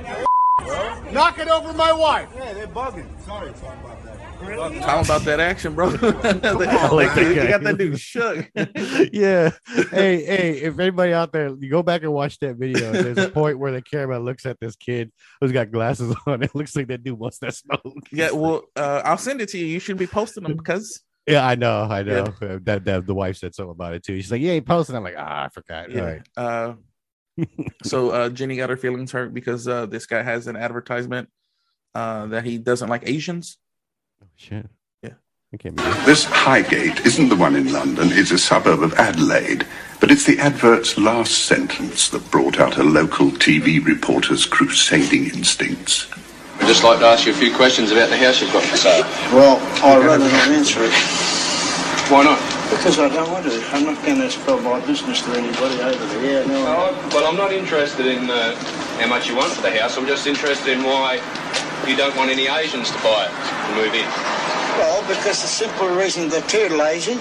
Knock 1.12 1.38
it 1.38 1.48
over 1.48 1.72
my 1.74 1.92
wife. 1.92 2.28
Yeah, 2.34 2.52
they're 2.54 2.66
bugging. 2.68 3.06
Sorry, 3.24 3.52
Tom, 3.60 3.78
about 3.84 4.02
that. 4.04 4.11
Talking 4.42 5.04
about 5.04 5.22
that 5.22 5.40
action, 5.40 5.74
bro. 5.74 5.90
they, 5.90 6.08
like 6.10 7.14
that 7.14 7.14
they 7.14 7.48
got 7.48 7.62
that 7.62 7.78
dude 7.78 7.98
shook. 7.98 8.50
yeah. 9.12 9.50
Hey, 9.90 10.24
hey, 10.24 10.58
if 10.62 10.78
anybody 10.78 11.12
out 11.12 11.32
there, 11.32 11.54
you 11.58 11.70
go 11.70 11.82
back 11.82 12.02
and 12.02 12.12
watch 12.12 12.38
that 12.40 12.56
video. 12.56 12.92
There's 12.92 13.18
a 13.18 13.30
point 13.30 13.58
where 13.58 13.72
the 13.72 13.82
camera 13.82 14.18
looks 14.18 14.44
at 14.44 14.58
this 14.60 14.74
kid 14.76 15.12
who's 15.40 15.52
got 15.52 15.70
glasses 15.70 16.14
on. 16.26 16.42
It 16.42 16.54
looks 16.54 16.74
like 16.74 16.88
that 16.88 17.04
dude 17.04 17.18
wants 17.18 17.38
that 17.38 17.54
smoke. 17.54 17.80
yeah, 18.10 18.30
well, 18.32 18.62
uh, 18.76 19.02
I'll 19.04 19.18
send 19.18 19.40
it 19.40 19.48
to 19.50 19.58
you. 19.58 19.66
You 19.66 19.78
should 19.78 19.96
be 19.96 20.06
posting 20.06 20.42
them 20.42 20.56
because 20.56 21.02
Yeah, 21.26 21.46
I 21.46 21.54
know, 21.54 21.82
I 21.82 22.02
know. 22.02 22.24
Uh, 22.42 22.58
That, 22.62 22.84
that 22.84 23.06
the 23.06 23.14
wife 23.14 23.36
said 23.36 23.54
something 23.54 23.70
about 23.70 23.94
it 23.94 24.02
too. 24.02 24.16
She's 24.16 24.32
like, 24.32 24.40
"Yeah, 24.42 24.54
he 24.54 24.60
posted." 24.60 24.96
I'm 24.96 25.04
like, 25.04 25.16
"Ah, 25.16 25.44
I 25.44 25.48
forgot." 25.50 25.90
yeah. 25.90 26.00
All 26.00 26.06
right. 26.06 26.22
Uh, 26.36 26.74
so 27.84 28.10
uh, 28.10 28.28
Jenny 28.28 28.56
got 28.56 28.70
her 28.70 28.76
feelings 28.76 29.12
hurt 29.12 29.32
because 29.32 29.66
uh, 29.68 29.86
this 29.86 30.06
guy 30.06 30.22
has 30.22 30.48
an 30.48 30.56
advertisement 30.56 31.28
uh, 31.94 32.26
that 32.26 32.44
he 32.44 32.58
doesn't 32.58 32.88
like 32.88 33.08
Asians. 33.08 33.56
Shit. 34.36 34.66
Yeah. 35.02 35.14
I 35.52 35.56
can't 35.56 35.76
be. 35.76 35.82
This 36.04 36.24
Highgate 36.24 37.00
isn't 37.06 37.28
the 37.28 37.36
one 37.36 37.56
in 37.56 37.72
London, 37.72 38.08
it's 38.10 38.30
a 38.30 38.38
suburb 38.38 38.82
of 38.82 38.94
Adelaide. 38.94 39.66
But 40.00 40.10
it's 40.10 40.26
the 40.26 40.38
advert's 40.40 40.98
last 40.98 41.46
sentence 41.46 42.08
that 42.08 42.28
brought 42.30 42.58
out 42.58 42.76
a 42.76 42.82
local 42.82 43.30
TV 43.30 43.84
reporter's 43.84 44.46
crusading 44.46 45.26
instincts. 45.26 46.10
I'd 46.58 46.66
just 46.66 46.82
like 46.82 46.98
to 46.98 47.06
ask 47.06 47.26
you 47.26 47.32
a 47.32 47.36
few 47.36 47.54
questions 47.54 47.92
about 47.92 48.10
the 48.10 48.16
house 48.16 48.40
you've 48.40 48.52
got 48.52 48.64
for 48.64 48.76
sale. 48.76 49.04
Well, 49.32 49.58
I'd 49.84 50.04
rather 50.04 50.24
not 50.24 50.48
answer 50.48 50.80
it. 50.82 50.92
Why 52.10 52.24
not? 52.24 52.38
Because 52.70 52.98
I 52.98 53.08
don't 53.08 53.30
want 53.30 53.44
to. 53.46 53.62
I'm 53.72 53.84
not 53.84 54.04
going 54.04 54.18
to 54.18 54.30
spell 54.30 54.60
my 54.60 54.84
business 54.86 55.22
to 55.22 55.32
anybody 55.32 55.80
over 55.82 56.06
there. 56.06 56.42
Yeah, 56.42 56.46
no. 56.46 56.64
Oh, 56.66 57.10
well, 57.14 57.26
I'm 57.26 57.36
not 57.36 57.52
interested 57.52 58.06
in 58.06 58.28
uh, 58.28 58.56
how 58.98 59.08
much 59.08 59.28
you 59.28 59.36
want 59.36 59.52
for 59.52 59.62
the 59.62 59.70
house. 59.70 59.96
I'm 59.96 60.06
just 60.06 60.26
interested 60.26 60.76
in 60.76 60.82
why 60.82 61.18
you 61.86 61.96
don't 61.96 62.16
want 62.16 62.30
any 62.30 62.46
Asians 62.46 62.90
to 62.90 62.98
buy 62.98 63.26
it 63.26 63.32
and 63.32 63.76
move 63.76 63.94
in. 63.94 64.06
Well, 64.78 65.02
because 65.02 65.42
the 65.42 65.48
simple 65.48 65.88
reason 65.88 66.28
they're 66.28 66.40
turtle 66.42 66.82
Asian. 66.82 67.18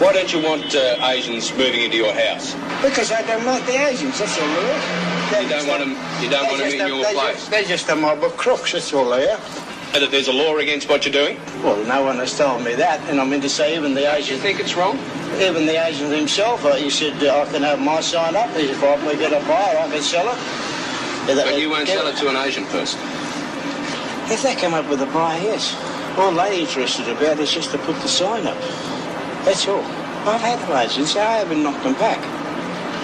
Why 0.00 0.12
don't 0.12 0.32
you 0.32 0.42
want 0.42 0.74
uh, 0.74 0.96
Asians 1.02 1.52
moving 1.52 1.82
into 1.82 1.96
your 1.96 2.12
house? 2.12 2.54
Because 2.82 3.12
I 3.12 3.22
don't 3.26 3.44
like 3.44 3.64
the 3.66 3.76
Asians, 3.76 4.18
that's 4.18 4.40
all 4.40 4.48
there 4.48 4.76
is. 4.76 5.44
You 5.44 5.48
don't 5.48 5.68
want 5.68 5.80
them. 5.80 6.22
You 6.22 6.30
don't 6.30 6.46
want 6.46 6.58
them 6.58 6.72
in 6.72 6.78
your 6.78 7.02
they're 7.02 7.12
place. 7.12 7.36
Just, 7.36 7.50
they're 7.50 7.64
just 7.64 7.88
a 7.90 7.96
mob 7.96 8.24
of 8.24 8.36
crooks, 8.36 8.72
that's 8.72 8.92
all 8.92 9.10
they 9.10 9.28
are. 9.28 9.38
And 9.92 10.02
that 10.02 10.10
there's 10.10 10.28
a 10.28 10.32
law 10.32 10.56
against 10.56 10.88
what 10.88 11.04
you're 11.04 11.12
doing. 11.12 11.38
Well, 11.62 11.76
no 11.84 12.02
one 12.02 12.16
has 12.16 12.36
told 12.36 12.64
me 12.64 12.74
that, 12.76 13.00
and 13.10 13.20
I 13.20 13.24
mean 13.26 13.40
to 13.42 13.48
say 13.48 13.76
even 13.76 13.94
the 13.94 14.12
Asian... 14.12 14.36
You 14.36 14.42
think 14.42 14.58
it's 14.58 14.74
wrong? 14.74 14.98
Even 15.40 15.66
the 15.66 15.76
Asian 15.84 16.10
himself, 16.10 16.64
uh, 16.64 16.74
he 16.74 16.90
said 16.90 17.22
uh, 17.22 17.42
I 17.42 17.52
can 17.52 17.62
have 17.62 17.80
my 17.80 18.00
sign 18.00 18.36
up. 18.36 18.48
If 18.56 18.82
I 18.82 18.96
we 19.06 19.16
get 19.16 19.32
a 19.32 19.46
buyer, 19.46 19.78
I 19.78 19.90
can 19.90 20.02
sell 20.02 20.28
it. 20.32 20.38
But 21.26 21.60
you 21.60 21.70
won't 21.70 21.86
sell 21.88 22.06
it 22.06 22.16
to 22.16 22.28
an 22.28 22.36
Asian 22.36 22.64
person. 22.66 22.98
If 24.30 24.42
they 24.42 24.54
come 24.54 24.74
up 24.74 24.88
with 24.88 25.02
a 25.02 25.06
buyer, 25.06 25.40
yes. 25.40 25.74
All 26.16 26.32
they're 26.32 26.52
interested 26.52 27.08
about 27.08 27.40
is 27.40 27.52
just 27.52 27.72
to 27.72 27.78
put 27.78 27.96
the 27.96 28.08
sign 28.08 28.46
up. 28.46 28.56
That's 29.44 29.66
all. 29.66 29.82
I've 30.28 30.40
had 30.40 30.58
the 30.68 30.78
agents, 30.78 31.16
I 31.16 31.38
haven't 31.38 31.62
knocked 31.62 31.82
them 31.82 31.94
back. 31.94 32.18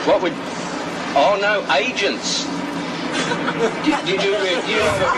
What 0.07 0.23
would? 0.23 0.35
Oh 1.19 1.37
no, 1.41 1.65
agents. 1.75 2.45
did, 3.85 4.05
did 4.07 4.23
you? 4.23 4.37
Uh, 4.37 4.45
you 4.69 4.77
know 4.77 4.93
what 5.01 5.17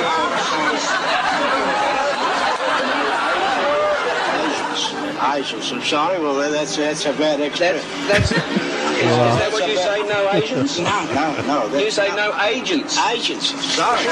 Asians, 5.37 5.73
I'm 5.73 5.83
sorry. 5.83 6.21
Well, 6.21 6.51
that's 6.51 6.77
that's 6.77 7.05
a 7.05 7.13
bad 7.13 7.41
expression. 7.41 7.87
That's, 8.07 8.33
is, 8.33 8.68
is 9.01 9.39
that 9.39 9.53
what 9.53 9.69
you 9.69 9.77
say? 9.77 10.03
No 10.09 10.31
Asians? 10.33 10.79
No, 10.79 11.05
no, 11.15 11.43
no. 11.47 11.69
that- 11.69 11.85
You 11.85 11.91
say 11.91 12.09
no 12.17 12.35
agents. 12.43 12.99
Agents. 12.99 13.49
Sorry. 13.75 14.05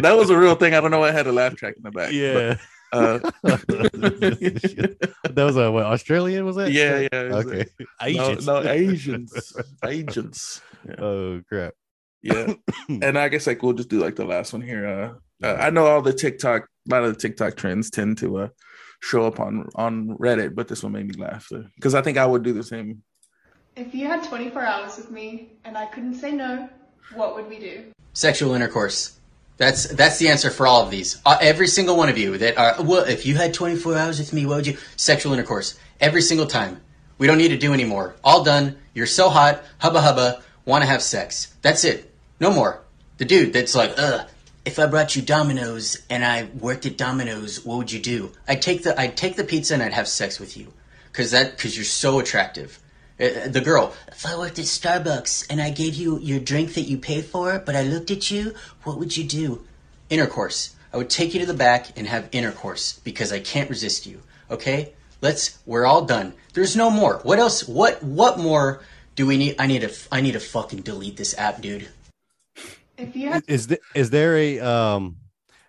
that 0.00 0.14
was 0.16 0.30
a 0.30 0.38
real 0.38 0.54
thing. 0.54 0.74
I 0.74 0.80
don't 0.80 0.90
know 0.90 1.00
why 1.00 1.08
I 1.08 1.12
had 1.12 1.26
a 1.26 1.32
laugh 1.32 1.54
track 1.56 1.74
in 1.76 1.82
the 1.82 1.90
back. 1.90 2.12
Yeah. 2.12 2.56
but, 2.92 2.98
uh, 2.98 3.18
that 5.34 5.44
was 5.44 5.56
a 5.56 5.70
what, 5.72 5.84
Australian, 5.84 6.44
was 6.44 6.56
it? 6.56 6.72
yeah, 6.72 7.00
yeah. 7.00 7.08
it 7.12 7.32
Okay. 7.32 7.66
a- 8.00 8.04
Asians. 8.06 8.46
No, 8.46 8.62
no 8.62 8.70
Asians. 8.70 9.56
Asians. 9.84 10.60
Yeah. 10.88 10.94
Oh 10.98 11.40
crap. 11.48 11.74
yeah 12.22 12.52
and 12.88 13.18
i 13.18 13.28
guess 13.28 13.46
like 13.46 13.62
we'll 13.62 13.72
just 13.72 13.88
do 13.88 13.98
like 14.00 14.16
the 14.16 14.24
last 14.24 14.52
one 14.52 14.62
here 14.62 14.86
uh, 14.86 15.14
uh 15.46 15.56
i 15.60 15.70
know 15.70 15.86
all 15.86 16.02
the 16.02 16.12
tiktok 16.12 16.62
a 16.62 16.66
lot 16.94 17.04
of 17.04 17.14
the 17.14 17.18
tiktok 17.20 17.56
trends 17.56 17.90
tend 17.90 18.18
to 18.18 18.36
uh 18.38 18.48
show 19.10 19.26
up 19.26 19.38
on 19.38 19.68
on 19.74 20.16
reddit 20.18 20.54
but 20.54 20.66
this 20.68 20.82
one 20.82 20.92
made 20.92 21.06
me 21.06 21.14
laugh 21.26 21.50
because 21.76 21.94
i 21.94 22.00
think 22.00 22.16
i 22.16 22.24
would 22.24 22.42
do 22.42 22.52
the 22.54 22.62
same 22.62 23.02
If 23.76 23.94
you 23.94 24.06
had 24.06 24.22
24 24.22 24.62
hours 24.62 24.96
with 24.96 25.10
me 25.10 25.26
and 25.64 25.76
I 25.76 25.86
couldn't 25.92 26.14
say 26.22 26.30
no, 26.30 26.68
what 27.18 27.34
would 27.34 27.48
we 27.48 27.58
do? 27.58 27.74
Sexual 28.12 28.54
intercourse. 28.54 29.18
That's 29.56 29.80
that's 30.00 30.18
the 30.22 30.28
answer 30.28 30.50
for 30.50 30.64
all 30.70 30.82
of 30.84 30.90
these. 30.94 31.10
Uh, 31.26 31.38
every 31.40 31.66
single 31.66 31.96
one 31.96 32.08
of 32.08 32.16
you 32.16 32.38
that 32.38 32.54
are 32.56 32.74
well, 32.90 33.04
if 33.16 33.26
you 33.26 33.34
had 33.34 33.52
24 33.52 33.96
hours 34.00 34.18
with 34.20 34.32
me, 34.32 34.46
what 34.46 34.56
would 34.58 34.68
you? 34.70 34.76
Sexual 34.96 35.32
intercourse. 35.32 35.68
Every 36.00 36.22
single 36.22 36.46
time. 36.46 36.80
We 37.18 37.26
don't 37.26 37.38
need 37.42 37.54
to 37.56 37.58
do 37.66 37.72
anymore. 37.74 38.14
All 38.22 38.42
done. 38.44 38.76
You're 38.94 39.10
so 39.20 39.28
hot. 39.28 39.62
Hubba 39.82 40.00
hubba. 40.06 40.28
Want 40.70 40.82
to 40.84 40.88
have 40.94 41.02
sex. 41.02 41.52
That's 41.62 41.82
it. 41.82 41.98
No 42.38 42.50
more. 42.58 42.72
The 43.18 43.24
dude 43.24 43.52
that's 43.52 43.74
like, 43.74 43.92
ugh. 43.98 44.22
If 44.64 44.78
I 44.78 44.86
brought 44.86 45.14
you 45.14 45.22
Domino's 45.22 46.00
and 46.08 46.24
I 46.24 46.48
worked 46.58 46.86
at 46.86 46.96
Domino's, 46.96 47.64
what 47.64 47.76
would 47.76 47.92
you 47.92 48.00
do? 48.00 48.32
I'd 48.48 48.62
take 48.62 48.82
the 48.82 48.98
I'd 48.98 49.16
take 49.16 49.36
the 49.36 49.44
pizza 49.44 49.74
and 49.74 49.82
I'd 49.82 49.92
have 49.92 50.08
sex 50.08 50.40
with 50.40 50.56
you, 50.56 50.72
cause 51.12 51.32
that 51.32 51.58
cause 51.58 51.76
you're 51.76 51.84
so 51.84 52.18
attractive. 52.18 52.78
Uh, 53.20 53.46
the 53.46 53.60
girl, 53.60 53.94
if 54.08 54.26
I 54.26 54.36
worked 54.36 54.58
at 54.58 54.64
Starbucks 54.64 55.46
and 55.50 55.60
I 55.60 55.70
gave 55.70 55.94
you 55.94 56.18
your 56.18 56.40
drink 56.40 56.74
that 56.74 56.82
you 56.82 56.98
paid 56.98 57.26
for, 57.26 57.58
but 57.58 57.76
I 57.76 57.82
looked 57.82 58.10
at 58.10 58.30
you, 58.30 58.54
what 58.82 58.98
would 58.98 59.16
you 59.16 59.24
do? 59.24 59.64
Intercourse. 60.10 60.74
I 60.92 60.96
would 60.96 61.10
take 61.10 61.34
you 61.34 61.40
to 61.40 61.46
the 61.46 61.54
back 61.54 61.96
and 61.98 62.06
have 62.06 62.28
intercourse 62.32 62.98
because 63.00 63.32
I 63.32 63.40
can't 63.40 63.68
resist 63.68 64.06
you. 64.06 64.22
Okay? 64.50 64.92
Let's. 65.20 65.58
We're 65.66 65.86
all 65.86 66.04
done. 66.04 66.34
There's 66.54 66.76
no 66.76 66.90
more. 66.90 67.18
What 67.22 67.38
else? 67.38 67.66
What? 67.68 68.02
What 68.02 68.38
more 68.38 68.82
do 69.14 69.26
we 69.26 69.36
need? 69.36 69.56
I 69.58 69.66
need 69.66 69.82
to. 69.82 69.92
I 70.10 70.20
need 70.20 70.32
to 70.32 70.40
fucking 70.40 70.82
delete 70.82 71.16
this 71.16 71.36
app, 71.36 71.60
dude. 71.60 71.88
If 72.96 73.16
you 73.16 73.28
had 73.28 73.44
Is 73.48 73.66
th- 73.66 73.80
is 73.94 74.10
there 74.10 74.36
a 74.36 74.60
um 74.60 75.16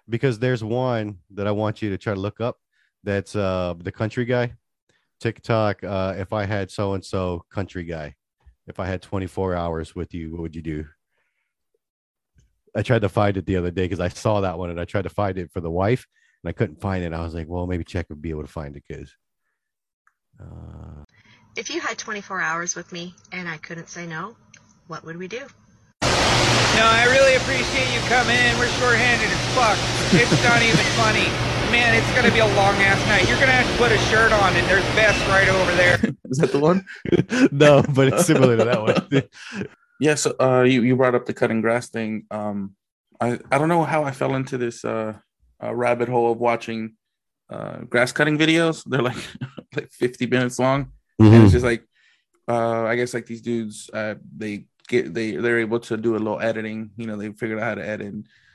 because 0.07 0.39
there's 0.39 0.63
one 0.63 1.19
that 1.31 1.47
I 1.47 1.51
want 1.51 1.81
you 1.81 1.89
to 1.89 1.97
try 1.97 2.13
to 2.13 2.19
look 2.19 2.39
up 2.39 2.57
that's 3.03 3.35
uh 3.35 3.73
the 3.77 3.91
country 3.91 4.25
guy. 4.25 4.53
TikTok 5.19 5.83
uh 5.83 6.15
if 6.17 6.33
I 6.33 6.45
had 6.45 6.69
so 6.69 6.93
and 6.93 7.03
so 7.03 7.45
country 7.49 7.83
guy 7.83 8.15
if 8.67 8.79
I 8.79 8.85
had 8.85 9.01
24 9.01 9.55
hours 9.55 9.95
with 9.95 10.13
you 10.13 10.31
what 10.31 10.41
would 10.41 10.55
you 10.55 10.61
do? 10.61 10.85
I 12.75 12.81
tried 12.81 13.01
to 13.03 13.09
find 13.09 13.37
it 13.37 13.45
the 13.45 13.55
other 13.55 13.71
day 13.71 13.85
because 13.85 14.01
I 14.01 14.09
saw 14.09 14.41
that 14.41 14.57
one 14.57 14.69
and 14.69 14.79
I 14.79 14.85
tried 14.85 15.03
to 15.03 15.09
find 15.09 15.37
it 15.37 15.51
for 15.51 15.61
the 15.61 15.71
wife 15.71 16.05
and 16.43 16.49
I 16.49 16.53
couldn't 16.53 16.81
find 16.81 17.03
it. 17.03 17.13
I 17.13 17.21
was 17.21 17.33
like 17.33 17.47
well 17.47 17.67
maybe 17.67 17.83
check 17.83 18.07
would 18.09 18.21
be 18.21 18.31
able 18.31 18.43
to 18.43 18.47
find 18.47 18.75
it 18.75 18.83
because 18.87 19.11
uh... 20.39 21.03
If 21.55 21.73
you 21.73 21.79
had 21.79 21.97
24 21.97 22.41
hours 22.41 22.75
with 22.75 22.91
me 22.91 23.15
and 23.31 23.47
I 23.47 23.57
couldn't 23.57 23.87
say 23.87 24.05
no, 24.05 24.35
what 24.87 25.05
would 25.05 25.15
we 25.17 25.29
do? 25.29 25.47
No, 26.75 26.83
I 26.83 27.07
really 27.09 27.35
appreciate 27.35 27.87
you 27.93 27.99
coming 28.11 28.35
in. 28.35 28.51
We're 28.59 28.67
shorthanded 28.79 29.29
as 29.31 29.43
fuck. 29.55 29.77
It's 30.11 30.43
not 30.43 30.61
even 30.61 30.85
funny. 30.99 31.27
Man, 31.71 31.95
it's 31.95 32.11
gonna 32.15 32.31
be 32.31 32.39
a 32.39 32.51
long 32.55 32.75
ass 32.83 32.99
night. 33.07 33.27
You're 33.27 33.39
gonna 33.39 33.51
have 33.51 33.69
to 33.69 33.77
put 33.81 33.91
a 33.91 33.97
shirt 34.09 34.31
on, 34.31 34.53
and 34.55 34.67
there's 34.67 34.83
Bess 34.95 35.15
right 35.29 35.47
over 35.49 35.71
there. 35.75 35.97
Is 36.29 36.37
that 36.37 36.51
the 36.51 36.59
one? 36.59 36.85
no, 37.51 37.81
but 37.93 38.07
it's 38.09 38.25
similar 38.25 38.57
to 38.57 38.63
that 38.65 38.81
one. 38.81 39.67
yeah. 39.99 40.15
So 40.15 40.35
uh, 40.39 40.61
you 40.63 40.83
you 40.83 40.95
brought 40.95 41.15
up 41.15 41.25
the 41.25 41.33
cutting 41.33 41.61
grass 41.61 41.89
thing. 41.89 42.25
Um, 42.29 42.75
I 43.19 43.39
I 43.51 43.57
don't 43.57 43.69
know 43.69 43.83
how 43.83 44.03
I 44.03 44.11
fell 44.11 44.35
into 44.35 44.57
this 44.57 44.83
uh, 44.85 45.13
uh 45.63 45.73
rabbit 45.73 46.07
hole 46.09 46.31
of 46.31 46.37
watching 46.39 46.95
uh 47.49 47.79
grass 47.89 48.11
cutting 48.11 48.37
videos. 48.37 48.83
They're 48.85 49.01
like 49.01 49.17
like 49.75 49.91
50 49.91 50.27
minutes 50.27 50.59
long, 50.59 50.91
and 51.19 51.29
Mhm. 51.29 51.43
it's 51.43 51.53
just 51.53 51.65
like 51.65 51.83
uh 52.47 52.83
I 52.83 52.95
guess 52.95 53.13
like 53.13 53.25
these 53.25 53.41
dudes 53.41 53.89
uh 53.93 54.15
they 54.37 54.67
get 54.87 55.13
they 55.13 55.35
they're 55.35 55.59
able 55.59 55.79
to 55.81 55.97
do 55.97 56.15
a 56.15 56.17
little 56.17 56.41
editing. 56.41 56.91
You 56.97 57.07
know, 57.07 57.17
they 57.17 57.31
figured 57.31 57.59
out 57.59 57.65
how 57.65 57.75
to 57.75 57.87
edit, 57.87 58.13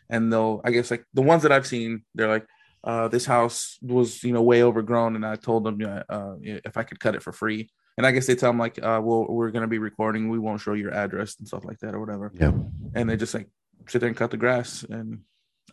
and 0.09 0.33
they'll 0.33 0.61
I 0.65 0.71
guess 0.71 0.91
like 0.91 1.05
the 1.15 1.23
ones 1.23 1.43
that 1.43 1.53
I've 1.53 1.67
seen, 1.67 2.05
they're 2.15 2.29
like. 2.29 2.47
Uh, 2.83 3.09
this 3.09 3.27
house 3.27 3.77
was, 3.83 4.25
you 4.25 4.33
know, 4.33 4.41
way 4.41 4.63
overgrown, 4.63 5.15
and 5.15 5.27
I 5.27 5.37
told 5.37 5.65
them 5.65 5.83
uh, 5.85 6.03
uh, 6.09 6.37
if 6.41 6.79
I 6.79 6.83
could 6.83 6.99
cut 6.99 7.15
it 7.15 7.23
for 7.23 7.31
free. 7.31 7.69
And 7.99 8.07
I 8.07 8.11
guess 8.11 8.27
they 8.27 8.35
tell 8.35 8.49
them 8.49 8.59
like, 8.59 8.79
uh, 8.79 9.03
well, 9.05 9.27
we're 9.29 9.51
gonna 9.51 9.67
be 9.67 9.77
recording. 9.77 10.31
We 10.31 10.39
won't 10.39 10.63
show 10.63 10.73
your 10.73 10.95
address 10.95 11.37
and 11.39 11.47
stuff 11.47 11.67
like 11.67 11.79
that 11.81 11.95
or 11.95 12.01
whatever. 12.01 12.33
Yeah. 12.33 12.53
And 12.95 13.11
they 13.11 13.19
just 13.19 13.35
like 13.35 13.51
sit 13.87 13.99
there 13.99 14.09
and 14.09 14.17
cut 14.17 14.31
the 14.31 14.39
grass, 14.39 14.83
and 14.83 15.21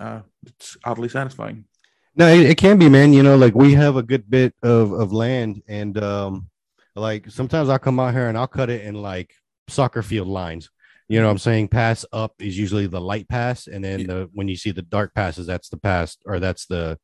uh, 0.02 0.20
it's 0.46 0.76
oddly 0.84 1.08
satisfying. 1.08 1.64
No, 2.14 2.28
it, 2.28 2.50
it 2.50 2.58
can 2.58 2.78
be, 2.78 2.90
man. 2.90 3.14
You 3.14 3.24
know, 3.24 3.38
like 3.38 3.56
we 3.56 3.74
have 3.76 3.96
a 3.96 4.04
good 4.04 4.30
bit 4.30 4.54
of 4.62 4.92
of 4.92 5.14
land, 5.14 5.64
and 5.66 5.98
um, 6.04 6.50
like 6.94 7.32
sometimes 7.32 7.70
I'll 7.70 7.80
come 7.80 8.02
out 8.02 8.14
here 8.14 8.28
and 8.28 8.38
I'll 8.38 8.48
cut 8.48 8.70
it 8.70 8.82
in 8.84 8.96
like 8.96 9.34
soccer 9.68 10.02
field 10.02 10.28
lines. 10.28 10.70
You 11.10 11.20
know, 11.20 11.28
what 11.28 11.32
I'm 11.32 11.38
saying 11.38 11.70
pass 11.70 12.06
up 12.12 12.34
is 12.40 12.58
usually 12.58 12.88
the 12.88 13.00
light 13.02 13.30
pass, 13.30 13.68
and 13.68 13.84
then 13.84 14.00
the 14.08 14.30
when 14.34 14.48
you 14.50 14.58
see 14.58 14.72
the 14.72 14.82
dark 14.82 15.14
passes, 15.14 15.48
that's 15.48 15.70
the 15.70 15.78
pass 15.78 16.18
or 16.26 16.40
that's 16.40 16.66
the 16.66 16.98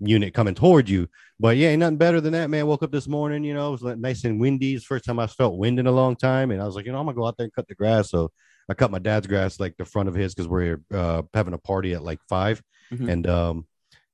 unit 0.00 0.32
coming 0.32 0.54
toward 0.54 0.88
you. 0.88 1.08
But 1.40 1.56
yeah, 1.56 1.70
ain't 1.70 1.80
nothing 1.80 1.96
better 1.96 2.20
than 2.20 2.32
that, 2.34 2.50
man. 2.50 2.66
Woke 2.68 2.84
up 2.84 2.92
this 2.92 3.08
morning, 3.08 3.42
you 3.42 3.54
know, 3.54 3.74
it 3.74 3.82
was 3.82 3.96
nice 3.98 4.22
and 4.24 4.38
windy. 4.38 4.74
It's 4.74 4.84
the 4.84 4.86
first 4.88 5.04
time 5.04 5.18
I 5.18 5.26
felt 5.26 5.58
wind 5.58 5.80
in 5.80 5.88
a 5.88 5.92
long 5.92 6.14
time, 6.14 6.52
and 6.52 6.62
I 6.62 6.66
was 6.66 6.76
like, 6.76 6.86
you 6.86 6.92
know, 6.92 6.98
I'm 7.00 7.06
gonna 7.06 7.16
go 7.16 7.26
out 7.26 7.36
there 7.36 7.44
and 7.46 7.52
cut 7.52 7.66
the 7.66 7.74
grass. 7.74 8.10
So 8.10 8.30
I 8.68 8.74
cut 8.74 8.92
my 8.92 9.00
dad's 9.00 9.26
grass 9.26 9.58
like 9.58 9.76
the 9.76 9.84
front 9.84 10.08
of 10.08 10.14
his 10.14 10.34
because 10.34 10.46
we're 10.48 10.80
uh, 10.94 11.22
having 11.34 11.54
a 11.54 11.58
party 11.58 11.94
at 11.94 12.02
like 12.04 12.20
5 12.28 12.62
Mhm. 12.92 13.08
and 13.10 13.26
um, 13.26 13.66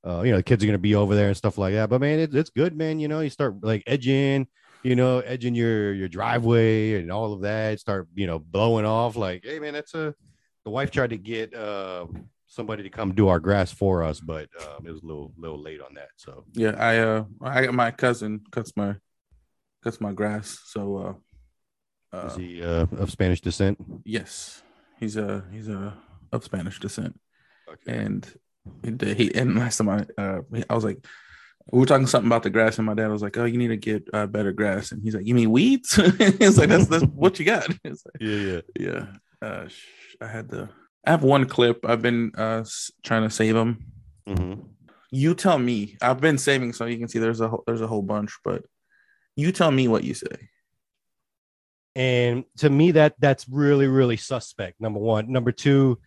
uh, 0.07 0.21
you 0.23 0.31
know, 0.31 0.37
the 0.37 0.43
kids 0.43 0.63
are 0.63 0.67
gonna 0.67 0.77
be 0.79 0.95
over 0.95 1.13
there 1.13 1.27
and 1.27 1.37
stuff 1.37 1.57
like 1.59 1.73
that. 1.75 1.89
But 1.89 2.01
man, 2.01 2.19
it, 2.19 2.33
it's 2.33 2.49
good, 2.49 2.75
man. 2.75 2.99
You 2.99 3.07
know, 3.07 3.19
you 3.19 3.29
start 3.29 3.63
like 3.63 3.83
edging, 3.85 4.47
you 4.85 4.95
know, 4.95 5.19
edging 5.21 5.55
your 5.55 5.93
your 5.93 6.07
driveway 6.07 6.99
and 7.01 7.11
all 7.11 7.33
of 7.33 7.41
that. 7.41 7.79
Start 7.79 8.07
you 8.13 8.27
know 8.27 8.37
blowing 8.37 8.85
off. 8.85 9.15
Like, 9.15 9.43
hey, 9.43 9.59
man, 9.59 9.73
that's 9.73 9.95
a. 9.95 10.13
The 10.63 10.71
wife 10.71 10.89
tried 10.89 11.11
to 11.11 11.17
get 11.17 11.53
uh, 11.53 12.07
somebody 12.47 12.83
to 12.83 12.89
come 12.89 13.13
do 13.13 13.27
our 13.27 13.39
grass 13.39 13.71
for 13.71 14.03
us, 14.03 14.19
but 14.19 14.47
um, 14.61 14.85
it 14.87 14.91
was 14.91 15.01
a 15.01 15.05
little 15.05 15.33
little 15.37 15.61
late 15.61 15.81
on 15.81 15.95
that. 15.95 16.09
So 16.17 16.45
Yeah, 16.53 16.75
I 16.77 16.99
uh, 16.99 17.23
I 17.41 17.65
got 17.65 17.73
my 17.73 17.89
cousin 17.91 18.41
cuts 18.51 18.73
my 18.75 18.95
cuts 19.83 19.99
my 19.99 20.13
grass. 20.13 20.59
So 20.65 21.19
uh, 22.13 22.15
uh 22.15 22.27
is 22.27 22.35
he 22.35 22.63
uh, 22.63 22.85
of 22.97 23.09
Spanish 23.09 23.41
descent? 23.41 23.83
yes, 24.05 24.61
he's 24.99 25.17
a 25.17 25.43
he's 25.51 25.67
a 25.67 25.97
of 26.31 26.43
Spanish 26.43 26.79
descent, 26.79 27.19
okay. 27.67 27.97
and 27.97 28.33
he 28.83 29.33
and 29.33 29.57
last 29.57 29.77
time 29.77 29.89
I 29.89 30.05
uh, 30.17 30.41
I 30.69 30.75
was 30.75 30.83
like. 30.83 31.03
We 31.71 31.79
were 31.79 31.85
talking 31.85 32.05
something 32.07 32.27
about 32.27 32.43
the 32.43 32.49
grass, 32.51 32.77
and 32.77 32.85
my 32.85 32.93
dad 32.93 33.07
was 33.09 33.21
like, 33.23 33.37
"Oh, 33.37 33.45
you 33.45 33.57
need 33.57 33.69
to 33.69 33.77
get 33.77 34.07
uh, 34.13 34.27
better 34.27 34.51
grass." 34.53 34.91
And 34.91 35.01
he's 35.01 35.15
like, 35.15 35.25
"You 35.25 35.33
mean 35.35 35.49
weeds?" 35.51 35.95
He's 36.39 36.57
like, 36.57 36.69
"That's 36.69 36.87
that's 36.87 37.03
what 37.05 37.39
you 37.39 37.45
got." 37.45 37.67
It's 37.83 38.05
like, 38.05 38.21
yeah, 38.21 38.37
yeah, 38.37 38.61
yeah. 38.79 39.05
Uh, 39.47 39.67
sh- 39.67 40.15
I 40.21 40.27
had 40.27 40.49
the. 40.49 40.69
I 41.05 41.11
have 41.11 41.23
one 41.23 41.45
clip. 41.45 41.83
I've 41.83 42.01
been 42.01 42.31
uh 42.37 42.59
s- 42.61 42.91
trying 43.03 43.23
to 43.23 43.29
save 43.29 43.55
them. 43.55 43.85
Mm-hmm. 44.27 44.61
You 45.11 45.33
tell 45.33 45.57
me. 45.57 45.97
I've 46.01 46.21
been 46.21 46.37
saving, 46.37 46.73
so 46.73 46.85
you 46.85 46.97
can 46.99 47.07
see 47.07 47.19
there's 47.19 47.41
a 47.41 47.47
whole, 47.49 47.63
there's 47.65 47.81
a 47.81 47.87
whole 47.87 48.03
bunch. 48.03 48.37
But 48.43 48.63
you 49.35 49.51
tell 49.51 49.71
me 49.71 49.87
what 49.87 50.03
you 50.03 50.13
say. 50.13 50.49
and 51.95 52.43
to 52.57 52.69
me 52.69 52.91
that 52.91 53.15
that's 53.19 53.47
really 53.49 53.87
really 53.87 54.17
suspect 54.17 54.79
number 54.81 54.99
one 54.99 55.31
number 55.31 55.51
two 55.51 55.97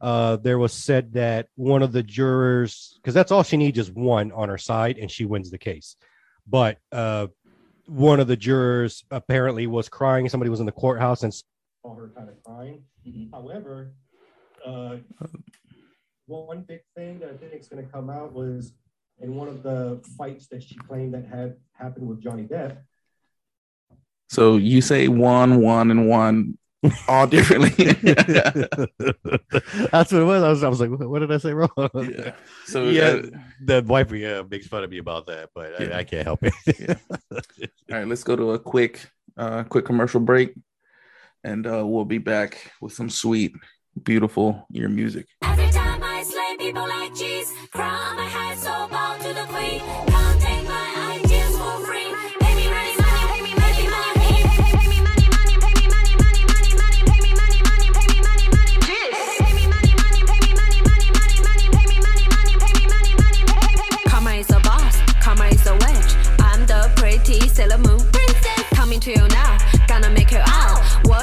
uh 0.00 0.36
there 0.36 0.58
was 0.58 0.72
said 0.72 1.12
that 1.12 1.48
one 1.56 1.82
of 1.82 1.92
the 1.92 2.02
jurors 2.02 2.94
because 2.96 3.14
that's 3.14 3.32
all 3.32 3.42
she 3.42 3.56
needs 3.56 3.78
is 3.78 3.90
one 3.90 4.32
on 4.32 4.48
her 4.48 4.58
side 4.58 4.98
and 4.98 5.10
she 5.10 5.24
wins 5.24 5.50
the 5.50 5.58
case. 5.58 5.96
But 6.46 6.78
uh 6.92 7.28
one 7.86 8.20
of 8.20 8.26
the 8.26 8.36
jurors 8.36 9.04
apparently 9.10 9.66
was 9.66 9.88
crying. 9.88 10.28
Somebody 10.28 10.50
was 10.50 10.60
in 10.60 10.66
the 10.66 10.72
courthouse 10.72 11.22
and 11.22 11.32
saw 11.32 11.94
her 11.94 12.12
kind 12.16 12.28
of 12.28 12.42
crying 12.44 12.82
however 13.32 13.92
uh 14.66 14.96
one 16.26 16.60
big 16.62 16.80
thing 16.94 17.18
that 17.20 17.30
i 17.30 17.36
think 17.36 17.54
is 17.54 17.68
going 17.68 17.84
to 17.84 17.90
come 17.90 18.10
out 18.10 18.34
was 18.34 18.74
in 19.20 19.34
one 19.34 19.48
of 19.48 19.62
the 19.62 20.00
fights 20.18 20.46
that 20.48 20.62
she 20.62 20.74
claimed 20.74 21.14
that 21.14 21.24
had 21.26 21.56
happened 21.72 22.06
with 22.06 22.20
johnny 22.20 22.44
depp. 22.44 22.78
So 24.30 24.56
you 24.58 24.82
say 24.82 25.08
one, 25.08 25.60
one, 25.62 25.90
and 25.90 26.06
one, 26.06 26.58
all 27.08 27.26
differently. 27.26 27.70
That's 29.92 30.12
what 30.12 30.22
it 30.22 30.24
was. 30.24 30.42
I 30.42 30.48
was, 30.48 30.64
I 30.64 30.68
was 30.68 30.80
like, 30.80 30.90
what 30.90 31.08
what 31.08 31.18
did 31.20 31.32
I 31.32 31.38
say 31.38 31.52
wrong? 31.52 31.70
Yeah. 31.94 32.32
So, 32.66 32.88
yeah, 32.88 33.02
uh, 33.04 33.22
the 33.64 33.82
wife 33.86 34.12
yeah 34.12 34.42
makes 34.48 34.66
fun 34.66 34.84
of 34.84 34.90
me 34.90 34.98
about 34.98 35.26
that, 35.26 35.50
but 35.54 35.72
Yeah. 35.80 35.96
I, 35.96 36.00
I 36.00 36.04
can't 36.04 36.24
help 36.24 36.40
it. 36.42 36.98
All 37.90 37.98
right, 37.98 38.06
let's 38.06 38.22
go 38.22 38.36
to 38.36 38.52
a 38.52 38.58
quick, 38.58 39.08
uh, 39.38 39.64
quick 39.64 39.86
commercial 39.86 40.20
break, 40.20 40.54
and 41.42 41.66
uh, 41.66 41.84
we'll 41.86 42.04
be 42.04 42.18
back 42.18 42.72
with 42.82 42.92
some 42.92 43.08
sweet, 43.08 43.52
beautiful 44.02 44.66
ear 44.74 44.90
music. 44.90 45.26
Every 45.42 45.70
time 45.70 46.02
I 46.02 46.22
slay 46.22 46.56
people 46.58 46.86
like 46.86 47.14
cheese, 47.14 47.50
crown 47.72 47.94
on 47.94 48.16
my 48.16 48.24
head, 48.24 48.58
so 48.58 48.86
bow 48.88 49.16
to 49.16 49.32
the 49.32 49.46
queen. 49.48 50.07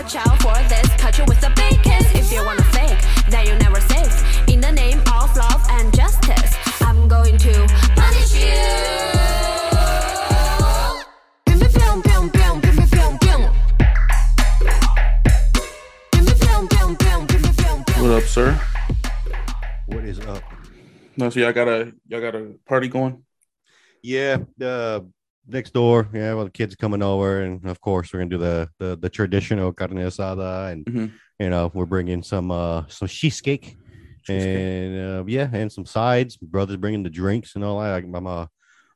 Watch 0.06 0.18
out 0.18 0.40
for 0.40 0.54
this, 0.70 0.88
cut 1.02 1.18
you 1.18 1.26
with 1.26 1.44
a 1.44 1.50
big 1.56 1.82
kiss. 1.82 2.06
If 2.14 2.32
you 2.32 2.46
wanna 2.46 2.62
fake, 2.66 3.00
then 3.28 3.48
you 3.48 3.56
never 3.56 3.82
safe. 3.82 4.48
In 4.48 4.62
the 4.62 4.72
name 4.72 5.00
of 5.00 5.36
love 5.36 5.66
and 5.72 5.92
justice, 5.96 6.54
I'm 6.80 7.08
going 7.08 7.40
to 7.40 7.68
punish 7.96 8.36
you. 8.36 8.54
What 18.04 18.12
up, 18.12 18.24
sir? 18.26 18.62
What 19.88 20.04
is 20.06 20.20
up? 20.20 20.44
No, 21.18 21.32
so 21.32 21.40
y'all 21.40 21.52
got 21.52 21.68
a 21.68 21.96
y'all 22.08 22.22
got 22.22 22.36
a 22.36 22.54
party 22.68 22.90
going? 22.90 23.24
Yeah, 24.04 24.38
the 24.56 25.10
next 25.48 25.74
door. 25.74 26.08
Yeah, 26.14 26.34
well, 26.34 26.46
the 26.46 26.52
kids 26.52 26.76
coming 26.76 27.02
over, 27.02 27.42
and 27.42 27.66
of 27.70 27.80
course, 27.82 28.12
we're 28.14 28.20
gonna 28.20 28.30
do 28.30 28.38
the 28.38 28.70
the, 28.80 28.98
the 28.98 29.10
traditional 29.10 29.72
carne 29.74 29.92
asada, 29.98 30.72
and 30.72 30.86
Mhm. 30.86 31.12
you 31.40 31.50
know, 31.50 31.72
we're 31.74 31.86
bringing 31.86 32.24
some 32.24 32.52
uh 32.52 32.86
some 32.88 33.08
cheesecake, 33.08 33.78
and 34.30 35.00
uh, 35.00 35.24
yeah, 35.28 35.50
and 35.54 35.72
some 35.72 35.86
sides. 35.86 36.38
Brothers 36.38 36.78
bringing 36.78 37.04
the 37.04 37.10
drinks 37.10 37.56
and 37.56 37.64
all 37.64 37.80
that. 37.82 38.04
I'm 38.04 38.28
uh, 38.28 38.48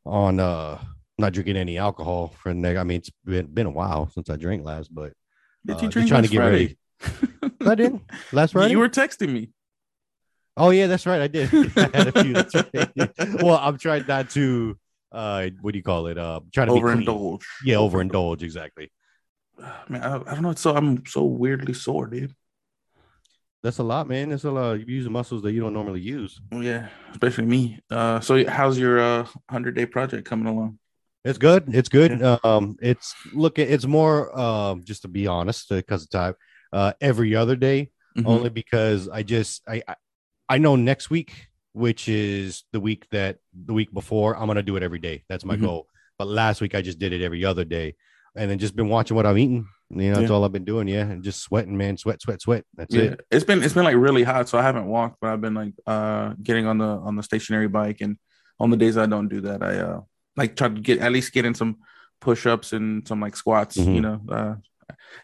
on 0.06 0.40
uh 0.40 0.80
not 1.18 1.34
drinking 1.34 1.58
any 1.58 1.78
alcohol 1.78 2.34
for 2.42 2.50
the 2.50 2.56
next. 2.60 2.80
I 2.80 2.84
mean, 2.84 2.98
it's 2.98 3.12
been 3.26 3.48
been 3.48 3.68
a 3.68 3.72
while 3.72 4.10
since 4.10 4.30
I 4.30 4.36
drank 4.38 4.64
last, 4.66 4.94
but 4.94 5.14
Did 5.66 5.78
uh, 5.78 5.82
you 5.84 5.90
drink 5.90 6.08
trying 6.10 6.24
to 6.24 6.30
get 6.30 6.38
Friday? 6.38 6.78
ready. 7.02 7.66
I 7.66 7.76
did 7.76 8.00
last 8.32 8.52
Friday. 8.54 8.72
You 8.72 8.80
were 8.80 8.90
texting 8.90 9.32
me. 9.32 9.50
Oh 10.58 10.72
yeah, 10.72 10.88
that's 10.88 11.06
right. 11.06 11.22
I 11.22 11.28
did. 11.28 11.50
I 11.78 11.90
had 11.94 12.08
a 12.08 12.24
few. 12.24 12.34
That's 12.40 12.56
right. 12.56 12.90
well, 13.44 13.58
I'm 13.62 13.78
trying 13.78 14.06
not 14.08 14.30
to. 14.32 14.78
Uh, 15.12 15.50
what 15.62 15.72
do 15.74 15.78
you 15.80 15.84
call 15.84 16.08
it? 16.08 16.18
Uh, 16.18 16.42
trying 16.54 16.68
to 16.68 16.74
be. 16.74 16.80
Overindulge. 16.80 17.44
Yeah, 17.64 17.76
overindulge. 17.76 18.42
Exactly. 18.44 18.92
Man, 19.90 20.04
I, 20.04 20.16
I 20.18 20.34
don't 20.34 20.42
know. 20.42 20.54
So 20.54 20.76
I'm 20.76 21.06
so 21.06 21.24
weirdly 21.24 21.74
sore, 21.74 22.08
dude. 22.08 22.34
That's 23.62 23.80
a 23.80 23.84
lot, 23.84 24.08
man. 24.08 24.30
That's 24.30 24.46
a 24.46 24.52
lot. 24.52 24.80
You 24.80 24.86
use 24.86 25.10
muscles 25.10 25.42
that 25.42 25.52
you 25.52 25.60
don't 25.60 25.74
normally 25.74 26.00
use. 26.00 26.40
Yeah, 26.52 26.88
especially 27.12 27.46
me. 27.46 27.80
Uh, 27.92 28.22
so 28.22 28.48
how's 28.48 28.80
your 28.80 29.00
uh 29.02 29.28
hundred 29.50 29.76
day 29.76 29.86
project 29.86 30.26
coming 30.26 30.48
along? 30.48 30.80
It's 31.26 31.38
good. 31.38 31.66
It's 31.68 31.90
good. 31.90 32.24
Um, 32.46 32.78
it's 32.82 33.14
look. 33.34 33.60
It's 33.60 33.86
more. 33.86 34.38
Um, 34.40 34.84
just 34.86 35.02
to 35.02 35.10
be 35.10 35.28
honest, 35.28 35.68
because 35.70 36.04
of 36.04 36.10
time. 36.10 36.36
Uh, 36.72 36.94
every 37.02 37.36
other 37.36 37.56
day, 37.58 37.92
Mhm. 38.16 38.28
only 38.28 38.50
because 38.50 39.10
I 39.10 39.24
just 39.24 39.62
I, 39.68 39.82
I 39.88 39.96
I 40.48 40.58
know 40.58 40.78
next 40.78 41.10
week, 41.10 41.49
which 41.74 42.10
is 42.10 42.64
the 42.74 42.80
week 42.80 43.08
that 43.12 43.38
the 43.54 43.74
week 43.74 43.94
before, 43.94 44.36
I'm 44.38 44.48
gonna 44.48 44.64
do 44.64 44.76
it 44.76 44.84
every 44.84 45.00
day. 45.00 45.24
That's 45.30 45.46
my 45.46 45.56
Mhm. 45.56 45.62
goal. 45.62 45.88
But 46.18 46.28
last 46.28 46.62
week 46.62 46.76
I 46.76 46.82
just 46.82 47.00
did 47.00 47.14
it 47.14 47.22
every 47.22 47.46
other 47.46 47.64
day, 47.66 47.96
and 48.36 48.50
then 48.50 48.58
just 48.60 48.76
been 48.76 48.90
watching 48.90 49.16
what 49.16 49.26
I'm 49.26 49.38
eating. 49.38 49.68
You 49.92 50.10
know, 50.10 50.16
that's 50.18 50.30
Yeah. 50.30 50.36
all 50.36 50.44
I've 50.46 50.52
been 50.52 50.66
doing. 50.66 50.88
Yeah, 50.88 51.08
and 51.10 51.24
just 51.24 51.42
sweating, 51.42 51.76
man. 51.78 51.98
Sweat, 51.98 52.22
sweat, 52.22 52.42
sweat. 52.42 52.64
That's 52.76 52.94
yeah, 52.94 53.04
it. 53.04 53.22
it's 53.32 53.44
been 53.46 53.64
it's 53.64 53.74
been 53.74 53.86
like 53.86 53.96
really 53.96 54.24
hot, 54.24 54.48
so 54.50 54.58
I 54.58 54.62
haven't 54.64 54.86
walked, 54.88 55.18
but 55.22 55.32
I've 55.32 55.42
been 55.42 55.54
like 55.56 55.74
uh 55.88 56.34
getting 56.44 56.66
on 56.66 56.78
the 56.78 56.86
on 56.88 57.16
the 57.16 57.24
stationary 57.24 57.68
bike, 57.68 58.02
and 58.02 58.18
on 58.60 58.70
the 58.70 58.78
days 58.78 58.98
I 58.98 59.06
don't 59.06 59.30
do 59.30 59.42
that, 59.42 59.64
I 59.64 59.78
uh 59.78 60.02
like 60.38 60.56
try 60.56 60.70
to 60.70 60.80
get 60.80 61.00
at 61.00 61.12
least 61.12 61.32
get 61.34 61.46
in 61.46 61.54
some 61.56 61.78
push 62.22 62.46
ups 62.46 62.74
and 62.74 63.08
some 63.08 63.20
like 63.22 63.36
squats. 63.36 63.78
You 63.78 63.86
Mhm. 63.86 64.02
know, 64.02 64.22
uh, 64.30 64.56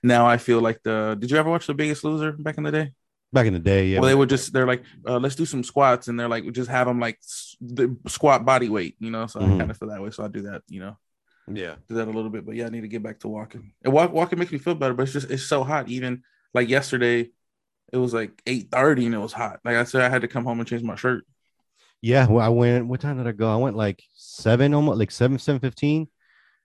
now 0.01 0.25
I 0.25 0.37
feel 0.37 0.61
like 0.61 0.79
the. 0.83 1.15
Did 1.19 1.29
you 1.31 1.37
ever 1.37 1.49
watch 1.49 1.67
The 1.67 1.73
Biggest 1.73 2.03
Loser 2.03 2.31
back 2.31 2.57
in 2.57 2.63
the 2.63 2.71
day? 2.71 2.91
Back 3.33 3.47
in 3.47 3.53
the 3.53 3.59
day, 3.59 3.87
yeah. 3.87 3.99
Well, 3.99 4.07
they 4.07 4.15
would 4.15 4.29
just 4.29 4.53
they're 4.53 4.67
like, 4.67 4.83
uh, 5.05 5.19
let's 5.19 5.35
do 5.35 5.45
some 5.45 5.63
squats, 5.63 6.07
and 6.07 6.17
they're 6.19 6.29
like, 6.29 6.49
just 6.53 6.69
have 6.69 6.87
them 6.87 6.99
like 6.99 7.17
s- 7.17 7.57
the 7.59 7.95
squat 8.07 8.45
body 8.45 8.69
weight, 8.69 8.95
you 8.99 9.11
know. 9.11 9.27
So 9.27 9.41
I 9.41 9.43
Mhm. 9.43 9.59
kind 9.59 9.71
of 9.71 9.77
feel 9.77 9.89
that 9.89 10.01
way, 10.01 10.11
so 10.11 10.23
I 10.23 10.29
do 10.29 10.43
that, 10.43 10.61
you 10.69 10.79
know. 10.79 10.97
Yeah. 11.51 11.75
do 11.87 11.95
that 11.95 12.07
a 12.07 12.11
little 12.11 12.29
bit. 12.31 12.45
But 12.45 12.55
yeah, 12.55 12.65
I 12.65 12.69
need 12.69 12.81
to 12.81 12.87
get 12.87 13.03
back 13.03 13.19
to 13.19 13.27
walking. 13.27 13.73
And 13.83 13.93
walk, 13.93 14.11
walking 14.13 14.39
makes 14.39 14.51
me 14.51 14.57
feel 14.57 14.73
better, 14.73 14.93
but 14.93 15.03
it's 15.03 15.13
just 15.13 15.29
it's 15.29 15.43
so 15.43 15.63
hot. 15.63 15.89
Even 15.89 16.23
like 16.53 16.69
yesterday, 16.69 17.29
it 17.93 17.97
was 17.97 18.13
like 18.13 18.41
eight 18.47 18.69
thirty 18.71 19.05
and 19.05 19.13
it 19.13 19.19
was 19.19 19.33
hot. 19.33 19.59
Like 19.65 19.75
I 19.75 19.83
said, 19.83 20.01
I 20.01 20.09
had 20.09 20.21
to 20.21 20.27
come 20.27 20.45
home 20.45 20.59
and 20.59 20.67
change 20.67 20.81
my 20.83 20.95
shirt. 20.95 21.25
Yeah, 22.01 22.27
well, 22.27 22.43
I 22.45 22.49
went. 22.49 22.87
What 22.87 23.01
time 23.01 23.17
did 23.17 23.27
I 23.27 23.31
go? 23.31 23.51
I 23.51 23.57
went 23.57 23.75
like 23.75 24.01
seven, 24.13 24.73
almost 24.73 24.97
like 24.99 25.11
seven, 25.11 25.37
seven 25.39 25.59
fifteen, 25.59 26.07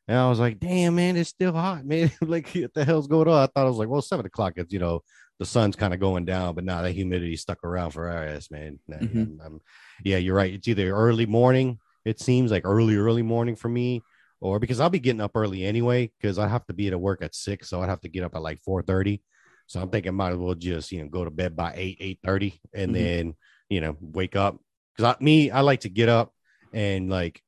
and 0.08 0.16
I 0.18 0.28
was 0.28 0.38
like, 0.38 0.60
"Damn, 0.60 0.94
man, 0.94 1.16
it's 1.16 1.30
still 1.30 1.52
hot, 1.52 1.84
man! 1.84 2.10
like, 2.20 2.48
what 2.54 2.74
the 2.74 2.84
hell's 2.84 3.06
going 3.08 3.28
on?" 3.28 3.42
I 3.42 3.46
thought 3.46 3.66
I 3.66 3.68
was 3.68 3.76
like, 3.78 3.88
"Well, 3.88 4.02
seven 4.02 4.26
o'clock. 4.26 4.54
It's 4.56 4.72
you 4.72 4.78
know, 4.78 5.02
the 5.40 5.46
sun's 5.46 5.74
kind 5.74 5.94
of 5.94 5.98
going 5.98 6.26
down, 6.26 6.54
but 6.54 6.64
now 6.64 6.82
that 6.82 6.92
humidity 6.92 7.34
stuck 7.34 7.64
around 7.64 7.92
for 7.92 8.10
our 8.10 8.22
ass, 8.24 8.50
man. 8.50 8.78
Nah, 8.86 8.98
Mhm. 8.98 9.16
I'm- 9.16 9.38
I'm- 9.42 9.60
yeah, 10.04 10.18
you're 10.18 10.36
right. 10.36 10.52
It's 10.52 10.68
either 10.68 10.94
early 10.94 11.24
morning. 11.24 11.78
It 12.04 12.20
seems 12.20 12.50
like 12.50 12.66
early, 12.66 12.94
early 12.96 13.22
morning 13.22 13.56
for 13.56 13.70
me, 13.70 14.02
or 14.40 14.58
because 14.58 14.80
I'll 14.80 14.90
be 14.90 15.00
getting 15.00 15.22
up 15.22 15.32
early 15.34 15.64
anyway, 15.64 16.12
because 16.20 16.38
I 16.38 16.46
have 16.46 16.66
to 16.66 16.74
be 16.74 16.88
at 16.88 17.00
work 17.00 17.22
at 17.22 17.34
six, 17.34 17.70
so 17.70 17.80
I'd 17.80 17.88
have 17.88 18.02
to 18.02 18.08
get 18.10 18.22
up 18.22 18.34
at 18.34 18.42
like 18.42 18.60
four 18.60 18.82
thirty. 18.82 19.22
So 19.66 19.80
I'm 19.80 19.88
thinking, 19.88 20.14
might 20.14 20.32
as 20.32 20.36
well 20.36 20.54
just 20.54 20.92
you 20.92 21.02
know 21.02 21.08
go 21.08 21.24
to 21.24 21.30
bed 21.30 21.56
by 21.56 21.72
eight, 21.74 21.96
eight 22.00 22.18
thirty, 22.22 22.60
and 22.74 22.90
Mhm. 22.90 22.94
then 22.94 23.34
you 23.70 23.80
know 23.80 23.96
wake 24.00 24.36
up 24.36 24.58
because 24.94 25.14
I, 25.18 25.24
me, 25.24 25.50
I 25.50 25.62
like 25.62 25.80
to 25.80 25.88
get 25.88 26.10
up 26.10 26.34
and 26.74 27.08
like 27.08 27.42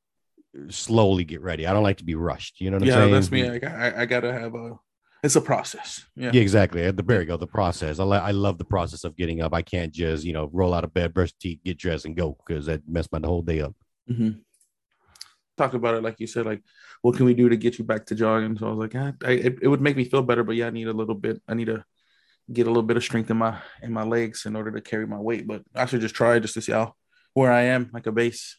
slowly 0.69 1.25
get 1.25 1.41
ready. 1.41 1.67
I 1.67 1.73
don't 1.73 1.83
like 1.83 1.97
to 1.97 2.03
be 2.05 2.15
rushed. 2.15 2.59
You 2.59 2.71
know 2.71 2.77
what 2.77 2.87
I'm 2.87 2.93
saying? 2.93 3.09
yeah, 3.09 3.13
that's 3.15 3.31
me. 3.31 3.49
Like, 3.49 3.63
I, 3.63 4.01
I 4.01 4.05
gotta 4.07 4.33
have 4.33 4.55
a. 4.55 4.79
It's 5.23 5.37
a 5.37 5.41
process. 5.41 6.05
Yeah. 6.15 6.31
Yeah, 6.33 6.41
exactly. 6.41 6.89
The 6.91 7.01
there 7.01 7.21
you 7.21 7.27
go. 7.27 7.37
The 7.37 7.47
process. 7.47 7.99
I, 7.99 8.03
li- 8.03 8.17
I 8.17 8.31
love 8.31 8.57
the 8.57 8.65
process 8.65 9.05
of 9.05 9.15
getting 9.15 9.41
up. 9.41 9.53
I 9.53 9.61
can't 9.61 9.93
just 9.93 10.25
you 10.25 10.33
know 10.33 10.49
roll 10.51 10.73
out 10.73 10.83
of 10.83 10.93
bed, 10.93 11.13
brush 11.13 11.31
teeth, 11.39 11.59
get 11.63 11.77
dressed, 11.77 12.05
and 12.05 12.15
go 12.15 12.37
because 12.45 12.65
that 12.65 12.81
messed 12.87 13.11
my 13.11 13.21
whole 13.23 13.41
day 13.41 13.61
up. 13.61 13.73
hmm 14.07 14.31
Talk 15.55 15.75
about 15.75 15.95
it 15.95 16.03
like 16.03 16.19
you 16.19 16.27
said. 16.27 16.45
Like, 16.45 16.63
what 17.03 17.15
can 17.15 17.25
we 17.25 17.35
do 17.35 17.47
to 17.47 17.55
get 17.55 17.77
you 17.77 17.85
back 17.85 18.07
to 18.07 18.15
jogging? 18.15 18.57
So 18.57 18.67
I 18.67 18.69
was 18.71 18.79
like, 18.79 18.95
ah, 18.95 19.13
I, 19.23 19.31
it, 19.33 19.59
it 19.61 19.67
would 19.67 19.81
make 19.81 19.95
me 19.95 20.03
feel 20.03 20.23
better, 20.23 20.43
but 20.43 20.55
yeah, 20.55 20.67
I 20.67 20.71
need 20.71 20.87
a 20.87 20.93
little 20.93 21.13
bit. 21.15 21.41
I 21.47 21.53
need 21.53 21.65
to 21.65 21.85
get 22.51 22.65
a 22.65 22.69
little 22.69 22.83
bit 22.83 22.97
of 22.97 23.03
strength 23.03 23.29
in 23.29 23.37
my 23.37 23.59
in 23.81 23.93
my 23.93 24.03
legs 24.03 24.45
in 24.45 24.55
order 24.55 24.71
to 24.71 24.81
carry 24.81 25.05
my 25.07 25.19
weight. 25.19 25.47
But 25.47 25.61
I 25.75 25.85
should 25.85 26.01
just 26.01 26.15
try 26.15 26.39
just 26.39 26.55
to 26.55 26.61
see 26.61 26.71
how 26.71 26.95
where 27.33 27.51
I 27.51 27.63
am, 27.63 27.91
like 27.93 28.07
a 28.07 28.11
base. 28.11 28.57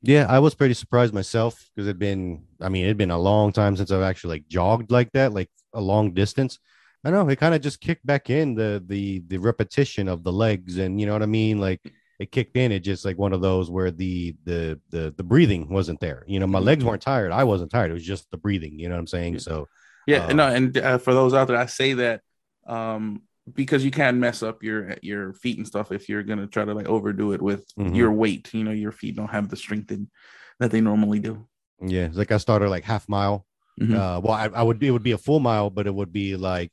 Yeah, 0.00 0.26
I 0.28 0.38
was 0.38 0.54
pretty 0.54 0.74
surprised 0.74 1.12
myself 1.12 1.58
because 1.74 1.88
it'd 1.88 1.98
been, 1.98 2.44
I 2.60 2.68
mean, 2.68 2.84
it'd 2.84 2.96
been 2.96 3.10
a 3.10 3.18
long 3.18 3.52
time 3.52 3.76
since 3.76 3.90
I've 3.90 4.02
actually 4.02 4.36
like 4.36 4.48
jogged 4.48 4.92
like 4.92 5.10
that, 5.12 5.32
like 5.32 5.50
a 5.74 5.80
long 5.80 6.12
distance. 6.14 6.58
I 7.04 7.10
know 7.10 7.28
it 7.28 7.36
kind 7.36 7.54
of 7.54 7.60
just 7.60 7.80
kicked 7.80 8.04
back 8.04 8.28
in 8.28 8.54
the 8.54 8.82
the 8.86 9.22
the 9.28 9.38
repetition 9.38 10.08
of 10.08 10.24
the 10.24 10.32
legs, 10.32 10.78
and 10.78 11.00
you 11.00 11.06
know 11.06 11.12
what 11.12 11.22
I 11.22 11.26
mean. 11.26 11.60
Like 11.60 11.80
it 12.18 12.32
kicked 12.32 12.56
in. 12.56 12.72
It 12.72 12.80
just 12.80 13.04
like 13.04 13.16
one 13.18 13.32
of 13.32 13.40
those 13.40 13.70
where 13.70 13.90
the 13.90 14.34
the 14.44 14.80
the 14.90 15.14
the 15.16 15.22
breathing 15.22 15.68
wasn't 15.68 16.00
there. 16.00 16.24
You 16.26 16.40
know, 16.40 16.46
my 16.46 16.58
legs 16.58 16.84
weren't 16.84 17.02
tired. 17.02 17.30
I 17.30 17.44
wasn't 17.44 17.70
tired. 17.70 17.90
It 17.90 17.94
was 17.94 18.04
just 18.04 18.30
the 18.30 18.36
breathing. 18.36 18.78
You 18.78 18.88
know 18.88 18.96
what 18.96 19.00
I'm 19.00 19.06
saying? 19.06 19.38
So 19.38 19.68
Yeah, 20.06 20.26
uh, 20.26 20.32
no, 20.32 20.48
and 20.48 20.76
uh, 20.76 20.98
for 20.98 21.14
those 21.14 21.34
out 21.34 21.48
there, 21.48 21.56
I 21.56 21.66
say 21.66 21.94
that 21.94 22.22
um, 22.66 23.22
because 23.54 23.84
you 23.84 23.90
can 23.90 24.18
mess 24.18 24.42
up 24.42 24.62
your 24.62 24.96
your 25.00 25.32
feet 25.34 25.58
and 25.58 25.66
stuff 25.66 25.92
if 25.92 26.08
you're 26.08 26.24
gonna 26.24 26.46
try 26.48 26.64
to 26.64 26.74
like 26.74 26.88
overdo 26.88 27.32
it 27.32 27.40
with 27.40 27.64
Mhm. 27.78 27.94
your 27.96 28.12
weight. 28.12 28.52
You 28.52 28.64
know, 28.64 28.72
your 28.72 28.92
feet 28.92 29.16
don't 29.16 29.30
have 29.30 29.48
the 29.48 29.56
strength 29.56 29.92
in, 29.92 30.10
that 30.58 30.70
they 30.72 30.80
normally 30.80 31.20
do. 31.20 31.46
Yeah, 31.80 32.06
it's 32.06 32.16
like 32.16 32.32
I 32.32 32.38
started 32.38 32.70
like 32.70 32.84
half 32.84 33.08
mile. 33.08 33.46
Mhm. 33.80 33.94
Uh, 33.94 34.20
well, 34.20 34.32
I, 34.34 34.46
I 34.46 34.62
would 34.62 34.82
it 34.82 34.90
would 34.90 35.02
be 35.02 35.12
a 35.12 35.18
full 35.18 35.40
mile, 35.40 35.70
but 35.70 35.86
it 35.86 35.94
would 35.94 36.12
be 36.12 36.36
like 36.36 36.72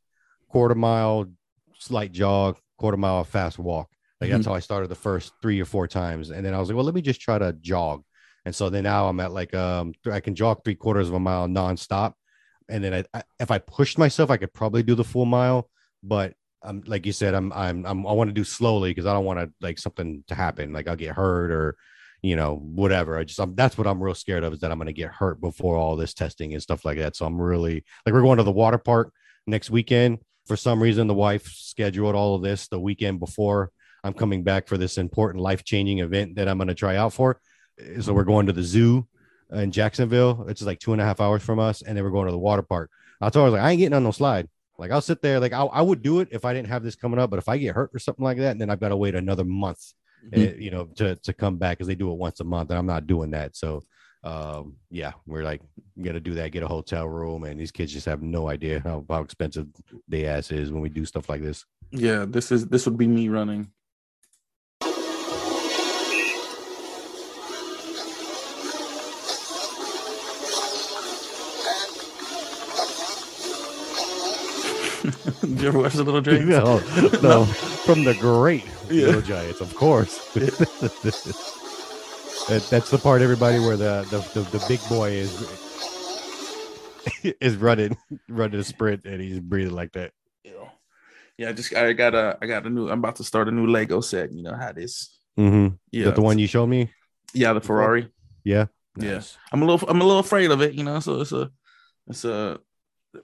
quarter 0.50 0.76
mile, 0.76 1.26
slight 1.78 2.12
jog, 2.12 2.58
quarter 2.78 2.98
mile, 2.98 3.24
fast 3.24 3.60
walk. 3.60 3.90
Like 4.22 4.32
that's 4.32 4.46
Mhm. 4.46 4.50
how 4.50 4.56
I 4.56 4.60
started 4.60 4.90
the 4.90 4.96
first 4.96 5.34
three 5.42 5.60
or 5.62 5.66
four 5.66 5.88
times, 5.88 6.30
and 6.32 6.46
then 6.46 6.54
I 6.54 6.60
was 6.60 6.70
like, 6.70 6.76
well, 6.76 6.86
let 6.86 6.96
me 6.96 7.02
just 7.02 7.22
try 7.22 7.38
to 7.38 7.54
jog. 7.54 8.04
And 8.46 8.56
so 8.56 8.70
then 8.70 8.84
now 8.84 9.08
I'm 9.08 9.20
at 9.20 9.32
like 9.32 9.54
um 9.54 9.94
I 10.12 10.20
can 10.20 10.36
jog 10.36 10.64
three 10.64 10.76
quarters 10.76 11.08
of 11.10 11.14
a 11.16 11.20
mile 11.20 11.48
nonstop, 11.48 12.14
and 12.70 12.84
then 12.84 12.94
I, 12.94 13.04
I 13.20 13.24
if 13.40 13.52
I 13.52 13.60
pushed 13.60 13.98
myself, 13.98 14.30
I 14.32 14.38
could 14.38 14.54
probably 14.54 14.84
do 14.84 14.96
the 14.96 15.04
full 15.04 15.26
mile. 15.26 15.70
But 16.04 16.34
um, 16.64 16.82
like 16.88 17.06
you 17.06 17.12
said, 17.12 17.34
I'm 17.34 17.52
I'm, 17.54 17.86
I'm 17.86 18.08
I 18.08 18.14
want 18.14 18.30
to 18.30 18.34
do 18.34 18.44
slowly 18.44 18.92
because 18.92 19.06
I 19.06 19.14
don't 19.14 19.26
want 19.26 19.40
to 19.40 19.52
like 19.62 19.78
something 19.80 20.24
to 20.28 20.36
happen, 20.36 20.74
like 20.74 20.88
I'll 20.88 20.96
get 20.96 21.16
hurt 21.16 21.52
or 21.52 21.76
you 22.26 22.36
know 22.36 22.56
whatever. 22.56 23.18
I 23.18 23.24
just 23.24 23.40
I'm, 23.40 23.56
that's 23.56 23.78
what 23.78 23.88
I'm 23.88 24.02
real 24.02 24.16
scared 24.16 24.44
of 24.44 24.54
is 24.54 24.60
that 24.60 24.72
I'm 24.72 24.78
going 24.78 24.88
to 24.88 24.94
get 24.94 25.12
hurt 25.12 25.40
before 25.40 25.78
all 25.78 25.96
this 25.96 26.14
testing 26.14 26.54
and 26.54 26.62
stuff 26.62 26.84
like 26.86 26.98
that. 26.98 27.16
So 27.16 27.26
I'm 27.26 27.40
really 27.40 27.84
like 28.06 28.14
we're 28.14 28.22
going 28.22 28.38
to 28.38 28.44
the 28.44 28.52
water 28.52 28.78
park 28.78 29.14
next 29.46 29.70
weekend. 29.70 30.20
For 30.46 30.58
some 30.58 30.82
reason, 30.82 31.08
the 31.08 31.14
wife 31.14 31.48
scheduled 31.48 32.16
all 32.16 32.36
of 32.36 32.42
this 32.42 32.68
the 32.68 32.80
weekend 32.80 33.20
before 33.20 33.72
I'm 34.04 34.14
coming 34.14 34.44
back 34.44 34.68
for 34.68 34.78
this 34.78 34.98
important 34.98 35.44
life 35.44 35.64
changing 35.64 36.00
event 36.00 36.36
that 36.36 36.48
I'm 36.48 36.58
going 36.58 36.68
to 36.68 36.76
try 36.76 36.96
out 36.96 37.14
for. 37.14 37.40
Eh, 37.80 38.02
so 38.02 38.14
we're 38.14 38.24
going 38.24 38.46
to 38.48 38.54
the 38.54 38.64
zoo 38.64 39.08
in 39.52 39.72
Jacksonville. 39.72 40.46
It's 40.48 40.62
like 40.62 40.80
two 40.80 40.94
and 40.94 41.02
a 41.02 41.06
half 41.06 41.22
hours 41.22 41.44
from 41.44 41.60
us, 41.60 41.82
and 41.82 41.98
then 41.98 42.04
we're 42.04 42.12
going 42.12 42.28
to 42.28 42.32
the 42.32 42.38
water 42.38 42.62
park. 42.62 42.92
I 43.22 43.30
told 43.30 43.36
her 43.36 43.42
I 43.42 43.46
was 43.46 43.54
like, 43.54 43.64
I 43.64 43.72
ain't 43.72 43.80
getting 43.80 43.96
on 43.96 44.04
no 44.04 44.12
slide. 44.12 44.48
Like 44.78 44.92
I'll 44.92 45.02
sit 45.02 45.22
there, 45.22 45.40
like 45.40 45.54
I, 45.54 45.64
I 45.64 45.82
would 45.82 46.02
do 46.02 46.20
it 46.20 46.30
if 46.32 46.44
I 46.44 46.54
didn't 46.54 46.68
have 46.68 46.84
this 46.84 46.96
coming 46.96 47.20
up, 47.20 47.30
but 47.30 47.40
if 47.40 47.48
I 47.48 47.58
get 47.58 47.76
hurt 47.76 47.92
or 47.94 48.00
something 48.00 48.26
like 48.26 48.38
that, 48.40 48.60
then 48.60 48.70
I've 48.70 48.80
got 48.80 48.90
to 48.90 48.98
wait 48.98 49.16
another 49.16 49.46
month, 49.46 49.94
you 50.32 50.72
know, 50.72 50.86
to 50.96 51.16
to 51.16 51.34
come 51.34 51.58
back 51.58 51.78
because 51.78 51.88
they 51.88 51.96
do 51.96 52.12
it 52.12 52.18
once 52.18 52.40
a 52.40 52.44
month, 52.44 52.70
and 52.70 52.80
I'm 52.80 52.86
not 52.86 53.08
doing 53.08 53.32
that. 53.32 53.56
So, 53.56 53.84
um, 54.24 54.76
yeah, 54.90 55.14
we're 55.26 55.44
like 55.44 55.62
gonna 56.02 56.20
do 56.20 56.34
that, 56.36 56.52
get 56.52 56.64
a 56.64 56.68
hotel 56.68 57.08
room, 57.08 57.44
and 57.44 57.60
these 57.60 57.72
kids 57.72 57.94
just 57.94 58.06
have 58.06 58.22
no 58.22 58.50
idea 58.50 58.82
how, 58.84 59.06
how 59.10 59.22
expensive 59.22 59.68
day 60.10 60.26
ass 60.26 60.52
is 60.52 60.72
when 60.72 60.82
we 60.82 60.90
do 60.90 61.06
stuff 61.06 61.30
like 61.30 61.42
this. 61.42 61.66
Yeah, 61.92 62.26
this 62.28 62.52
is 62.52 62.68
this 62.68 62.86
would 62.86 62.98
be 62.98 63.08
me 63.08 63.30
running. 63.30 63.72
Did 75.46 75.62
you 75.62 75.68
ever 75.68 75.80
watch 75.80 75.94
the 75.94 76.04
Little 76.04 76.22
Giants? 76.22 76.48
no, 76.48 76.78
no, 77.22 77.46
from 77.86 78.04
the 78.04 78.14
great 78.16 78.66
Yeah. 78.90 79.08
Little 79.08 79.22
Giants, 79.22 79.62
of 79.62 79.74
course. 79.76 80.20
That- 82.50 82.68
that's 82.70 82.92
the 82.92 83.00
part, 83.00 83.22
everybody, 83.24 83.58
where 83.60 83.76
the 83.78 84.06
the, 84.12 84.20
the, 84.40 84.58
the 84.58 84.66
big 84.68 84.80
boy 84.88 85.10
is 85.12 85.32
is 87.42 87.56
running 87.56 87.98
running 88.30 88.60
a 88.60 88.64
sprint 88.64 89.06
and 89.06 89.20
he's 89.22 89.40
breathing 89.40 89.74
like 89.74 89.94
that. 89.94 90.12
Yeah, 91.38 91.50
I 91.50 91.54
just 91.54 91.74
I 91.76 91.92
got 91.94 92.14
a 92.14 92.38
I 92.42 92.46
got 92.46 92.66
a 92.66 92.70
new 92.70 92.88
I'm 92.88 93.00
about 93.00 93.16
to 93.18 93.24
start 93.24 93.48
a 93.48 93.52
new 93.52 93.66
Lego 93.68 94.00
set. 94.00 94.32
You 94.32 94.44
know 94.44 94.54
how 94.56 94.72
this. 94.74 95.18
Mm-hmm. 95.40 95.76
Yeah, 95.92 96.06
Yeah, 96.06 96.12
the 96.12 96.22
one 96.22 96.38
you 96.40 96.48
showed 96.48 96.68
me. 96.68 96.92
Yeah, 97.34 97.52
the 97.54 97.62
Ferrari. 97.62 98.10
Yeah, 98.44 98.68
Yeah, 98.96 99.22
I'm 99.52 99.62
a 99.64 99.66
little 99.66 99.90
I'm 99.90 100.00
a 100.00 100.04
little 100.06 100.20
afraid 100.22 100.52
of 100.52 100.62
it. 100.62 100.76
You 100.76 100.84
know, 100.84 101.00
so 101.00 101.20
it's 101.22 101.32
a 101.34 101.50
it's 102.08 102.24
a 102.26 102.60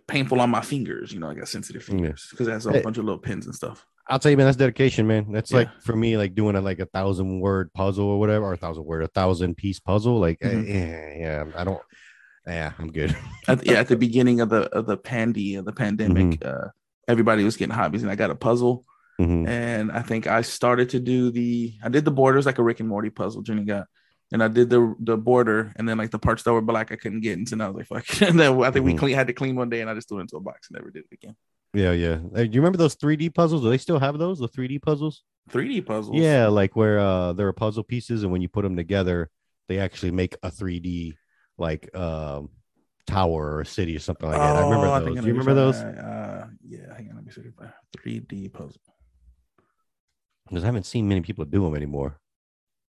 painful 0.08 0.39
on 0.42 0.50
my 0.50 0.62
fingers. 0.62 1.12
You 1.12 1.20
know, 1.20 1.30
I 1.30 1.34
got 1.34 1.48
sensitive 1.48 1.84
fingers 1.84 2.28
because 2.32 2.48
it 2.48 2.52
has 2.52 2.66
a 2.66 2.72
Hey. 2.74 2.82
bunch 2.82 2.98
of 2.98 3.06
little 3.06 3.20
pins 3.20 3.46
and 3.46 3.56
stuff. 3.56 3.86
I'll 4.08 4.20
tell 4.20 4.32
you, 4.32 4.38
man, 4.38 4.48
that's 4.48 4.58
dedication, 4.58 5.08
man. 5.08 5.32
That's 5.32 5.52
Yeah. 5.52 5.58
like 5.60 5.82
for 5.82 5.96
me, 5.96 6.18
like 6.18 6.36
doing 6.36 6.56
a 6.56 6.62
like 6.62 6.80
a 6.80 6.86
thousand 6.88 7.39
word 7.39 7.72
puzzle 7.74 8.06
or 8.06 8.20
whatever, 8.20 8.46
or 8.46 8.54
a 8.54 8.58
thousand 8.58 8.86
word, 8.86 9.04
a 9.04 9.08
thousand 9.08 9.56
piece 9.56 9.80
puzzle. 9.80 10.20
Like, 10.20 10.39
eh, 10.42 10.50
Mhm. 10.54 10.68
yeah, 10.68 11.18
yeah, 11.18 11.46
I 11.56 11.64
don't. 11.64 11.82
Yeah, 12.48 12.72
I'm 12.80 12.92
good. 12.92 13.16
At, 13.48 13.66
yeah, 13.66 13.74
at 13.80 13.88
the 13.88 13.96
beginning 13.96 14.42
of 14.42 14.50
the 14.50 14.64
of 14.76 14.86
the 14.88 14.98
pandy 14.98 15.56
of 15.56 15.66
the 15.66 15.72
pandemic, 15.72 16.39
Mm-hmm. 16.39 16.48
uh, 16.66 16.70
everybody 17.08 17.44
was 17.44 17.56
getting 17.58 17.76
hobbies, 17.76 18.02
and 18.02 18.12
I 18.12 18.16
got 18.16 18.32
a 18.32 18.36
puzzle. 18.36 18.84
Mhm. 19.20 19.48
And 19.48 19.92
I 19.92 20.02
think 20.02 20.26
I 20.26 20.42
started 20.42 20.89
to 20.89 21.00
do 21.00 21.30
the 21.30 21.74
I 21.84 21.89
did 21.89 22.04
the 22.06 22.12
borders 22.12 22.46
like 22.48 22.58
a 22.58 22.64
Rick 22.64 22.80
and 22.80 22.89
Morty 22.89 23.12
puzzle. 23.12 23.44
Jenny 23.44 23.64
got, 23.66 23.86
and 24.32 24.44
I 24.44 24.48
did 24.48 24.70
the 24.70 24.96
the 25.00 25.18
border, 25.18 25.74
and 25.76 25.88
then 25.88 25.98
like 25.98 26.12
the 26.12 26.20
parts 26.20 26.44
that 26.44 26.54
were 26.54 26.62
black 26.62 26.92
I 26.92 26.96
couldn't 26.96 27.22
get, 27.22 27.38
into, 27.38 27.54
and 27.56 27.64
I 27.64 27.70
was 27.70 27.90
like, 27.90 28.06
"Fuck!" 28.06 28.22
And 28.30 28.40
then 28.40 28.62
I 28.64 28.72
think 28.72 28.86
we 28.86 28.94
Mhm. 28.94 29.00
clean 29.00 29.16
had 29.16 29.28
to 29.28 29.34
clean 29.34 29.56
one 29.56 29.70
day, 29.70 29.82
and 29.82 29.90
I 29.90 29.94
just 29.94 30.08
threw 30.10 30.20
it 30.20 30.22
into 30.22 30.38
a 30.38 30.42
box 30.42 30.70
and 30.70 30.76
never 30.80 30.92
did 30.92 31.04
it 31.12 31.14
again. 31.14 31.36
Yeah, 31.74 31.92
yeah. 31.94 32.20
Hey, 32.36 32.48
do 32.48 32.56
you 32.56 32.62
remember 32.62 32.78
those 32.78 32.96
3D 32.96 33.30
puzzles? 33.34 33.62
Do 33.62 33.70
they 33.70 33.78
still 33.78 34.00
have 34.00 34.18
those? 34.18 34.40
The 34.40 34.48
3D 34.48 34.82
puzzles? 34.82 35.24
3D 35.50 35.82
puzzles. 35.86 36.18
Yeah, 36.18 36.48
like 36.48 36.76
where 36.76 37.00
uh 37.00 37.34
there 37.34 37.48
are 37.48 37.54
puzzle 37.54 37.84
pieces, 37.84 38.24
and 38.24 38.32
when 38.32 38.42
you 38.42 38.50
put 38.50 38.64
them 38.64 38.76
together, 38.76 39.30
they 39.68 39.80
actually 39.80 40.12
make 40.12 40.36
a 40.44 40.50
3D 40.50 41.16
like 41.58 41.94
um 41.96 42.50
tower 43.08 43.54
or 43.56 43.62
a 43.62 43.66
city 43.66 43.96
or 43.96 44.00
something 44.00 44.30
like 44.30 44.40
that. 44.40 44.56
I 44.56 44.62
remember 44.64 44.88
Oh, 44.88 45.00
those. 45.00 45.18
I 45.18 45.22
Do 45.22 45.28
you 45.28 45.34
remember 45.34 45.54
those? 45.54 45.76
Uh, 45.76 46.48
yeah, 46.64 46.94
hang 46.96 47.10
on, 47.10 47.16
let 47.16 47.26
me 47.26 47.32
see. 47.32 47.42
3D 47.98 48.54
puzzle. 48.54 48.80
Because 50.48 50.64
I 50.64 50.68
haven't 50.68 50.86
seen 50.86 51.08
many 51.08 51.22
people 51.22 51.46
do 51.46 51.64
them 51.64 51.76
anymore. 51.76 52.20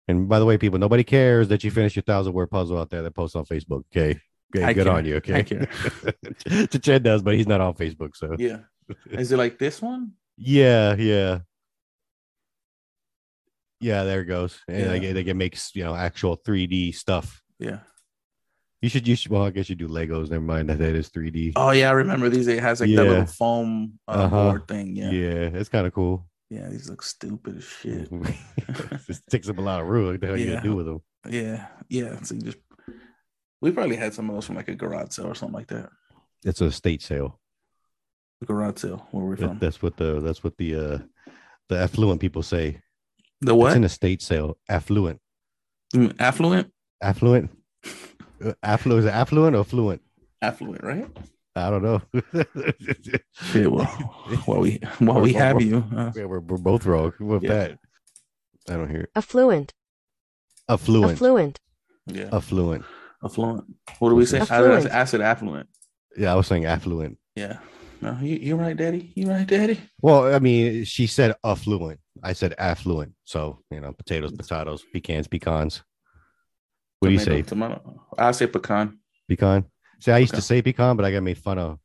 And 0.09 0.27
by 0.27 0.39
the 0.39 0.45
way, 0.45 0.57
people, 0.57 0.79
nobody 0.79 1.03
cares 1.03 1.49
that 1.49 1.63
you 1.63 1.69
finish 1.69 1.95
your 1.95 2.01
thousand 2.03 2.33
word 2.33 2.49
puzzle 2.49 2.79
out 2.79 2.89
there 2.89 3.03
that 3.03 3.11
posts 3.11 3.35
on 3.35 3.45
Facebook. 3.45 3.83
Okay. 3.95 4.19
Okay, 4.55 4.65
I 4.65 4.73
good 4.73 4.85
care. 4.87 4.93
on 4.93 5.05
you. 5.05 5.15
Okay, 5.17 5.35
I 5.35 5.43
care. 5.43 5.67
Chad 6.81 7.03
does, 7.03 7.21
but 7.21 7.35
he's 7.35 7.45
not 7.47 7.61
on 7.61 7.75
Facebook, 7.75 8.15
so 8.15 8.35
Yeah. 8.39 8.61
Is 9.11 9.31
it 9.31 9.37
like 9.37 9.59
this 9.59 9.79
one? 9.81 10.13
yeah, 10.35 10.95
yeah, 10.95 11.39
yeah. 13.79 14.03
There 14.03 14.21
it 14.21 14.25
goes, 14.25 14.59
and 14.67 14.79
Yeah. 14.79 14.87
like 14.87 15.01
they 15.01 15.23
can 15.23 15.37
make 15.37 15.55
you 15.75 15.83
know 15.83 15.95
actual 15.95 16.37
3D 16.37 16.95
stuff. 16.95 17.41
Yeah. 17.59 17.79
You 18.81 18.87
should, 18.89 19.07
you 19.07 19.15
should. 19.15 19.29
Well, 19.31 19.43
I 19.43 19.49
guess 19.51 19.69
you 19.69 19.75
do 19.75 19.89
Legos. 19.89 20.29
Never 20.29 20.41
mind 20.43 20.69
that 20.69 20.79
that 20.79 20.95
is 20.95 21.09
3D. 21.09 21.53
Oh 21.57 21.71
yeah, 21.71 21.89
I 21.89 21.91
remember 21.93 22.29
these. 22.29 22.47
It 22.47 22.61
has 22.61 22.79
like 22.79 22.89
that 22.95 23.03
little 23.03 23.25
foam 23.25 23.99
uh, 24.07 24.11
Uh-huh. 24.11 24.49
board 24.49 24.67
thing. 24.67 24.95
Yeah. 24.95 25.11
yeah, 25.11 25.49
it's 25.53 25.69
kind 25.69 25.85
of 25.85 25.93
cool. 25.93 26.28
Yeah, 26.49 26.67
these 26.69 26.89
look 26.89 27.03
stupid 27.03 27.57
as 27.57 27.63
shit. 27.63 28.09
it 28.11 29.19
takes 29.29 29.49
up 29.49 29.57
a 29.59 29.61
lot 29.61 29.81
of 29.81 29.87
room. 29.87 30.07
What 30.07 30.21
the 30.21 30.27
hell 30.27 30.37
you 30.37 30.47
gonna 30.47 30.61
do 30.61 30.75
with 30.75 30.85
them? 30.87 31.01
Yeah, 31.29 31.67
yeah. 31.89 32.21
So 32.23 32.35
you 32.35 32.41
just 32.41 32.57
we 33.61 33.71
probably 33.71 33.97
had 33.97 34.13
some 34.13 34.29
of 34.29 34.35
those 34.35 34.45
from 34.45 34.55
like 34.55 34.67
a 34.67 34.75
garage 34.75 35.11
sale 35.11 35.27
or 35.27 35.35
something 35.35 35.53
like 35.55 35.67
that. 35.67 35.89
It's 36.43 36.61
a 36.61 36.65
estate 36.65 37.01
sale. 37.01 37.39
A 38.41 38.45
garage 38.45 38.79
sale. 38.79 39.07
Where 39.11 39.25
we're 39.25 39.35
from. 39.37 39.59
that's 39.59 39.81
what 39.81 39.97
the 39.97 40.21
that's 40.21 40.43
what 40.43 40.57
the 40.57 40.75
uh 40.75 40.97
the 41.67 41.77
affluent 41.77 42.19
people 42.21 42.41
say. 42.41 42.81
The 43.41 43.53
what? 43.53 43.67
It's 43.67 43.75
an 43.75 43.83
estate 43.83 44.21
sale. 44.21 44.57
Affluent. 44.67 45.19
Affluent. 46.19 46.71
Affluent. 47.01 47.51
Uh, 48.41 48.53
Affluent 48.63 48.99
is 48.99 49.05
it 49.05 49.09
affluent 49.13 49.53
or 49.53 49.65
fluent? 49.65 50.01
Affluent, 50.41 50.81
right? 50.81 51.05
I 51.67 51.69
don't 51.69 51.83
know. 51.83 52.01
Shit, 53.51 53.71
well, 53.71 53.85
while 54.45 54.59
we 54.61 54.79
while 54.99 55.21
we 55.21 55.33
have 55.33 55.61
you, 55.61 55.83
uh, 55.95 56.11
Yeah, 56.15 56.25
we're, 56.25 56.39
we're 56.39 56.57
both 56.57 56.85
wrong 56.85 57.13
with 57.19 57.43
Yeah. 57.43 57.49
that. 57.53 57.79
I 58.69 58.73
don't 58.73 58.89
hear 58.89 59.01
it. 59.01 59.09
Affluent. 59.15 59.73
Affluent. 60.67 61.13
Affluent. 61.13 61.59
yeah, 62.07 62.29
Affluent. 62.31 62.85
affluent. 63.23 63.65
What 63.99 64.09
do 64.09 64.15
we 64.15 64.25
say? 64.25 64.39
I, 64.39 64.41
I, 64.41 64.43
Affluent. 64.43 64.91
I 64.91 65.03
said 65.05 65.21
affluent. 65.21 65.69
Yeah, 66.17 66.31
I 66.33 66.35
was 66.35 66.47
saying 66.47 66.65
affluent. 66.65 67.17
Yeah. 67.35 67.57
No, 68.01 68.17
you 68.21 68.35
you 68.37 68.55
right, 68.55 68.77
Daddy. 68.77 69.11
You're 69.15 69.29
right, 69.29 69.45
Daddy. 69.47 69.79
Well, 70.01 70.33
I 70.33 70.39
mean, 70.39 70.85
she 70.85 71.05
said 71.07 71.35
affluent. 71.43 71.99
I 72.23 72.33
said 72.33 72.53
affluent. 72.57 73.13
So, 73.25 73.59
you 73.71 73.79
know, 73.81 73.91
potatoes, 73.93 74.31
potatoes, 74.31 74.85
pecans, 74.93 75.27
pecans. 75.27 75.83
What 76.99 77.09
do 77.09 77.13
you 77.13 77.19
say? 77.19 77.41
Tomato. 77.41 78.05
I 78.17 78.31
say 78.31 78.47
pecan. 78.47 78.99
Pecan. 79.27 79.65
See, 79.99 80.11
I 80.11 80.17
used 80.19 80.35
to 80.35 80.41
say 80.41 80.61
pecan, 80.61 80.95
but 80.95 81.05
I 81.05 81.11
got 81.11 81.23
made 81.23 81.37
fun 81.37 81.57
of. 81.59 81.79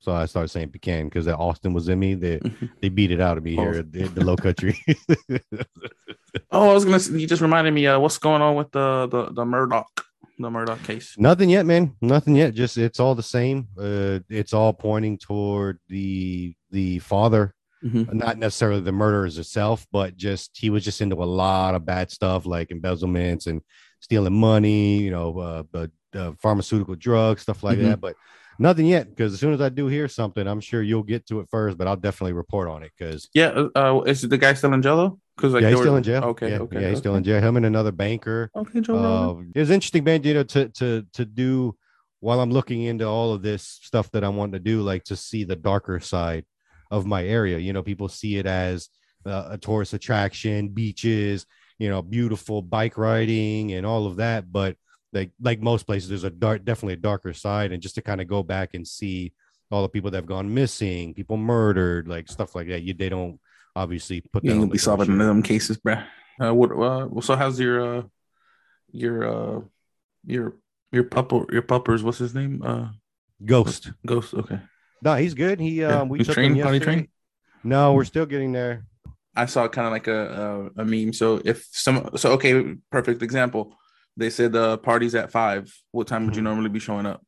So 0.00 0.12
I 0.12 0.26
started 0.26 0.48
saying 0.48 0.68
pecan 0.70 1.06
because 1.06 1.24
that 1.24 1.36
Austin 1.38 1.72
was 1.72 1.88
in 1.88 1.98
me. 1.98 2.14
They 2.14 2.38
Mm-hmm. 2.38 2.66
they 2.82 2.88
beat 2.90 3.10
it 3.10 3.20
out 3.20 3.38
of 3.38 3.44
me 3.44 3.56
here 3.56 3.72
at 3.76 3.90
the, 3.92 4.06
the 4.08 4.24
low 4.24 4.36
country. 4.36 4.78
Oh, 6.50 6.70
I 6.70 6.74
was 6.74 6.84
gonna. 6.84 7.18
You 7.18 7.26
just 7.26 7.42
reminded 7.42 7.72
me. 7.72 7.86
Uh, 7.86 7.98
what's 7.98 8.18
going 8.18 8.42
on 8.42 8.56
with 8.56 8.70
the 8.72 9.06
the 9.06 9.26
the 9.32 9.44
Murdaugh, 9.44 9.84
the 10.38 10.50
Murdaugh 10.50 10.82
case? 10.84 11.14
Nothing 11.16 11.48
yet, 11.48 11.64
man. 11.64 11.94
Nothing 12.00 12.34
yet. 12.36 12.54
Just 12.54 12.76
it's 12.76 12.98
all 13.00 13.14
the 13.14 13.22
same. 13.22 13.68
Uh, 13.78 14.18
it's 14.28 14.52
all 14.52 14.72
pointing 14.72 15.16
toward 15.18 15.78
the 15.88 16.54
the 16.70 16.98
father, 17.00 17.54
Mhm. 17.84 18.12
not 18.14 18.38
necessarily 18.38 18.80
the 18.80 18.90
murderers 18.92 19.38
itself, 19.38 19.86
but 19.92 20.16
just 20.16 20.56
he 20.58 20.70
was 20.70 20.84
just 20.84 21.00
into 21.00 21.16
a 21.16 21.24
lot 21.24 21.74
of 21.76 21.86
bad 21.86 22.10
stuff 22.10 22.46
like 22.46 22.70
embezzlements 22.72 23.46
and 23.46 23.60
stealing 24.00 24.34
money, 24.34 24.98
you 24.98 25.10
know, 25.12 25.38
uh, 25.38 25.62
but 25.62 25.90
uh, 26.14 26.32
pharmaceutical 26.40 26.94
drugs, 26.94 27.42
stuff 27.42 27.62
like 27.62 27.78
Mhm. 27.78 27.82
that. 27.84 28.00
But 28.00 28.14
nothing 28.58 28.86
yet, 28.86 29.08
because 29.10 29.32
as 29.34 29.40
soon 29.40 29.52
as 29.52 29.60
I 29.60 29.68
do 29.68 29.86
hear 29.88 30.08
something, 30.08 30.46
I'm 30.46 30.60
sure 30.60 30.82
you'll 30.82 31.02
get 31.02 31.26
to 31.26 31.40
it 31.40 31.48
first. 31.50 31.76
But 31.78 31.86
I'll 31.88 31.96
definitely 31.96 32.32
report 32.34 32.68
on 32.68 32.82
it 32.82 32.92
because 32.96 33.28
Yeah. 33.34 33.48
Uh, 33.48 33.68
uh, 33.74 34.00
is 34.06 34.22
the 34.22 34.38
guy 34.38 34.54
still 34.54 34.72
in 34.72 34.82
jail? 34.82 35.18
Because 35.36 35.52
like 35.52 35.62
yeah, 35.62 35.70
he's 35.70 35.78
were- 35.78 35.84
still 35.84 35.96
in 35.96 36.02
jail. 36.04 36.22
Okay. 36.24 36.50
yeah, 36.50 36.58
okay. 36.60 36.80
yeah, 36.82 36.88
he's 36.90 36.98
still 36.98 37.16
in 37.16 37.24
jail. 37.24 37.40
Him 37.40 37.56
and 37.56 37.66
another 37.66 37.90
banker. 37.92 38.50
Okay, 38.54 38.80
Joe 38.80 38.96
Uh, 38.96 39.42
it 39.54 39.60
was 39.60 39.70
interesting, 39.70 40.04
man. 40.04 40.22
You 40.22 40.34
know, 40.34 40.42
to 40.44 40.68
to 40.68 41.04
to 41.12 41.24
do 41.24 41.76
while 42.20 42.40
I'm 42.40 42.50
looking 42.52 42.82
into 42.82 43.04
all 43.06 43.32
of 43.32 43.42
this 43.42 43.62
stuff 43.62 44.10
that 44.12 44.24
I 44.24 44.28
want 44.28 44.52
to 44.52 44.58
do, 44.60 44.80
like 44.82 45.04
to 45.04 45.16
see 45.16 45.44
the 45.44 45.56
darker 45.56 45.98
side 46.00 46.44
of 46.90 47.04
my 47.06 47.24
area. 47.24 47.58
You 47.58 47.72
know, 47.72 47.82
people 47.82 48.08
see 48.08 48.36
it 48.36 48.46
as 48.46 48.88
uh, 49.26 49.48
a 49.50 49.58
tourist 49.58 49.92
attraction, 49.94 50.68
beaches, 50.68 51.44
you 51.78 51.88
know, 51.88 52.00
beautiful 52.02 52.62
bike 52.62 52.96
riding 52.96 53.72
and 53.72 53.84
all 53.84 54.06
of 54.06 54.16
that, 54.16 54.52
but 54.52 54.76
like 55.14 55.30
like 55.40 55.60
most 55.60 55.86
places, 55.86 56.08
there's 56.08 56.24
a 56.24 56.30
dark, 56.30 56.64
definitely 56.64 56.94
a 56.94 56.98
darker 56.98 57.32
side, 57.32 57.72
and 57.72 57.82
just 57.82 57.94
to 57.94 58.02
kind 58.02 58.20
of 58.20 58.26
go 58.26 58.42
back 58.42 58.74
and 58.74 58.86
see 58.86 59.32
all 59.70 59.82
the 59.82 59.88
people 59.88 60.10
that 60.10 60.18
have 60.18 60.26
gone 60.26 60.52
missing, 60.52 61.14
people 61.14 61.36
murdered, 61.36 62.08
like 62.08 62.28
stuff 62.28 62.54
like 62.54 62.68
that. 62.68 62.82
You 62.82 62.92
they 62.94 63.08
don't 63.08 63.40
obviously 63.76 64.20
put 64.20 64.44
You 64.44 64.50
that 64.50 64.54
ain't 64.54 64.62
on 64.62 64.66
gonna 64.68 64.72
be 64.72 64.78
solving 64.78 65.08
none 65.16 65.20
of 65.20 65.26
them 65.28 65.42
cases, 65.42 65.78
bruh. 65.78 66.04
Uh, 66.40 66.52
what? 66.52 66.72
Uh, 66.72 67.20
so 67.20 67.36
how's 67.36 67.58
your 67.58 67.98
uh, 67.98 68.02
your 68.90 69.24
uh, 69.24 69.60
your 70.26 70.56
your 70.92 71.04
pupper 71.04 71.50
your 71.50 71.62
puppers? 71.62 72.02
What's 72.02 72.18
his 72.18 72.34
name? 72.34 72.62
Uh, 72.62 72.88
Ghost. 73.44 73.92
Ghost. 74.06 74.34
Okay. 74.34 74.60
No, 75.02 75.14
he's 75.16 75.34
good. 75.34 75.60
He 75.60 75.80
Yeah, 75.80 76.00
um 76.00 76.08
we 76.08 76.24
took 76.24 76.34
trained, 76.34 76.56
him 76.56 76.80
trained? 76.80 77.08
No, 77.62 77.94
we're 77.94 78.04
still 78.04 78.26
getting 78.26 78.52
there. 78.52 78.86
I 79.36 79.46
saw 79.46 79.66
kind 79.68 79.86
of 79.86 79.92
like 79.92 80.06
a, 80.06 80.70
a 80.76 80.82
a 80.82 80.84
meme. 80.84 81.12
So 81.12 81.40
if 81.44 81.66
some 81.72 82.10
so 82.16 82.32
okay, 82.32 82.74
perfect 82.90 83.22
example. 83.22 83.76
They 84.16 84.30
said 84.30 84.52
the 84.52 84.78
party's 84.78 85.14
at 85.14 85.30
five. 85.32 85.72
What 85.92 86.06
time 86.06 86.20
Mm-hmm. 86.20 86.26
would 86.26 86.36
you 86.36 86.42
normally 86.42 86.68
be 86.70 86.78
showing 86.78 87.06
up? 87.06 87.22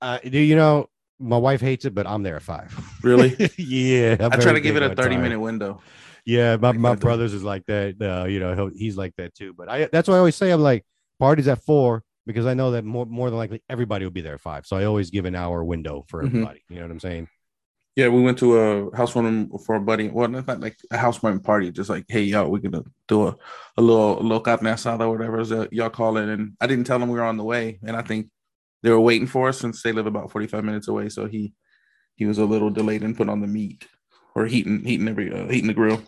Uh, 0.00 0.18
do 0.18 0.38
you 0.38 0.56
know 0.56 0.88
my 1.18 1.38
wife 1.38 1.60
hates 1.60 1.84
it, 1.84 1.94
but 1.94 2.06
I'm 2.06 2.22
there 2.22 2.36
at 2.36 2.42
five. 2.42 2.78
Really? 3.02 3.34
yeah, 3.56 4.16
I'm 4.20 4.32
I 4.32 4.36
try 4.36 4.52
to 4.52 4.60
give 4.60 4.76
it 4.76 4.82
a 4.82 4.94
thirty 4.94 5.14
time. 5.14 5.22
minute 5.22 5.40
window. 5.40 5.80
Yeah, 6.24 6.56
my, 6.56 6.72
my 6.72 6.94
brothers 6.96 7.32
is 7.32 7.44
like 7.44 7.64
that. 7.66 7.94
Uh, 8.02 8.26
you 8.26 8.40
know, 8.40 8.54
he'll, 8.54 8.70
he's 8.74 8.96
like 8.96 9.14
that 9.16 9.34
too. 9.34 9.54
But 9.56 9.68
I 9.70 9.88
that's 9.92 10.08
why 10.08 10.16
I 10.16 10.18
always 10.18 10.36
say 10.36 10.50
I'm 10.50 10.60
like 10.60 10.84
parties 11.18 11.48
at 11.48 11.62
four 11.64 12.02
because 12.26 12.46
I 12.46 12.54
know 12.54 12.72
that 12.72 12.84
more 12.84 13.06
more 13.06 13.30
than 13.30 13.38
likely 13.38 13.62
everybody 13.70 14.04
will 14.04 14.12
be 14.12 14.20
there 14.22 14.34
at 14.34 14.40
five. 14.40 14.66
So 14.66 14.76
I 14.76 14.84
always 14.84 15.10
give 15.10 15.24
an 15.24 15.34
hour 15.36 15.64
window 15.64 16.04
for 16.08 16.22
Mhm. 16.22 16.26
everybody. 16.26 16.64
You 16.68 16.76
know 16.76 16.82
what 16.82 16.90
I'm 16.90 17.00
saying? 17.00 17.28
Yeah, 17.96 18.08
we 18.08 18.20
went 18.22 18.38
to 18.40 18.58
a 18.58 18.96
housewarming 18.96 19.56
for 19.64 19.76
a 19.76 19.80
buddy. 19.80 20.08
Well, 20.08 20.28
not 20.28 20.60
like 20.60 20.76
a 20.90 20.98
housewarming 20.98 21.40
party. 21.40 21.72
Just 21.72 21.88
like, 21.88 22.04
hey, 22.08 22.22
y'all, 22.24 22.50
we're 22.50 22.58
gonna 22.58 22.84
do 23.08 23.28
a, 23.28 23.36
a 23.78 23.82
little 23.82 24.16
little 24.16 24.40
carne 24.40 24.58
asada 24.60 25.00
or 25.00 25.10
whatever 25.16 25.40
uh, 25.40 25.66
y'all 25.72 25.88
call 25.88 26.18
it. 26.18 26.28
And 26.28 26.52
I 26.60 26.66
didn't 26.66 26.84
tell 26.84 26.98
them 26.98 27.08
we 27.08 27.18
were 27.18 27.24
on 27.24 27.38
the 27.38 27.44
way, 27.44 27.78
and 27.82 27.96
I 27.96 28.02
think 28.02 28.28
they 28.82 28.90
were 28.90 29.00
waiting 29.00 29.26
for 29.26 29.48
us 29.48 29.58
since 29.58 29.82
they 29.82 29.92
live 29.92 30.06
about 30.06 30.30
forty 30.30 30.46
five 30.46 30.62
minutes 30.62 30.88
away. 30.88 31.08
So 31.08 31.26
he 31.26 31.54
he 32.16 32.26
was 32.26 32.36
a 32.36 32.44
little 32.44 32.68
delayed 32.68 33.02
in 33.02 33.14
putting 33.14 33.30
on 33.32 33.40
the 33.40 33.46
meat 33.46 33.86
or 34.34 34.44
heating 34.44 34.84
heating 34.84 35.08
every 35.08 35.32
uh, 35.32 35.48
heating 35.48 35.68
the 35.68 35.74
grill. 35.74 36.02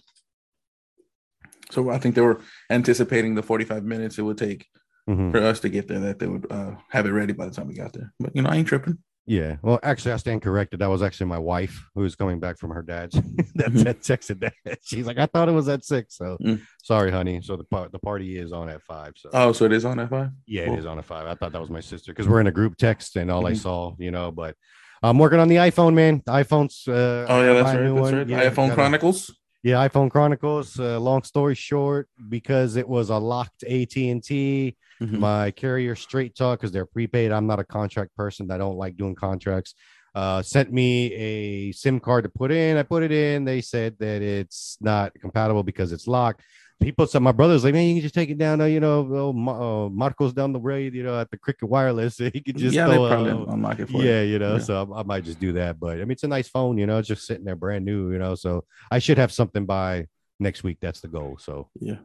So 1.70 1.88
I 1.90 1.98
think 1.98 2.14
they 2.14 2.20
were 2.20 2.42
anticipating 2.70 3.34
the 3.34 3.42
forty 3.42 3.64
five 3.64 3.84
minutes 3.84 4.18
it 4.18 4.22
would 4.22 4.38
take 4.38 4.66
Mhm. 5.08 5.32
for 5.32 5.38
us 5.38 5.60
to 5.60 5.70
get 5.70 5.88
there. 5.88 6.00
That 6.00 6.18
they 6.18 6.26
would 6.26 6.46
uh, 6.52 6.72
have 6.90 7.06
it 7.06 7.12
ready 7.12 7.32
by 7.32 7.46
the 7.46 7.50
time 7.50 7.68
we 7.68 7.72
got 7.74 7.94
there. 7.94 8.12
But 8.20 8.36
you 8.36 8.42
know, 8.42 8.50
I 8.50 8.56
ain't 8.56 8.68
tripping. 8.68 8.98
Yeah. 9.28 9.56
Well, 9.62 9.78
actually, 9.82 10.12
I 10.12 10.16
stand 10.16 10.40
corrected. 10.42 10.80
That 10.80 10.88
was 10.88 11.02
actually 11.02 11.26
my 11.26 11.38
wife 11.38 11.84
who 11.94 12.00
was 12.00 12.16
coming 12.16 12.40
back 12.40 12.58
from 12.58 12.70
her 12.70 12.82
dad's 12.82 13.14
that, 13.56 13.70
Mhm. 13.72 13.84
that 13.84 14.00
texted 14.00 14.40
that. 14.40 14.78
She's 14.82 15.06
like, 15.06 15.18
I 15.18 15.26
thought 15.26 15.48
it 15.48 15.52
was 15.52 15.68
at 15.68 15.84
six. 15.84 16.16
So 16.16 16.38
Mm. 16.42 16.62
sorry, 16.82 17.10
honey. 17.10 17.40
So 17.42 17.56
the 17.56 17.88
the 17.92 17.98
party 17.98 18.38
is 18.38 18.52
on 18.52 18.68
at 18.70 18.82
five. 18.82 19.12
So 19.16 19.28
Oh, 19.32 19.52
so 19.52 19.66
it 19.66 19.72
is 19.72 19.84
on 19.84 20.00
at 20.00 20.08
five. 20.08 20.30
Yeah, 20.46 20.64
Cool. 20.64 20.74
it 20.74 20.78
is 20.80 20.86
on 20.86 20.98
at 20.98 21.04
five. 21.04 21.26
I 21.26 21.34
thought 21.34 21.52
that 21.52 21.60
was 21.60 21.70
my 21.70 21.80
sister 21.80 22.12
because 22.12 22.26
we're 22.26 22.40
in 22.40 22.46
a 22.46 22.52
group 22.52 22.76
text 22.78 23.16
and 23.16 23.30
all 23.30 23.46
I 23.46 23.52
Mhm. 23.52 23.58
saw, 23.58 23.94
you 23.98 24.10
know. 24.10 24.30
But 24.32 24.56
I'm 25.02 25.18
working 25.18 25.38
on 25.38 25.48
the 25.48 25.56
iPhone, 25.56 25.94
man. 25.94 26.22
The 26.26 26.32
iPhone's. 26.32 26.88
Uh, 26.88 27.26
Oh 27.28 27.40
yeah, 27.42 27.52
that's 27.52 27.66
right. 27.76 27.82
That's 27.82 27.92
one. 28.00 28.14
right. 28.16 28.28
Yeah, 28.28 28.50
iPhone 28.50 28.74
Chronicles. 28.74 29.32
Yeah, 29.62 29.86
iPhone 29.88 30.10
Chronicles. 30.10 30.78
Uh, 30.78 31.00
long 31.00 31.24
story 31.24 31.54
short, 31.54 32.08
because 32.28 32.76
it 32.76 32.88
was 32.88 33.10
a 33.10 33.16
locked 33.18 33.64
AT 33.64 33.96
and 33.96 34.22
T, 34.22 34.76
Mhm. 35.02 35.18
my 35.18 35.50
carrier 35.50 35.96
Straight 35.96 36.36
Talk 36.36 36.60
because 36.60 36.70
they're 36.72 36.86
prepaid. 36.86 37.32
I'm 37.32 37.46
not 37.46 37.58
a 37.58 37.64
contract 37.64 38.14
person. 38.16 38.50
I 38.50 38.58
don't 38.58 38.76
like 38.76 38.96
doing 38.96 39.14
contracts. 39.14 39.74
Uh, 40.14 40.42
sent 40.42 40.72
me 40.72 41.12
a 41.14 41.72
SIM 41.72 42.00
card 42.00 42.24
to 42.24 42.30
put 42.30 42.50
in. 42.50 42.76
I 42.76 42.82
put 42.82 43.02
it 43.02 43.12
in. 43.12 43.44
They 43.44 43.60
said 43.60 43.96
that 43.98 44.22
it's 44.22 44.78
not 44.80 45.12
compatible 45.20 45.62
because 45.62 45.92
it's 45.92 46.06
locked. 46.06 46.42
People 46.80 47.08
said 47.08 47.22
my 47.22 47.32
brother's 47.32 47.64
like, 47.64 47.74
man, 47.74 47.88
you 47.88 47.94
can 47.96 48.02
just 48.02 48.14
take 48.14 48.30
it 48.30 48.38
down. 48.38 48.60
Uh, 48.60 48.66
you 48.66 48.78
know, 48.78 49.08
oh, 49.12 49.30
uh, 49.30 49.88
Marco's 49.88 50.32
down 50.32 50.52
the 50.52 50.60
road. 50.60 50.94
You 50.94 51.02
know, 51.02 51.18
at 51.18 51.28
the 51.30 51.36
Cricket 51.36 51.68
Wireless, 51.68 52.18
he 52.18 52.30
could 52.30 52.56
just 52.56 52.74
Yeah, 52.74 52.86
they 52.86 52.94
throw, 52.94 53.08
probably 53.08 53.32
uh, 53.32 53.52
unlock 53.52 53.80
it 53.80 53.86
for 53.88 53.98
you. 53.98 54.08
yeah, 54.10 54.22
you 54.22 54.38
know, 54.38 54.54
Yeah. 54.54 54.60
so 54.60 54.92
I, 54.94 55.00
I 55.00 55.02
might 55.02 55.24
just 55.24 55.40
do 55.40 55.52
that. 55.54 55.80
But 55.80 55.96
I 55.96 56.00
mean, 56.00 56.12
it's 56.12 56.22
a 56.22 56.28
nice 56.28 56.48
phone, 56.48 56.78
you 56.78 56.86
know, 56.86 56.98
it's 56.98 57.08
just 57.08 57.26
sitting 57.26 57.44
there 57.44 57.56
brand 57.56 57.84
new, 57.84 58.12
you 58.12 58.18
know. 58.18 58.36
So 58.36 58.64
I 58.92 59.00
should 59.00 59.18
have 59.18 59.32
something 59.32 59.66
by 59.66 60.06
next 60.38 60.62
week. 60.62 60.78
That's 60.80 61.00
the 61.00 61.08
goal. 61.08 61.36
So 61.40 61.68
Yeah. 61.80 61.96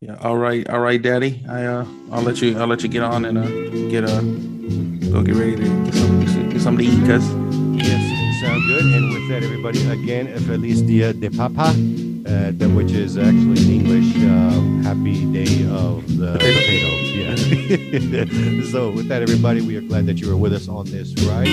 Yeah. 0.00 0.16
All 0.22 0.38
right. 0.38 0.66
All 0.70 0.80
right, 0.80 1.00
Daddy. 1.00 1.44
I 1.48 1.64
uh 1.66 1.86
I'll 2.10 2.22
let 2.22 2.40
you 2.40 2.58
I'll 2.58 2.66
let 2.66 2.82
you 2.82 2.88
get 2.88 3.02
on 3.02 3.24
and 3.26 3.36
uh 3.38 3.46
get 3.90 4.04
uh 4.04 4.20
go 5.12 5.22
get 5.22 5.36
ready 5.36 5.56
to 5.56 5.84
get 5.84 5.94
some 5.94 6.48
get 6.48 6.60
something 6.62 6.86
to 6.86 6.92
eat, 6.92 7.04
cuz. 7.06 7.22
yes, 7.76 8.40
sound 8.40 8.62
good. 8.66 8.84
And 8.86 9.12
with 9.12 9.28
that, 9.28 9.42
everybody, 9.44 9.86
again, 9.86 10.26
Feliz 10.40 10.80
Dia 10.82 11.12
de 11.12 11.30
Papa, 11.30 11.72
uh, 12.26 12.52
which 12.74 12.92
is 12.92 13.16
actually 13.18 13.60
in 13.64 13.80
English, 13.80 14.16
uh, 14.16 14.88
Happy 14.88 15.24
Day 15.32 15.66
of 15.70 16.06
the 16.18 16.32
Potato. 16.38 16.88
Yeah. 17.12 18.64
so 18.70 18.90
with 18.90 19.08
that, 19.08 19.22
everybody, 19.22 19.60
we 19.60 19.76
are 19.76 19.80
glad 19.80 20.06
that 20.06 20.18
you 20.18 20.28
were 20.28 20.36
with 20.36 20.52
us 20.52 20.68
on 20.68 20.86
this 20.86 21.12
ride. 21.24 21.48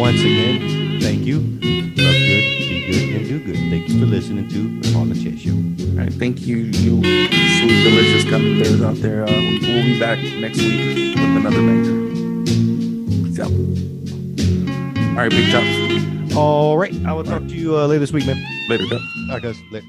Once 0.00 0.20
again, 0.20 1.00
thank 1.00 1.20
you. 1.24 1.38
Love 1.38 2.14
good, 2.14 2.58
be 2.58 2.86
good, 2.86 3.16
and 3.16 3.28
do 3.28 3.44
good. 3.44 3.56
Thank 3.70 3.88
you 3.88 4.00
for 4.00 4.06
listening 4.06 4.48
to 4.48 4.98
On 4.98 5.08
the 5.08 5.14
Chase 5.14 5.40
Show. 5.40 5.52
All 5.52 5.98
right. 5.98 6.12
Thank 6.12 6.40
you, 6.42 6.56
you 6.58 7.00
sweet, 7.02 7.82
delicious 7.84 8.24
gummy 8.24 8.62
bears 8.62 8.82
out 8.82 8.96
there. 8.96 9.24
Uh, 9.24 9.30
we- 9.30 9.58
we'll 9.60 9.84
be 9.84 9.98
back 10.00 10.18
next 10.40 10.58
week 10.58 11.14
with 11.16 11.36
another 11.36 11.56
banger. 11.60 12.44
Peace 13.24 13.40
out. 13.40 13.50
All 15.10 15.22
right, 15.22 15.30
big 15.30 15.50
chops. 15.50 16.34
All 16.36 16.76
right. 16.78 16.94
I 17.06 17.12
will 17.12 17.24
talk 17.24 17.42
to 17.42 17.54
you 17.54 17.76
uh, 17.78 17.86
later 17.86 18.00
this 18.00 18.12
week, 18.12 18.26
man. 18.26 18.36
Later, 18.68 18.84
Doug. 18.90 19.00
All 19.28 19.34
right, 19.34 19.42
guys. 19.42 19.56
Later. 19.70 19.86